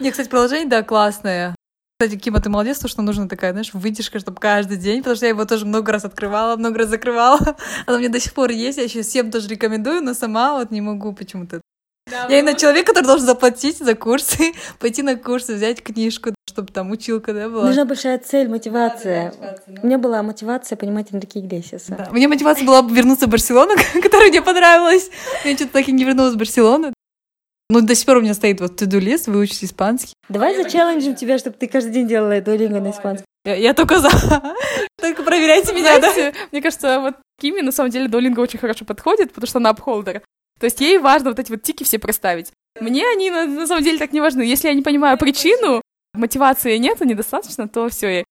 Не, 0.00 0.10
кстати, 0.10 0.28
приложение, 0.28 0.68
да, 0.68 0.82
классное. 0.82 1.54
Кстати, 1.98 2.18
Кима, 2.18 2.40
ты 2.40 2.50
молодец, 2.50 2.78
то, 2.80 2.88
что 2.88 3.02
нужна 3.02 3.28
такая, 3.28 3.52
знаешь, 3.52 3.72
вытяжка, 3.72 4.18
чтобы 4.18 4.40
каждый 4.40 4.76
день, 4.76 4.98
потому 4.98 5.16
что 5.16 5.26
я 5.26 5.30
его 5.30 5.44
тоже 5.44 5.64
много 5.64 5.92
раз 5.92 6.04
открывала, 6.04 6.56
много 6.56 6.80
раз 6.80 6.88
закрывала. 6.88 7.56
Она 7.86 7.98
меня 7.98 8.08
до 8.08 8.18
сих 8.18 8.34
пор 8.34 8.50
есть, 8.50 8.78
я 8.78 8.84
еще 8.84 9.02
всем 9.02 9.30
тоже 9.30 9.48
рекомендую, 9.48 10.02
но 10.02 10.12
сама 10.12 10.58
вот 10.58 10.72
не 10.72 10.80
могу 10.80 11.12
почему-то. 11.12 11.60
Да, 12.10 12.26
я 12.28 12.40
именно 12.40 12.54
человек, 12.54 12.86
который 12.86 13.06
должен 13.06 13.26
заплатить 13.26 13.78
за 13.78 13.94
курсы, 13.94 14.52
пойти 14.78 15.02
на 15.02 15.16
курсы, 15.16 15.54
взять 15.54 15.82
книжку, 15.82 16.34
чтобы 16.46 16.70
там 16.70 16.90
училка, 16.90 17.32
да, 17.32 17.48
была. 17.48 17.66
Нужна 17.66 17.86
большая 17.86 18.18
цель, 18.18 18.48
мотивация. 18.48 19.30
Да, 19.30 19.46
мотивация 19.46 19.74
да. 19.74 19.80
У 19.82 19.86
меня 19.86 19.98
была 19.98 20.22
мотивация 20.22 20.76
понимать 20.76 21.12
Энрике 21.12 21.40
Иглесиаса. 21.40 21.94
Да. 21.96 22.08
У 22.10 22.14
меня 22.14 22.28
мотивация 22.28 22.66
была 22.66 22.82
вернуться 22.82 23.26
в 23.26 23.30
Барселону, 23.30 23.74
которая 24.02 24.28
мне 24.28 24.42
понравилась. 24.42 25.10
Я 25.44 25.56
что-то 25.56 25.72
так 25.72 25.88
и 25.88 25.92
не 25.92 26.04
вернулась 26.04 26.34
в 26.34 26.38
Барселону. 26.38 26.92
Ну, 27.70 27.80
до 27.80 27.94
сих 27.94 28.04
пор 28.04 28.18
у 28.18 28.20
меня 28.20 28.34
стоит 28.34 28.60
вот 28.60 28.80
to-do 28.80 29.00
list, 29.00 29.30
выучить 29.30 29.64
испанский. 29.64 30.12
Давай 30.28 30.54
зачелленджим 30.54 31.14
тебя, 31.14 31.38
чтобы 31.38 31.56
ты 31.56 31.66
каждый 31.66 31.92
день 31.92 32.06
делала 32.06 32.38
дуолинго 32.42 32.80
на 32.80 32.90
испанском. 32.90 33.24
Я, 33.46 33.54
я 33.54 33.74
только 33.74 33.98
за. 33.98 34.10
Только 35.00 35.22
проверяйте 35.22 35.74
меня, 35.74 35.98
да? 35.98 36.10
Мне 36.50 36.62
кажется, 36.62 37.00
вот 37.00 37.16
Кими 37.40 37.60
на 37.60 37.72
самом 37.72 37.90
деле 37.90 38.08
дуолинго 38.08 38.40
очень 38.40 38.58
хорошо 38.58 38.84
подходит, 38.84 39.32
потому 39.32 39.48
что 39.48 39.58
она 39.58 39.70
апхолдер. 39.70 40.22
То 40.58 40.66
есть 40.66 40.80
ей 40.80 40.98
важно 40.98 41.30
вот 41.30 41.38
эти 41.38 41.50
вот 41.50 41.62
тики 41.62 41.84
все 41.84 41.98
проставить. 41.98 42.52
Мне 42.80 43.06
они 43.08 43.30
на, 43.30 43.46
на 43.46 43.66
самом 43.66 43.84
деле 43.84 43.98
так 43.98 44.12
не 44.12 44.20
важны. 44.20 44.42
Если 44.42 44.68
я 44.68 44.74
не 44.74 44.82
понимаю 44.82 45.18
причину, 45.18 45.80
мотивации 46.12 46.76
нет, 46.78 47.00
недостаточно, 47.00 47.68
то 47.68 47.88
все. 47.88 48.24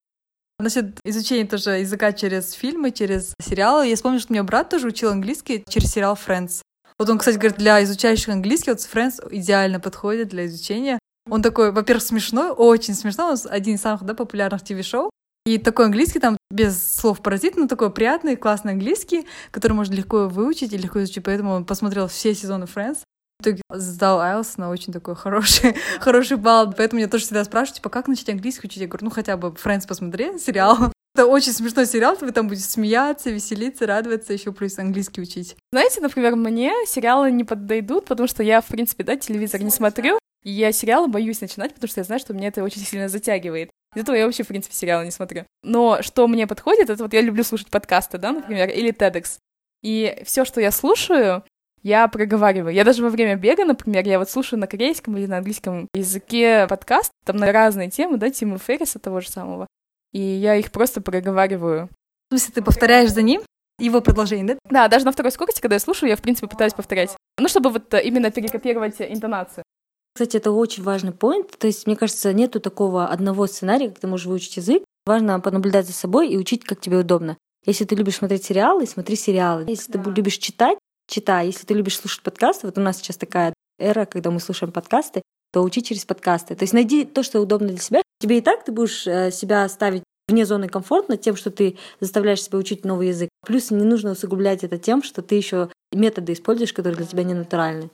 Насчет 0.60 1.00
изучения 1.04 1.46
тоже 1.46 1.72
языка 1.72 2.12
через 2.12 2.54
фильмы, 2.54 2.92
через 2.92 3.34
сериалы. 3.42 3.88
Я 3.88 3.96
вспомнила, 3.96 4.22
что 4.22 4.32
у 4.32 4.34
меня 4.34 4.44
брат 4.44 4.70
тоже 4.70 4.88
учил 4.88 5.10
английский 5.10 5.64
через 5.68 5.92
сериал 5.92 6.18
Friends. 6.18 6.62
Вот 7.00 7.10
он, 7.10 7.18
кстати, 7.18 7.38
говорит, 7.38 7.58
для 7.58 7.84
изучающих 7.84 8.30
английский, 8.30 8.72
вот 8.72 8.80
Friends 8.80 9.26
идеально 9.32 9.80
подходит 9.80 10.30
для 10.30 10.46
изучения. 10.46 11.00
Он 11.30 11.42
такой, 11.42 11.72
во-первых, 11.72 12.04
смешной, 12.04 12.52
очень 12.52 12.94
смешной, 12.94 13.32
он 13.32 13.38
один 13.50 13.76
из 13.76 13.82
самых 13.82 14.04
да, 14.04 14.14
популярных 14.14 14.62
ТВ-шоу. 14.64 15.10
И 15.46 15.58
такой 15.58 15.86
английский 15.86 16.20
там 16.20 16.38
без 16.50 16.82
слов 16.82 17.22
паразит, 17.22 17.58
но 17.58 17.68
такой 17.68 17.92
приятный, 17.92 18.38
классный 18.38 18.72
английский, 18.72 19.28
который 19.52 19.74
можно 19.74 19.94
легко 19.94 20.30
выучить 20.30 20.72
и 20.72 20.78
легко 20.78 21.04
изучить. 21.04 21.24
Поэтому 21.24 21.52
он 21.52 21.66
посмотрел 21.66 22.08
все 22.08 22.34
сезоны 22.34 22.64
Friends. 22.64 23.00
В 23.40 23.44
итоге 23.44 23.62
сдал 23.70 24.22
IELTS 24.22 24.54
на 24.56 24.70
очень 24.70 24.94
такой 24.94 25.16
хороший, 25.16 25.76
хороший 26.00 26.38
балл. 26.38 26.72
Поэтому 26.72 27.00
меня 27.00 27.10
тоже 27.10 27.26
всегда 27.26 27.44
спрашивают, 27.44 27.78
типа, 27.78 27.90
как 27.90 28.08
начать 28.08 28.30
английский 28.30 28.68
учить? 28.68 28.82
Я 28.82 28.88
говорю, 28.88 29.06
ну 29.06 29.12
хотя 29.12 29.36
бы 29.36 29.50
Friends 29.50 29.86
посмотри, 29.86 30.38
сериал. 30.40 30.94
Это 31.14 31.28
очень 31.28 31.52
смешной 31.52 31.86
сериал, 31.86 32.18
вы 32.20 32.32
там 32.32 32.48
будете 32.48 32.66
смеяться, 32.66 33.30
веселиться, 33.30 33.86
радоваться, 33.86 34.34
еще 34.34 34.52
плюс 34.52 34.80
английский 34.80 35.22
учить. 35.22 35.56
Знаете, 35.72 36.02
например, 36.02 36.36
мне 36.36 36.74
сериалы 36.88 37.32
не 37.32 37.44
подойдут, 37.44 38.06
потому 38.06 38.28
что 38.28 38.42
я, 38.42 38.62
в 38.62 38.66
принципе, 38.66 39.04
да, 39.04 39.16
телевизор 39.16 39.62
не 39.62 39.70
смотрю, 39.70 40.18
и 40.42 40.52
я 40.52 40.72
сериалы 40.72 41.08
боюсь 41.08 41.40
начинать, 41.40 41.76
потому 41.76 41.90
что 41.90 42.00
я 42.00 42.06
знаю, 42.06 42.20
что 42.20 42.34
меня 42.34 42.48
это 42.48 42.64
очень 42.64 42.82
сильно 42.82 43.10
затягивает. 43.10 43.70
Из-за 43.94 44.04
этого 44.04 44.16
я 44.16 44.26
вообще, 44.26 44.44
в 44.44 44.48
принципе, 44.48 44.76
сериалы 44.76 45.06
не 45.06 45.12
смотрю. 45.12 45.46
Но 45.64 46.02
что 46.02 46.28
мне 46.28 46.48
подходит, 46.48 46.90
это 46.90 47.04
вот 47.04 47.14
я 47.14 47.22
люблю 47.22 47.44
слушать 47.44 47.70
подкасты, 47.70 48.18
да, 48.18 48.32
например, 48.32 48.70
или 48.70 48.94
TEDx. 48.94 49.38
И 49.82 50.22
все, 50.26 50.46
что 50.46 50.62
я 50.62 50.72
слушаю, 50.72 51.44
я 51.84 52.08
проговариваю. 52.08 52.74
Я 52.74 52.86
даже 52.86 53.04
во 53.04 53.10
время 53.10 53.36
бега, 53.36 53.66
например, 53.66 54.08
я 54.08 54.18
вот 54.18 54.30
слушаю 54.30 54.60
на 54.60 54.68
корейском 54.68 55.18
или 55.18 55.26
на 55.26 55.38
английском 55.38 55.90
языке 55.94 56.66
подкаст, 56.68 57.12
там 57.26 57.36
на 57.38 57.52
разные 57.52 57.90
темы, 57.90 58.18
да, 58.18 58.30
Тима 58.30 58.58
Ферриса 58.58 59.00
того 59.00 59.20
же 59.20 59.30
самого. 59.30 59.68
И 60.14 60.22
я 60.22 60.56
их 60.56 60.72
просто 60.72 61.02
проговариваю. 61.02 61.90
В 62.30 62.34
смысле, 62.34 62.54
ты 62.56 62.62
повторяешь 62.62 63.12
за 63.12 63.22
ним? 63.22 63.42
Его 63.80 64.02
предложение, 64.02 64.46
да? 64.46 64.58
Да, 64.70 64.88
даже 64.88 65.04
на 65.06 65.12
второй 65.12 65.32
скорости, 65.32 65.60
когда 65.60 65.76
я 65.76 65.80
слушаю, 65.80 66.10
я, 66.10 66.16
в 66.16 66.22
принципе, 66.22 66.48
пытаюсь 66.48 66.74
повторять. 66.74 67.18
Ну, 67.38 67.48
чтобы 67.48 67.72
вот 67.72 67.94
именно 67.96 68.32
перекопировать 68.32 69.02
интонацию. 69.02 69.64
Кстати, 70.14 70.38
это 70.38 70.52
очень 70.52 70.84
важный 70.84 71.12
поинт. 71.12 71.58
То 71.58 71.68
есть, 71.68 71.88
мне 71.88 71.96
кажется, 71.96 72.32
нету 72.34 72.60
такого 72.60 73.08
одного 73.08 73.48
сценария, 73.48 73.90
как 73.90 74.00
ты 74.00 74.08
можешь 74.08 74.28
выучить 74.28 74.58
язык. 74.58 74.84
Важно 75.06 75.40
понаблюдать 75.40 75.88
за 75.88 75.94
собой 75.94 76.30
и 76.30 76.38
учить, 76.38 76.64
как 76.64 76.80
тебе 76.80 76.98
удобно. 76.98 77.38
Если 77.66 77.86
ты 77.86 77.96
любишь 77.96 78.18
смотреть 78.18 78.46
сериалы, 78.46 78.86
смотри 78.86 79.16
сериалы. 79.16 79.66
Если 79.68 79.92
ты 79.92 80.00
любишь 80.00 80.38
читать, 80.38 80.78
читай. 81.08 81.48
Если 81.48 81.66
ты 81.66 81.74
любишь 81.74 81.98
слушать 81.98 82.22
подкасты, 82.22 82.68
вот 82.68 82.78
у 82.78 82.82
нас 82.82 82.98
сейчас 82.98 83.18
такая 83.18 83.54
эра, 83.80 84.06
когда 84.06 84.32
мы 84.32 84.40
слушаем 84.40 84.72
подкасты, 84.72 85.24
то 85.52 85.62
учи 85.62 85.82
через 85.82 86.06
подкасты. 86.06 86.56
То 86.56 86.64
есть 86.64 86.74
найди 86.74 87.06
то, 87.06 87.24
что 87.24 87.42
удобно 87.42 87.70
для 87.70 87.80
себя. 87.80 88.02
Тебе 88.20 88.38
и 88.38 88.42
так 88.42 88.64
ты 88.64 88.72
будешь 88.72 89.08
э, 89.08 89.32
себя 89.32 89.68
ставить 89.68 90.04
вне 90.28 90.46
зоны 90.46 90.68
комфорта 90.68 91.18
тем, 91.18 91.36
что 91.36 91.52
ты 91.52 91.78
заставляешь 92.00 92.42
себя 92.42 92.58
учить 92.58 92.86
новый 92.86 93.10
язык. 93.10 93.30
Плюс 93.46 93.72
не 93.72 93.84
нужно 93.84 94.12
усугублять 94.12 94.64
это 94.64 94.78
тем, 94.78 95.04
что 95.04 95.22
ты 95.22 95.36
еще 95.36 95.70
методы 95.92 96.34
используешь, 96.34 96.74
которые 96.74 96.98
для 96.98 97.06
тебя 97.06 97.24
не 97.24 97.34
натуральны. 97.34 97.90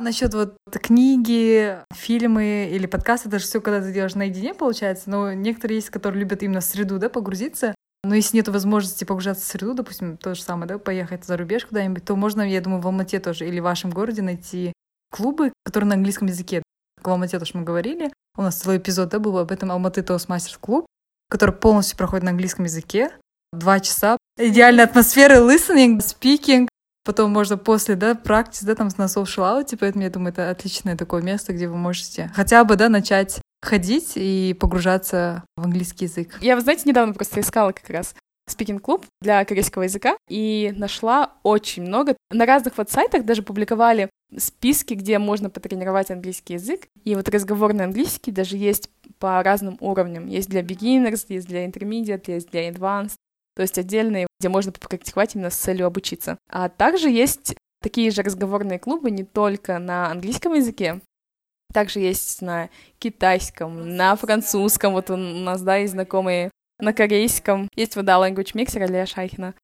Насчет 0.00 0.32
вот 0.32 0.56
книги, 0.70 1.76
фильмы 1.92 2.70
или 2.72 2.86
подкасты, 2.86 3.28
даже 3.28 3.44
все, 3.44 3.60
когда 3.60 3.82
ты 3.82 3.92
делаешь 3.92 4.14
наедине, 4.14 4.54
получается. 4.54 5.10
Но 5.10 5.34
некоторые 5.34 5.76
есть, 5.76 5.90
которые 5.90 6.20
любят 6.20 6.42
именно 6.42 6.60
в 6.60 6.64
среду, 6.64 6.98
да, 6.98 7.10
погрузиться. 7.10 7.74
Но 8.02 8.14
если 8.14 8.38
нет 8.38 8.48
возможности 8.48 9.04
погружаться 9.04 9.44
в 9.44 9.48
среду, 9.48 9.74
допустим, 9.74 10.16
то 10.16 10.34
же 10.34 10.42
самое, 10.42 10.66
да, 10.66 10.78
поехать 10.78 11.26
за 11.26 11.36
рубеж 11.36 11.66
куда-нибудь, 11.66 12.02
то 12.02 12.16
можно, 12.16 12.40
я 12.40 12.62
думаю, 12.62 12.80
в 12.80 12.86
Алмате 12.86 13.20
тоже 13.20 13.46
или 13.46 13.60
в 13.60 13.64
вашем 13.64 13.90
городе 13.90 14.22
найти 14.22 14.72
клубы, 15.10 15.52
которые 15.64 15.88
на 15.88 15.94
английском 15.96 16.28
языке. 16.28 16.62
В 17.02 17.08
Алмате 17.08 17.38
тоже 17.38 17.52
мы 17.54 17.64
говорили. 17.64 18.10
У 18.38 18.42
нас 18.42 18.56
целый 18.56 18.78
эпизод, 18.78 19.10
да, 19.10 19.18
был 19.18 19.36
об 19.36 19.52
этом 19.52 19.70
Алматы 19.70 20.00
Toastmasters 20.00 20.56
клуб, 20.58 20.86
который 21.28 21.54
полностью 21.54 21.98
проходит 21.98 22.24
на 22.24 22.30
английском 22.30 22.64
языке. 22.64 23.10
Два 23.52 23.80
часа. 23.80 24.16
Идеальная 24.38 24.84
атмосфера, 24.84 25.36
listening, 25.36 25.98
speaking. 25.98 26.69
Потом 27.04 27.30
можно 27.30 27.56
после, 27.56 27.96
да, 27.96 28.14
практики, 28.14 28.64
да, 28.64 28.74
там 28.74 28.88
на 28.98 29.04
social 29.04 29.58
out, 29.58 29.76
поэтому 29.78 30.04
я 30.04 30.10
думаю, 30.10 30.32
это 30.32 30.50
отличное 30.50 30.96
такое 30.96 31.22
место, 31.22 31.52
где 31.52 31.66
вы 31.66 31.76
можете 31.76 32.30
хотя 32.34 32.62
бы, 32.64 32.76
да, 32.76 32.88
начать 32.88 33.40
ходить 33.62 34.12
и 34.16 34.56
погружаться 34.58 35.44
в 35.56 35.64
английский 35.64 36.06
язык. 36.06 36.38
Я, 36.40 36.56
вы 36.56 36.62
знаете, 36.62 36.82
недавно 36.86 37.14
просто 37.14 37.40
искала 37.40 37.72
как 37.72 37.88
раз 37.90 38.14
спикинг-клуб 38.50 39.06
для 39.20 39.44
корейского 39.44 39.84
языка 39.84 40.16
и 40.28 40.74
нашла 40.76 41.34
очень 41.42 41.84
много. 41.84 42.16
На 42.30 42.46
разных 42.46 42.76
вот 42.76 42.90
сайтах 42.90 43.24
даже 43.24 43.42
публиковали 43.42 44.10
списки, 44.36 44.94
где 44.94 45.18
можно 45.18 45.50
потренировать 45.50 46.10
английский 46.10 46.54
язык. 46.54 46.86
И 47.04 47.14
вот 47.14 47.28
разговорный 47.28 47.84
английский 47.84 48.32
даже 48.32 48.56
есть 48.56 48.90
по 49.18 49.42
разным 49.42 49.76
уровням. 49.80 50.26
Есть 50.26 50.48
для 50.48 50.62
beginners, 50.62 51.26
есть 51.28 51.46
для 51.46 51.64
intermediate, 51.66 52.24
есть 52.26 52.50
для 52.50 52.68
advanced. 52.68 53.16
То 53.56 53.62
есть 53.62 53.78
отдельные, 53.78 54.26
где 54.38 54.48
можно 54.48 54.72
попрактиковать 54.72 55.34
именно 55.34 55.50
с 55.50 55.56
целью 55.56 55.86
обучиться. 55.86 56.38
А 56.48 56.68
также 56.68 57.10
есть 57.10 57.54
такие 57.82 58.10
же 58.10 58.22
разговорные 58.22 58.78
клубы 58.78 59.10
не 59.10 59.24
только 59.24 59.78
на 59.78 60.10
английском 60.10 60.54
языке, 60.54 61.00
также 61.72 62.00
есть 62.00 62.42
на 62.42 62.68
китайском, 62.98 63.96
на 63.96 64.16
французском. 64.16 64.92
Вот 64.92 65.10
у 65.10 65.16
нас, 65.16 65.62
да, 65.62 65.76
есть 65.76 65.92
знакомые 65.92 66.50
на 66.78 66.92
корейском. 66.92 67.68
Есть 67.74 67.96
вот, 67.96 68.04
да, 68.04 68.16
Language 68.16 68.54
Mixer 68.54 68.82
Алия 68.82 69.06
Шайхина. 69.06 69.54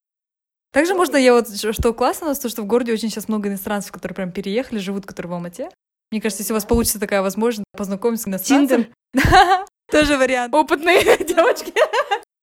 Также 0.73 0.95
можно, 0.95 1.17
я 1.17 1.33
вот, 1.33 1.49
что 1.57 1.95
классно 1.95 2.27
у 2.27 2.29
нас, 2.31 2.39
то, 2.39 2.49
что 2.49 2.63
в 2.63 2.67
городе 2.67 2.93
очень 2.93 3.09
сейчас 3.09 3.29
много 3.29 3.49
иностранцев, 3.49 3.93
которые 3.93 4.15
прям 4.15 4.31
переехали, 4.31 4.79
живут, 4.79 5.07
которые 5.07 5.31
в 5.31 5.35
Алмате. 5.35 5.71
Мне 6.13 6.21
кажется, 6.21 6.43
если 6.43 6.53
у 6.53 6.57
вас 6.57 6.65
получится 6.65 7.01
такая 7.01 7.23
возможность 7.23 7.67
познакомиться 7.77 8.25
с 8.25 8.29
иностранцем... 8.29 8.87
Тоже 9.91 10.19
вариант. 10.19 10.53
Опытные 10.53 11.03
девочки. 11.25 11.73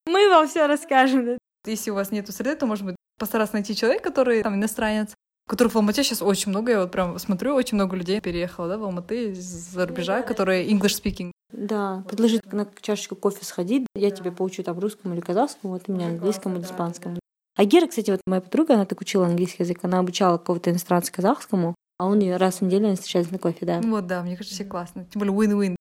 Мы 0.05 0.29
вам 0.29 0.47
все 0.47 0.67
расскажем. 0.67 1.37
Если 1.65 1.91
у 1.91 1.95
вас 1.95 2.11
нету 2.11 2.31
среды, 2.31 2.55
то, 2.55 2.65
может 2.65 2.85
быть, 2.85 2.95
постараться 3.17 3.55
найти 3.55 3.75
человека, 3.75 4.03
который 4.03 4.43
там 4.43 4.55
иностранец, 4.55 5.13
которых 5.47 5.73
в 5.73 5.77
Алмате 5.77 6.03
сейчас 6.03 6.21
очень 6.21 6.49
много. 6.49 6.71
Я 6.71 6.81
вот 6.81 6.91
прям 6.91 7.17
смотрю, 7.19 7.55
очень 7.55 7.75
много 7.75 7.95
людей 7.95 8.19
переехало, 8.21 8.67
да, 8.67 8.77
в 8.77 8.83
Алматы 8.83 9.31
из-за 9.31 9.85
рубежа, 9.85 10.21
которые 10.21 10.69
English 10.69 11.01
speaking. 11.01 11.31
Да, 11.51 12.03
предложить 12.07 12.51
на 12.51 12.67
чашечку 12.81 13.15
кофе 13.15 13.45
сходить, 13.45 13.85
я 13.95 14.09
тебе 14.09 14.31
поучу 14.31 14.63
там 14.63 14.79
русскому 14.79 15.13
или 15.13 15.21
казахскому, 15.21 15.73
вот 15.73 15.83
у 15.87 15.93
меня 15.93 16.07
английскому 16.07 16.57
или 16.57 16.63
испанскому. 16.63 17.19
А 17.55 17.65
Гера, 17.65 17.85
кстати, 17.85 18.09
вот 18.09 18.21
моя 18.25 18.41
подруга, 18.41 18.73
она 18.73 18.85
так 18.85 18.99
учила 18.99 19.27
английский 19.27 19.61
язык, 19.61 19.79
она 19.83 19.99
обучала 19.99 20.39
какого-то 20.39 20.71
иностранца 20.71 21.11
казахскому, 21.11 21.75
а 21.99 22.07
он 22.07 22.19
ее 22.19 22.37
раз 22.37 22.59
в 22.59 22.63
неделю 22.63 22.95
встречается 22.95 23.31
на 23.31 23.37
кофе, 23.37 23.65
да. 23.65 23.79
Вот, 23.81 24.07
да, 24.07 24.23
мне 24.23 24.35
кажется, 24.35 24.55
все 24.55 24.65
классно. 24.65 25.05
Тем 25.05 25.19
более 25.19 25.35
win-win. 25.35 25.75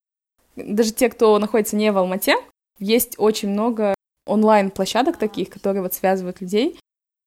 Даже 0.56 0.92
те, 0.92 1.08
кто 1.08 1.38
находится 1.38 1.76
не 1.76 1.90
в 1.90 1.96
Алмате, 1.96 2.36
есть 2.78 3.14
очень 3.16 3.48
много 3.48 3.94
онлайн-площадок 4.26 5.16
таких, 5.16 5.50
которые 5.50 5.82
вот 5.82 5.94
связывают 5.94 6.40
людей, 6.40 6.78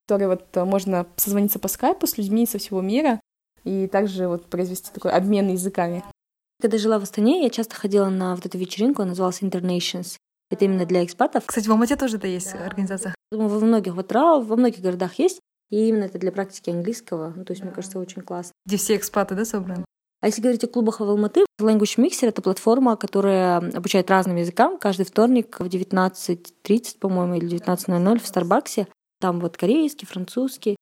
которые 0.06 0.28
вот 0.28 0.44
э, 0.56 0.64
можно 0.64 1.06
созвониться 1.16 1.58
по 1.58 1.68
скайпу 1.68 2.06
с 2.06 2.16
людьми 2.18 2.46
со 2.46 2.58
всего 2.58 2.80
мира 2.80 3.20
и 3.64 3.86
также 3.88 4.28
вот 4.28 4.46
произвести 4.46 4.90
такой 4.92 5.12
обмен 5.12 5.48
языками. 5.48 6.04
Когда 6.60 6.78
жила 6.78 6.98
в 6.98 7.02
Астане, 7.02 7.42
я 7.42 7.50
часто 7.50 7.74
ходила 7.74 8.08
на 8.08 8.34
вот 8.34 8.46
эту 8.46 8.56
вечеринку, 8.56 9.02
она 9.02 9.10
называлась 9.10 9.42
Internations. 9.42 10.16
Это 10.50 10.64
именно 10.64 10.86
для 10.86 11.04
экспатов. 11.04 11.44
Кстати, 11.46 11.66
в 11.66 11.72
Алмате 11.72 11.96
тоже 11.96 12.16
это 12.18 12.28
есть 12.28 12.52
да. 12.52 12.64
организация. 12.64 13.14
Думаю, 13.32 13.48
во 13.48 13.60
многих 13.60 13.94
вот 13.94 14.12
РАО, 14.12 14.40
во 14.40 14.56
многих 14.56 14.80
городах 14.80 15.18
есть. 15.18 15.40
И 15.70 15.88
именно 15.88 16.04
это 16.04 16.18
для 16.18 16.30
практики 16.30 16.70
английского. 16.70 17.32
Ну, 17.34 17.44
то 17.44 17.52
есть, 17.52 17.64
мне 17.64 17.72
кажется, 17.72 17.98
очень 17.98 18.22
классно. 18.22 18.52
Где 18.64 18.76
все 18.76 18.96
экспаты, 18.96 19.34
да, 19.34 19.44
собраны? 19.44 19.84
А 20.26 20.28
если 20.28 20.42
говорить 20.42 20.64
о 20.64 20.66
клубах 20.66 20.98
в 20.98 21.04
Алматы, 21.04 21.44
Language 21.60 21.98
Mixer— 21.98 22.26
это 22.30 22.42
платформа, 22.42 22.96
которая 22.96 23.58
обучает 23.58 24.10
разным 24.10 24.34
языкам. 24.34 24.76
Каждый 24.76 25.06
вторник 25.06 25.60
в 25.60 25.66
19.30, 25.66 26.98
по-моему, 26.98 27.36
или 27.36 27.56
19.00 27.58 28.18
в 28.18 28.26
Старбаксе. 28.26 28.88
Там 29.20 29.38
вот 29.38 29.56
корейский, 29.56 30.04
французский. 30.04 30.74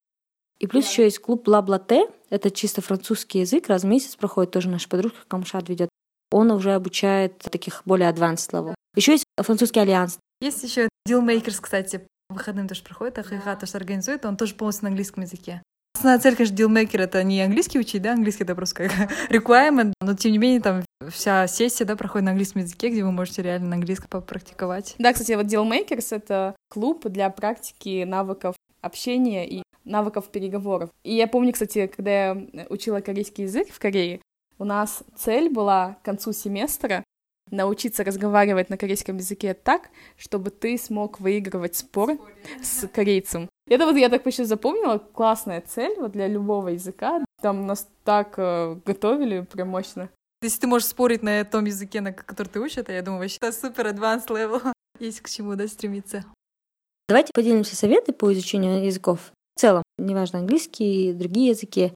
И 0.61 0.67
плюс 0.67 0.89
еще 0.89 1.05
есть 1.05 1.19
клуб 1.19 1.45
Бла-Бла-Те. 1.45 2.09
Это 2.31 2.51
чисто 2.51 2.81
французский 2.81 3.41
язык. 3.41 3.69
Раз 3.69 3.83
в 3.83 3.87
месяц 3.87 4.17
проходит 4.17 4.51
тоже 4.51 4.71
наша 4.71 4.89
подружка 4.89 5.19
Камшат 5.29 5.69
ведет. 5.69 5.91
он 6.31 6.51
уже 6.51 6.73
обучает 6.73 7.37
таких 7.41 7.83
более 7.85 8.11
advanced 8.11 8.51
level. 8.53 8.75
Еще 8.97 9.13
есть 9.13 9.25
французский 9.37 9.81
альянс. 9.81 10.19
Есть 10.41 10.63
еще 10.63 10.89
Dealmakers, 11.07 11.59
кстати, 11.61 12.07
выходным 12.31 12.67
тоже 12.67 12.83
проходит, 12.83 13.19
АХХ 13.19 13.61
тоже 13.61 13.77
организует, 13.77 14.25
он 14.25 14.39
тоже 14.39 14.55
полностью 14.55 14.85
на 14.85 14.89
английском 14.89 15.23
языке. 15.25 15.63
Основная 15.95 16.21
цель, 16.21 16.37
конечно, 16.37 16.55
dealmaker— 16.55 16.99
это 17.03 17.23
не 17.23 17.41
английский 17.41 17.79
учить, 17.79 18.03
да, 18.03 18.13
английский— 18.13 18.43
это 18.45 18.55
просто 18.55 18.75
как 18.75 18.93
requirement, 19.31 19.93
но 20.01 20.15
тем 20.15 20.33
не 20.33 20.39
менее 20.39 20.61
там 20.61 20.83
вся 21.11 21.47
сессия, 21.47 21.85
да, 21.85 21.97
проходит 21.97 22.27
на 22.27 22.31
английском 22.33 22.63
языке, 22.63 22.91
где 22.91 23.05
вы 23.05 23.13
можете 23.13 23.43
реально 23.43 23.69
на 23.69 23.77
английском 23.77 24.09
попрактиковать. 24.11 24.97
Да, 24.99 25.13
кстати, 25.13 25.33
вот 25.33 25.47
Dealmakers— 25.47 26.09
это 26.11 26.57
клуб 26.69 27.07
для 27.07 27.31
практики 27.31 28.05
навыков 28.05 28.57
общения 28.81 29.49
и 29.49 29.63
навыков 29.85 30.29
переговоров. 30.31 30.91
И 31.05 31.15
я 31.15 31.27
помню, 31.27 31.53
кстати, 31.53 31.87
когда 31.87 32.11
я 32.11 32.47
учила 32.69 33.01
корейский 33.01 33.45
язык 33.45 33.69
в 33.71 33.79
Корее, 33.79 34.21
у 34.59 34.65
нас 34.65 35.03
цель 35.17 35.51
была 35.51 35.97
к 36.01 36.05
концу 36.05 36.33
семестра 36.33 37.04
научиться 37.55 38.05
разговаривать 38.05 38.71
на 38.71 38.77
корейском 38.77 39.17
языке 39.17 39.55
так, 39.55 39.91
чтобы 40.17 40.51
ты 40.51 40.77
смог 40.77 41.21
выигрывать 41.21 41.77
спор 41.77 42.19
с 42.63 42.87
корейцем. 42.89 43.49
Это 43.69 43.87
вот 43.87 43.97
я 43.97 44.09
так 44.09 44.23
почти 44.23 44.45
запомнила, 44.45 44.99
классная 44.99 45.63
цель 45.63 45.95
вот 45.99 46.13
для 46.13 46.29
любого 46.29 46.69
языка. 46.69 47.25
Там 47.41 47.67
нас 47.67 47.89
так 48.05 48.35
э, 48.37 48.77
готовили 48.85 49.41
прям 49.41 49.69
мощно. 49.69 50.11
Если 50.43 50.61
ты 50.61 50.67
можешь 50.67 50.89
спорить 50.89 51.23
на 51.23 51.45
том 51.45 51.65
языке, 51.65 52.03
на 52.03 52.13
который 52.13 52.49
ты 52.49 52.61
учишь, 52.61 52.79
это, 52.79 52.93
я 52.93 53.03
думаю, 53.03 53.23
вообще 53.23 53.53
супер 53.53 53.87
advanced 53.87 54.29
level. 54.29 54.73
Есть 55.01 55.21
к 55.21 55.29
чему, 55.31 55.55
да, 55.55 55.67
стремиться. 55.67 56.25
Давайте 57.09 57.31
поделимся 57.35 57.77
советы 57.77 58.13
по 58.13 58.33
изучению 58.33 58.85
языков. 58.85 59.33
В 59.57 59.61
целом, 59.61 59.83
неважно, 59.99 60.41
английский, 60.41 61.13
другие 61.13 61.51
языки. 61.51 61.93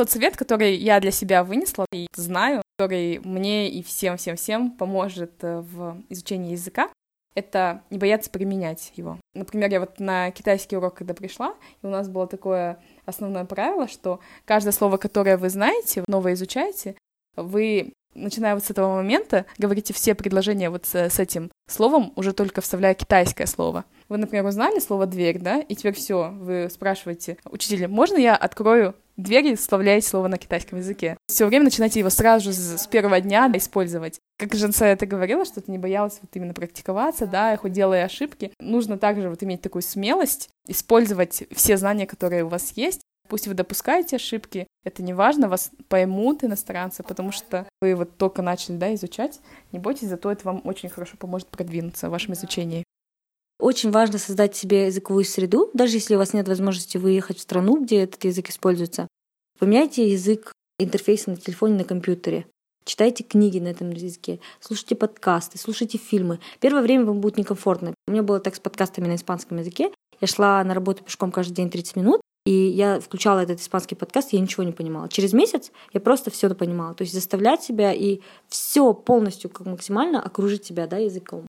Тот 0.00 0.08
совет, 0.08 0.34
который 0.34 0.76
я 0.76 0.98
для 0.98 1.10
себя 1.10 1.44
вынесла 1.44 1.84
и 1.92 2.06
знаю, 2.16 2.62
который 2.78 3.18
мне 3.18 3.68
и 3.68 3.82
всем-всем-всем 3.82 4.70
поможет 4.70 5.44
э, 5.44 5.60
в 5.60 6.02
изучении 6.08 6.52
языка, 6.52 6.88
это 7.34 7.82
не 7.90 7.98
бояться 7.98 8.30
применять 8.30 8.92
его. 8.96 9.18
Например, 9.34 9.70
я 9.70 9.78
вот 9.78 10.00
на 10.00 10.30
китайский 10.30 10.78
урок, 10.78 10.94
когда 10.94 11.12
пришла, 11.12 11.54
и 11.82 11.86
у 11.86 11.90
нас 11.90 12.08
было 12.08 12.26
такое 12.26 12.82
основное 13.04 13.44
правило, 13.44 13.88
что 13.88 14.20
каждое 14.46 14.72
слово, 14.72 14.96
которое 14.96 15.36
вы 15.36 15.50
знаете, 15.50 16.02
новое 16.08 16.32
изучаете, 16.32 16.96
вы 17.36 17.92
начиная 18.14 18.54
вот 18.54 18.64
с 18.64 18.70
этого 18.70 18.94
момента, 18.94 19.44
говорите 19.58 19.92
все 19.92 20.14
предложения 20.14 20.70
вот 20.70 20.86
с, 20.86 20.94
с 20.94 21.18
этим 21.18 21.50
словом, 21.68 22.14
уже 22.16 22.32
только 22.32 22.62
вставляя 22.62 22.94
китайское 22.94 23.46
слово. 23.46 23.84
Вы, 24.10 24.18
например, 24.18 24.44
узнали 24.44 24.80
слово 24.80 25.06
«дверь», 25.06 25.38
да, 25.38 25.60
и 25.60 25.76
теперь 25.76 25.94
все, 25.94 26.30
вы 26.32 26.68
спрашиваете 26.68 27.36
учителя, 27.44 27.86
можно 27.86 28.16
я 28.16 28.34
открою 28.34 28.96
дверь 29.16 29.46
и 29.46 29.54
вставляете 29.54 30.08
слово 30.08 30.26
на 30.26 30.36
китайском 30.36 30.78
языке? 30.78 31.16
Все 31.28 31.46
время 31.46 31.66
начинайте 31.66 32.00
его 32.00 32.10
сразу 32.10 32.50
же 32.50 32.52
с 32.52 32.86
первого 32.88 33.20
дня 33.20 33.48
использовать. 33.54 34.18
Как 34.36 34.52
Женса 34.54 34.86
это 34.86 35.06
говорила, 35.06 35.44
что 35.44 35.60
ты 35.60 35.70
не 35.70 35.78
боялась 35.78 36.18
вот 36.20 36.30
именно 36.34 36.54
практиковаться, 36.54 37.28
да, 37.28 37.56
хоть 37.56 37.70
делая 37.70 38.04
ошибки. 38.04 38.50
Нужно 38.58 38.98
также 38.98 39.30
вот 39.30 39.44
иметь 39.44 39.62
такую 39.62 39.82
смелость, 39.82 40.48
использовать 40.66 41.44
все 41.52 41.76
знания, 41.76 42.06
которые 42.06 42.42
у 42.42 42.48
вас 42.48 42.72
есть, 42.74 43.02
Пусть 43.28 43.46
вы 43.46 43.54
допускаете 43.54 44.16
ошибки, 44.16 44.66
это 44.82 45.04
не 45.04 45.12
важно, 45.12 45.48
вас 45.48 45.70
поймут 45.86 46.42
иностранцы, 46.42 47.04
потому 47.04 47.30
что 47.30 47.64
вы 47.80 47.94
вот 47.94 48.16
только 48.16 48.42
начали 48.42 48.76
да, 48.76 48.92
изучать. 48.94 49.38
Не 49.70 49.78
бойтесь, 49.78 50.08
зато 50.08 50.32
это 50.32 50.44
вам 50.44 50.62
очень 50.64 50.88
хорошо 50.88 51.16
поможет 51.16 51.46
продвинуться 51.46 52.08
в 52.08 52.10
вашем 52.10 52.34
изучении. 52.34 52.82
Очень 53.60 53.90
важно 53.90 54.18
создать 54.18 54.56
себе 54.56 54.86
языковую 54.86 55.24
среду, 55.24 55.70
даже 55.74 55.96
если 55.96 56.14
у 56.14 56.18
вас 56.18 56.32
нет 56.32 56.48
возможности 56.48 56.96
выехать 56.96 57.36
в 57.36 57.42
страну, 57.42 57.82
где 57.82 58.02
этот 58.02 58.24
язык 58.24 58.48
используется. 58.48 59.06
Поменяйте 59.58 60.10
язык 60.10 60.52
интерфейса 60.78 61.28
на 61.28 61.36
телефоне, 61.36 61.74
на 61.74 61.84
компьютере. 61.84 62.46
Читайте 62.86 63.22
книги 63.22 63.58
на 63.58 63.68
этом 63.68 63.90
языке, 63.90 64.40
слушайте 64.60 64.96
подкасты, 64.96 65.58
слушайте 65.58 65.98
фильмы. 65.98 66.40
Первое 66.60 66.80
время 66.80 67.04
вам 67.04 67.20
будет 67.20 67.36
некомфортно. 67.36 67.94
У 68.08 68.12
меня 68.12 68.22
было 68.22 68.40
так 68.40 68.54
с 68.54 68.60
подкастами 68.60 69.06
на 69.06 69.16
испанском 69.16 69.58
языке. 69.58 69.92
Я 70.22 70.26
шла 70.26 70.64
на 70.64 70.72
работу 70.72 71.04
пешком 71.04 71.30
каждый 71.30 71.52
день 71.52 71.68
30 71.68 71.96
минут, 71.96 72.22
и 72.46 72.52
я 72.52 72.98
включала 72.98 73.40
этот 73.40 73.60
испанский 73.60 73.94
подкаст, 73.94 74.32
я 74.32 74.40
ничего 74.40 74.62
не 74.62 74.72
понимала. 74.72 75.10
Через 75.10 75.34
месяц 75.34 75.70
я 75.92 76.00
просто 76.00 76.30
все 76.30 76.48
понимала. 76.54 76.94
То 76.94 77.02
есть 77.02 77.12
заставлять 77.12 77.62
себя 77.62 77.92
и 77.92 78.20
все 78.48 78.94
полностью 78.94 79.50
как 79.50 79.66
максимально 79.66 80.22
окружить 80.22 80.64
себя 80.64 80.86
да, 80.86 80.96
языком. 80.96 81.46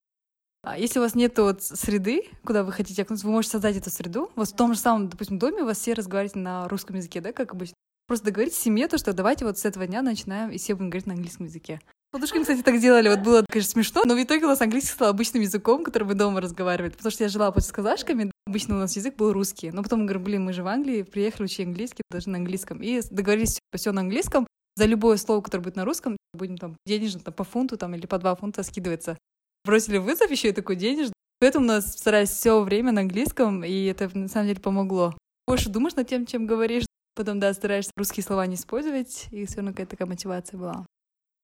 А 0.64 0.78
если 0.78 1.00
у 1.00 1.02
вас 1.02 1.16
нет 1.16 1.36
вот 1.38 1.62
среды, 1.62 2.22
куда 2.44 2.62
вы 2.62 2.70
хотите 2.70 3.02
окунуться, 3.02 3.26
вы 3.26 3.32
можете 3.32 3.52
создать 3.52 3.76
эту 3.76 3.90
среду. 3.90 4.30
Вот 4.36 4.48
в 4.48 4.54
том 4.54 4.74
же 4.74 4.78
самом, 4.78 5.08
допустим, 5.08 5.38
доме 5.38 5.62
у 5.62 5.66
вас 5.66 5.78
все 5.78 5.92
разговаривают 5.92 6.36
на 6.36 6.68
русском 6.68 6.96
языке, 6.96 7.20
да, 7.20 7.32
как 7.32 7.52
обычно. 7.52 7.74
Просто 8.06 8.26
договоритесь 8.26 8.58
в 8.58 8.62
семье, 8.62 8.86
то, 8.86 8.96
что 8.96 9.12
давайте 9.12 9.44
вот 9.44 9.58
с 9.58 9.64
этого 9.64 9.86
дня 9.88 10.02
начинаем, 10.02 10.50
и 10.50 10.58
все 10.58 10.74
будем 10.74 10.90
говорить 10.90 11.06
на 11.06 11.14
английском 11.14 11.46
языке. 11.46 11.80
Подушками, 12.12 12.42
кстати, 12.42 12.62
так 12.62 12.78
делали. 12.78 13.08
Вот 13.08 13.20
было, 13.20 13.44
конечно, 13.48 13.72
смешно, 13.72 14.02
но 14.04 14.14
в 14.14 14.22
итоге 14.22 14.44
у 14.44 14.48
нас 14.48 14.60
английский 14.60 14.92
стал 14.92 15.08
обычным 15.08 15.42
языком, 15.42 15.82
которым 15.82 16.08
мы 16.08 16.14
дома 16.14 16.40
разговаривали. 16.40 16.90
Потому 16.90 17.10
что 17.10 17.24
я 17.24 17.28
жила 17.28 17.50
после 17.50 17.70
с 17.70 17.72
казашками, 17.72 18.30
обычно 18.46 18.76
у 18.76 18.78
нас 18.78 18.94
язык 18.94 19.16
был 19.16 19.32
русский. 19.32 19.70
Но 19.72 19.82
потом 19.82 20.00
мы 20.00 20.04
говорим, 20.04 20.24
блин, 20.24 20.44
мы 20.44 20.52
же 20.52 20.62
в 20.62 20.68
Англии, 20.68 21.02
приехали 21.02 21.44
учить 21.44 21.66
английский, 21.66 22.02
даже 22.10 22.28
на 22.28 22.36
английском. 22.36 22.82
И 22.82 23.00
договорились 23.10 23.58
все 23.74 23.92
на 23.92 24.02
английском. 24.02 24.46
За 24.76 24.84
любое 24.84 25.16
слово, 25.16 25.40
которое 25.40 25.64
будет 25.64 25.76
на 25.76 25.84
русском, 25.84 26.16
будем 26.34 26.56
там 26.56 26.76
денежно 26.86 27.20
там, 27.20 27.34
по 27.34 27.44
фунту 27.44 27.76
там, 27.76 27.94
или 27.94 28.06
по 28.06 28.18
два 28.18 28.34
фунта 28.34 28.62
скидываться. 28.62 29.18
Бросили 29.64 29.98
вызов 29.98 30.30
еще 30.30 30.48
и 30.48 30.52
такой 30.52 30.76
денежный. 30.76 31.14
Поэтому 31.38 31.64
у 31.64 31.68
нас 31.68 31.92
старались 31.92 32.30
все 32.30 32.60
время 32.62 32.92
на 32.92 33.02
английском, 33.02 33.64
и 33.64 33.84
это 33.84 34.10
на 34.16 34.28
самом 34.28 34.48
деле 34.48 34.60
помогло. 34.60 35.14
Больше 35.46 35.70
думаешь 35.70 35.96
над 35.96 36.08
тем, 36.08 36.26
чем 36.26 36.46
говоришь, 36.46 36.84
потом, 37.14 37.40
да, 37.40 37.52
стараешься 37.52 37.90
русские 37.96 38.24
слова 38.24 38.46
не 38.46 38.54
использовать, 38.54 39.26
и 39.30 39.44
все 39.44 39.56
равно 39.56 39.72
какая-то 39.72 39.90
такая 39.90 40.08
мотивация 40.08 40.58
была. 40.58 40.86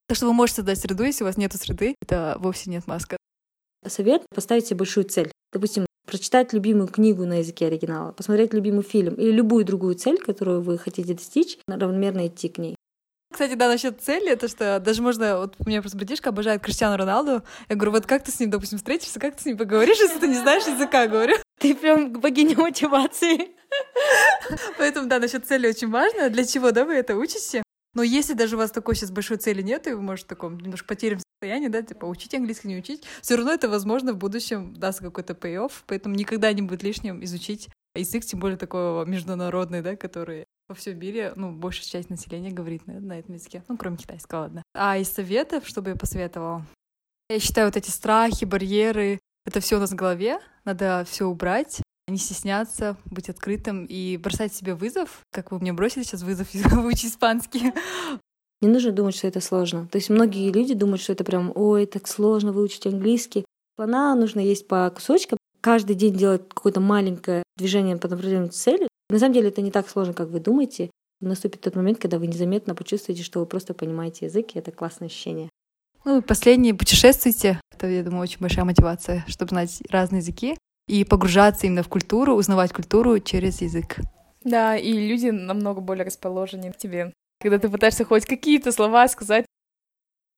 Так 0.06 0.16
что 0.16 0.26
вы 0.26 0.32
можете 0.32 0.56
создать 0.56 0.78
среду, 0.78 1.04
если 1.04 1.24
у 1.24 1.26
вас 1.26 1.36
нет 1.36 1.52
среды, 1.52 1.94
это 2.00 2.36
вовсе 2.38 2.70
нет 2.70 2.86
маска. 2.86 3.16
Совет— 3.86 4.24
поставить 4.34 4.66
себе 4.66 4.78
большую 4.78 5.04
цель. 5.04 5.30
Допустим, 5.52 5.86
прочитать 6.06 6.52
любимую 6.52 6.88
книгу 6.88 7.26
на 7.26 7.40
языке 7.40 7.66
оригинала, 7.66 8.12
посмотреть 8.12 8.54
любимый 8.54 8.82
фильм 8.82 9.14
или 9.14 9.30
любую 9.30 9.64
другую 9.64 9.94
цель, 9.94 10.18
которую 10.18 10.62
вы 10.62 10.78
хотите 10.78 11.14
достичь, 11.14 11.58
равномерно 11.68 12.26
идти 12.26 12.48
к 12.48 12.58
ней. 12.58 12.76
Кстати, 13.30 13.54
да, 13.54 13.68
насчет 13.68 14.00
цели, 14.00 14.30
это 14.30 14.48
что 14.48 14.80
даже 14.80 15.02
можно, 15.02 15.38
вот 15.38 15.54
у 15.58 15.68
меня 15.68 15.80
просто 15.80 15.98
братишка 15.98 16.30
обожает 16.30 16.62
Криштиану 16.62 16.96
Роналду. 16.96 17.42
Я 17.68 17.76
говорю, 17.76 17.92
вот 17.92 18.06
как 18.06 18.24
ты 18.24 18.32
с 18.32 18.40
ним, 18.40 18.50
допустим, 18.50 18.78
встретишься, 18.78 19.20
как 19.20 19.36
ты 19.36 19.42
с 19.42 19.46
ним 19.46 19.58
поговоришь, 19.58 19.98
если 19.98 20.18
ты 20.18 20.28
не 20.28 20.34
знаешь 20.34 20.66
языка, 20.66 21.06
говорю. 21.06 21.36
Ты 21.58 21.74
прям 21.74 22.12
богиня 22.12 22.56
мотивации. 22.56 23.50
Поэтому, 24.78 25.08
да, 25.08 25.18
насчет 25.18 25.44
цели 25.44 25.66
очень 25.66 25.90
важно. 25.90 26.30
Для 26.30 26.44
чего, 26.44 26.70
да, 26.70 26.84
вы 26.84 26.94
это 26.94 27.16
учите? 27.16 27.64
Но 27.94 28.04
если 28.04 28.34
даже 28.34 28.54
у 28.54 28.58
вас 28.58 28.70
такой 28.70 28.94
сейчас 28.94 29.10
большой 29.10 29.38
цели 29.38 29.60
нет, 29.60 29.88
и 29.88 29.92
вы 29.92 30.00
можете 30.00 30.26
в 30.26 30.28
таком 30.28 30.56
немножко 30.58 30.86
потерянном 30.86 31.22
состоянии, 31.34 31.66
да, 31.66 31.82
типа 31.82 32.04
учить 32.04 32.32
английский, 32.32 32.68
не 32.68 32.78
учить, 32.78 33.02
все 33.22 33.34
равно 33.34 33.52
это, 33.52 33.68
возможно, 33.68 34.12
в 34.12 34.18
будущем 34.18 34.72
даст 34.74 35.00
какой-то 35.00 35.32
pay-off, 35.32 35.72
поэтому 35.86 36.14
никогда 36.14 36.52
не 36.52 36.62
будет 36.62 36.84
лишним 36.84 37.24
изучить 37.24 37.68
язык, 37.98 38.24
тем 38.24 38.40
более 38.40 38.56
такого 38.56 39.04
международный, 39.04 39.82
да, 39.82 39.96
который 39.96 40.46
во 40.68 40.74
всем 40.74 40.98
мире, 40.98 41.32
ну, 41.36 41.52
большая 41.52 41.86
часть 41.86 42.10
населения 42.10 42.50
говорит 42.50 42.86
на, 42.86 43.00
на 43.00 43.18
этом 43.18 43.34
языке, 43.34 43.62
ну, 43.68 43.76
кроме 43.76 43.96
китайского, 43.96 44.40
ладно. 44.40 44.62
А 44.74 44.98
из 44.98 45.08
советов, 45.08 45.66
чтобы 45.66 45.90
я 45.90 45.96
посоветовала? 45.96 46.64
Я 47.30 47.40
считаю, 47.40 47.68
вот 47.68 47.76
эти 47.76 47.90
страхи, 47.90 48.44
барьеры, 48.44 49.18
это 49.46 49.60
все 49.60 49.76
у 49.76 49.80
нас 49.80 49.90
в 49.90 49.94
голове, 49.94 50.40
надо 50.64 51.06
все 51.08 51.26
убрать, 51.26 51.82
не 52.06 52.18
стесняться, 52.18 52.96
быть 53.06 53.28
открытым 53.28 53.84
и 53.84 54.16
бросать 54.16 54.54
себе 54.54 54.74
вызов, 54.74 55.20
как 55.32 55.50
вы 55.50 55.58
мне 55.58 55.72
бросили 55.72 56.02
сейчас 56.02 56.22
вызов 56.22 56.52
выучить 56.54 57.12
испанский. 57.12 57.72
Не 58.60 58.68
нужно 58.68 58.92
думать, 58.92 59.14
что 59.14 59.28
это 59.28 59.40
сложно. 59.40 59.86
То 59.86 59.96
есть 59.96 60.10
многие 60.10 60.50
люди 60.50 60.74
думают, 60.74 61.00
что 61.00 61.12
это 61.12 61.24
прям, 61.24 61.52
ой, 61.54 61.86
так 61.86 62.08
сложно 62.08 62.52
выучить 62.52 62.86
английский. 62.86 63.44
Плана 63.76 64.14
нужно 64.16 64.40
есть 64.40 64.66
по 64.66 64.90
кусочкам. 64.90 65.38
Каждый 65.60 65.96
день 65.96 66.14
делать 66.14 66.48
какое-то 66.48 66.80
маленькое 66.80 67.42
движение 67.56 67.96
по 67.96 68.08
направлению 68.08 68.48
к 68.48 68.52
цели. 68.52 68.88
На 69.10 69.18
самом 69.18 69.34
деле 69.34 69.48
это 69.48 69.62
не 69.62 69.70
так 69.70 69.88
сложно, 69.88 70.14
как 70.14 70.28
вы 70.28 70.40
думаете. 70.40 70.90
Наступит 71.20 71.62
тот 71.62 71.74
момент, 71.74 71.98
когда 71.98 72.18
вы 72.18 72.28
незаметно 72.28 72.74
почувствуете, 72.74 73.24
что 73.24 73.40
вы 73.40 73.46
просто 73.46 73.74
понимаете 73.74 74.26
язык, 74.26 74.54
и 74.54 74.58
это 74.58 74.70
классное 74.70 75.06
ощущение. 75.06 75.48
Ну 76.04 76.18
и 76.18 76.22
последнее, 76.22 76.74
путешествуйте. 76.74 77.60
Это, 77.72 77.88
я 77.88 78.04
думаю, 78.04 78.22
очень 78.22 78.38
большая 78.38 78.64
мотивация, 78.64 79.24
чтобы 79.26 79.50
знать 79.50 79.82
разные 79.90 80.20
языки 80.20 80.56
и 80.86 81.04
погружаться 81.04 81.66
именно 81.66 81.82
в 81.82 81.88
культуру, 81.88 82.34
узнавать 82.34 82.72
культуру 82.72 83.18
через 83.18 83.60
язык. 83.60 83.96
Да, 84.44 84.76
и 84.76 84.92
люди 84.92 85.26
намного 85.26 85.80
более 85.80 86.04
расположены 86.04 86.72
к 86.72 86.76
тебе, 86.76 87.12
когда 87.40 87.58
ты 87.58 87.68
пытаешься 87.68 88.04
хоть 88.04 88.24
какие-то 88.24 88.70
слова 88.70 89.08
сказать. 89.08 89.44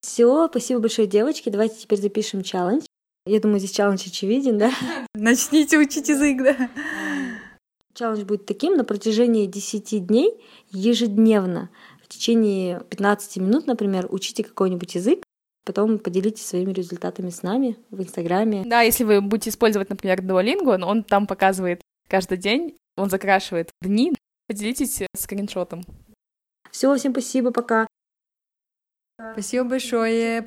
Все, 0.00 0.48
спасибо 0.48 0.80
большое, 0.80 1.06
девочки. 1.06 1.50
Давайте 1.50 1.76
теперь 1.76 2.00
запишем 2.00 2.42
челлендж. 2.42 2.84
Я 3.26 3.40
думаю, 3.40 3.58
здесь 3.58 3.72
челлендж 3.72 4.06
очевиден, 4.06 4.58
да? 4.58 4.72
Начните 5.14 5.78
учить 5.78 6.08
язык, 6.08 6.42
да? 6.42 6.70
Челлендж 7.94 8.24
будет 8.24 8.46
таким 8.46 8.76
на 8.76 8.84
протяжении 8.84 9.46
10 9.46 10.06
дней 10.06 10.32
ежедневно. 10.70 11.70
В 12.02 12.08
течение 12.08 12.80
15 12.90 13.36
минут, 13.36 13.66
например, 13.66 14.08
учите 14.10 14.42
какой-нибудь 14.42 14.94
язык, 14.94 15.24
Потом 15.64 15.98
поделитесь 15.98 16.46
своими 16.46 16.72
результатами 16.72 17.30
с 17.30 17.42
нами 17.42 17.76
в 17.90 18.00
Инстаграме. 18.00 18.64
Да, 18.64 18.80
если 18.80 19.04
вы 19.04 19.20
будете 19.20 19.50
использовать, 19.50 19.90
например, 19.90 20.20
Duolingo, 20.20 20.82
он 20.82 21.04
там 21.04 21.26
показывает 21.26 21.82
каждый 22.08 22.38
день, 22.38 22.76
он 22.96 23.10
закрашивает 23.10 23.70
дни. 23.82 24.14
Поделитесь 24.48 25.02
скриншотом. 25.14 25.82
Все, 26.70 26.94
всем 26.96 27.12
спасибо, 27.12 27.52
пока. 27.52 27.86
Спасибо 29.32 29.64
большое. 29.68 30.46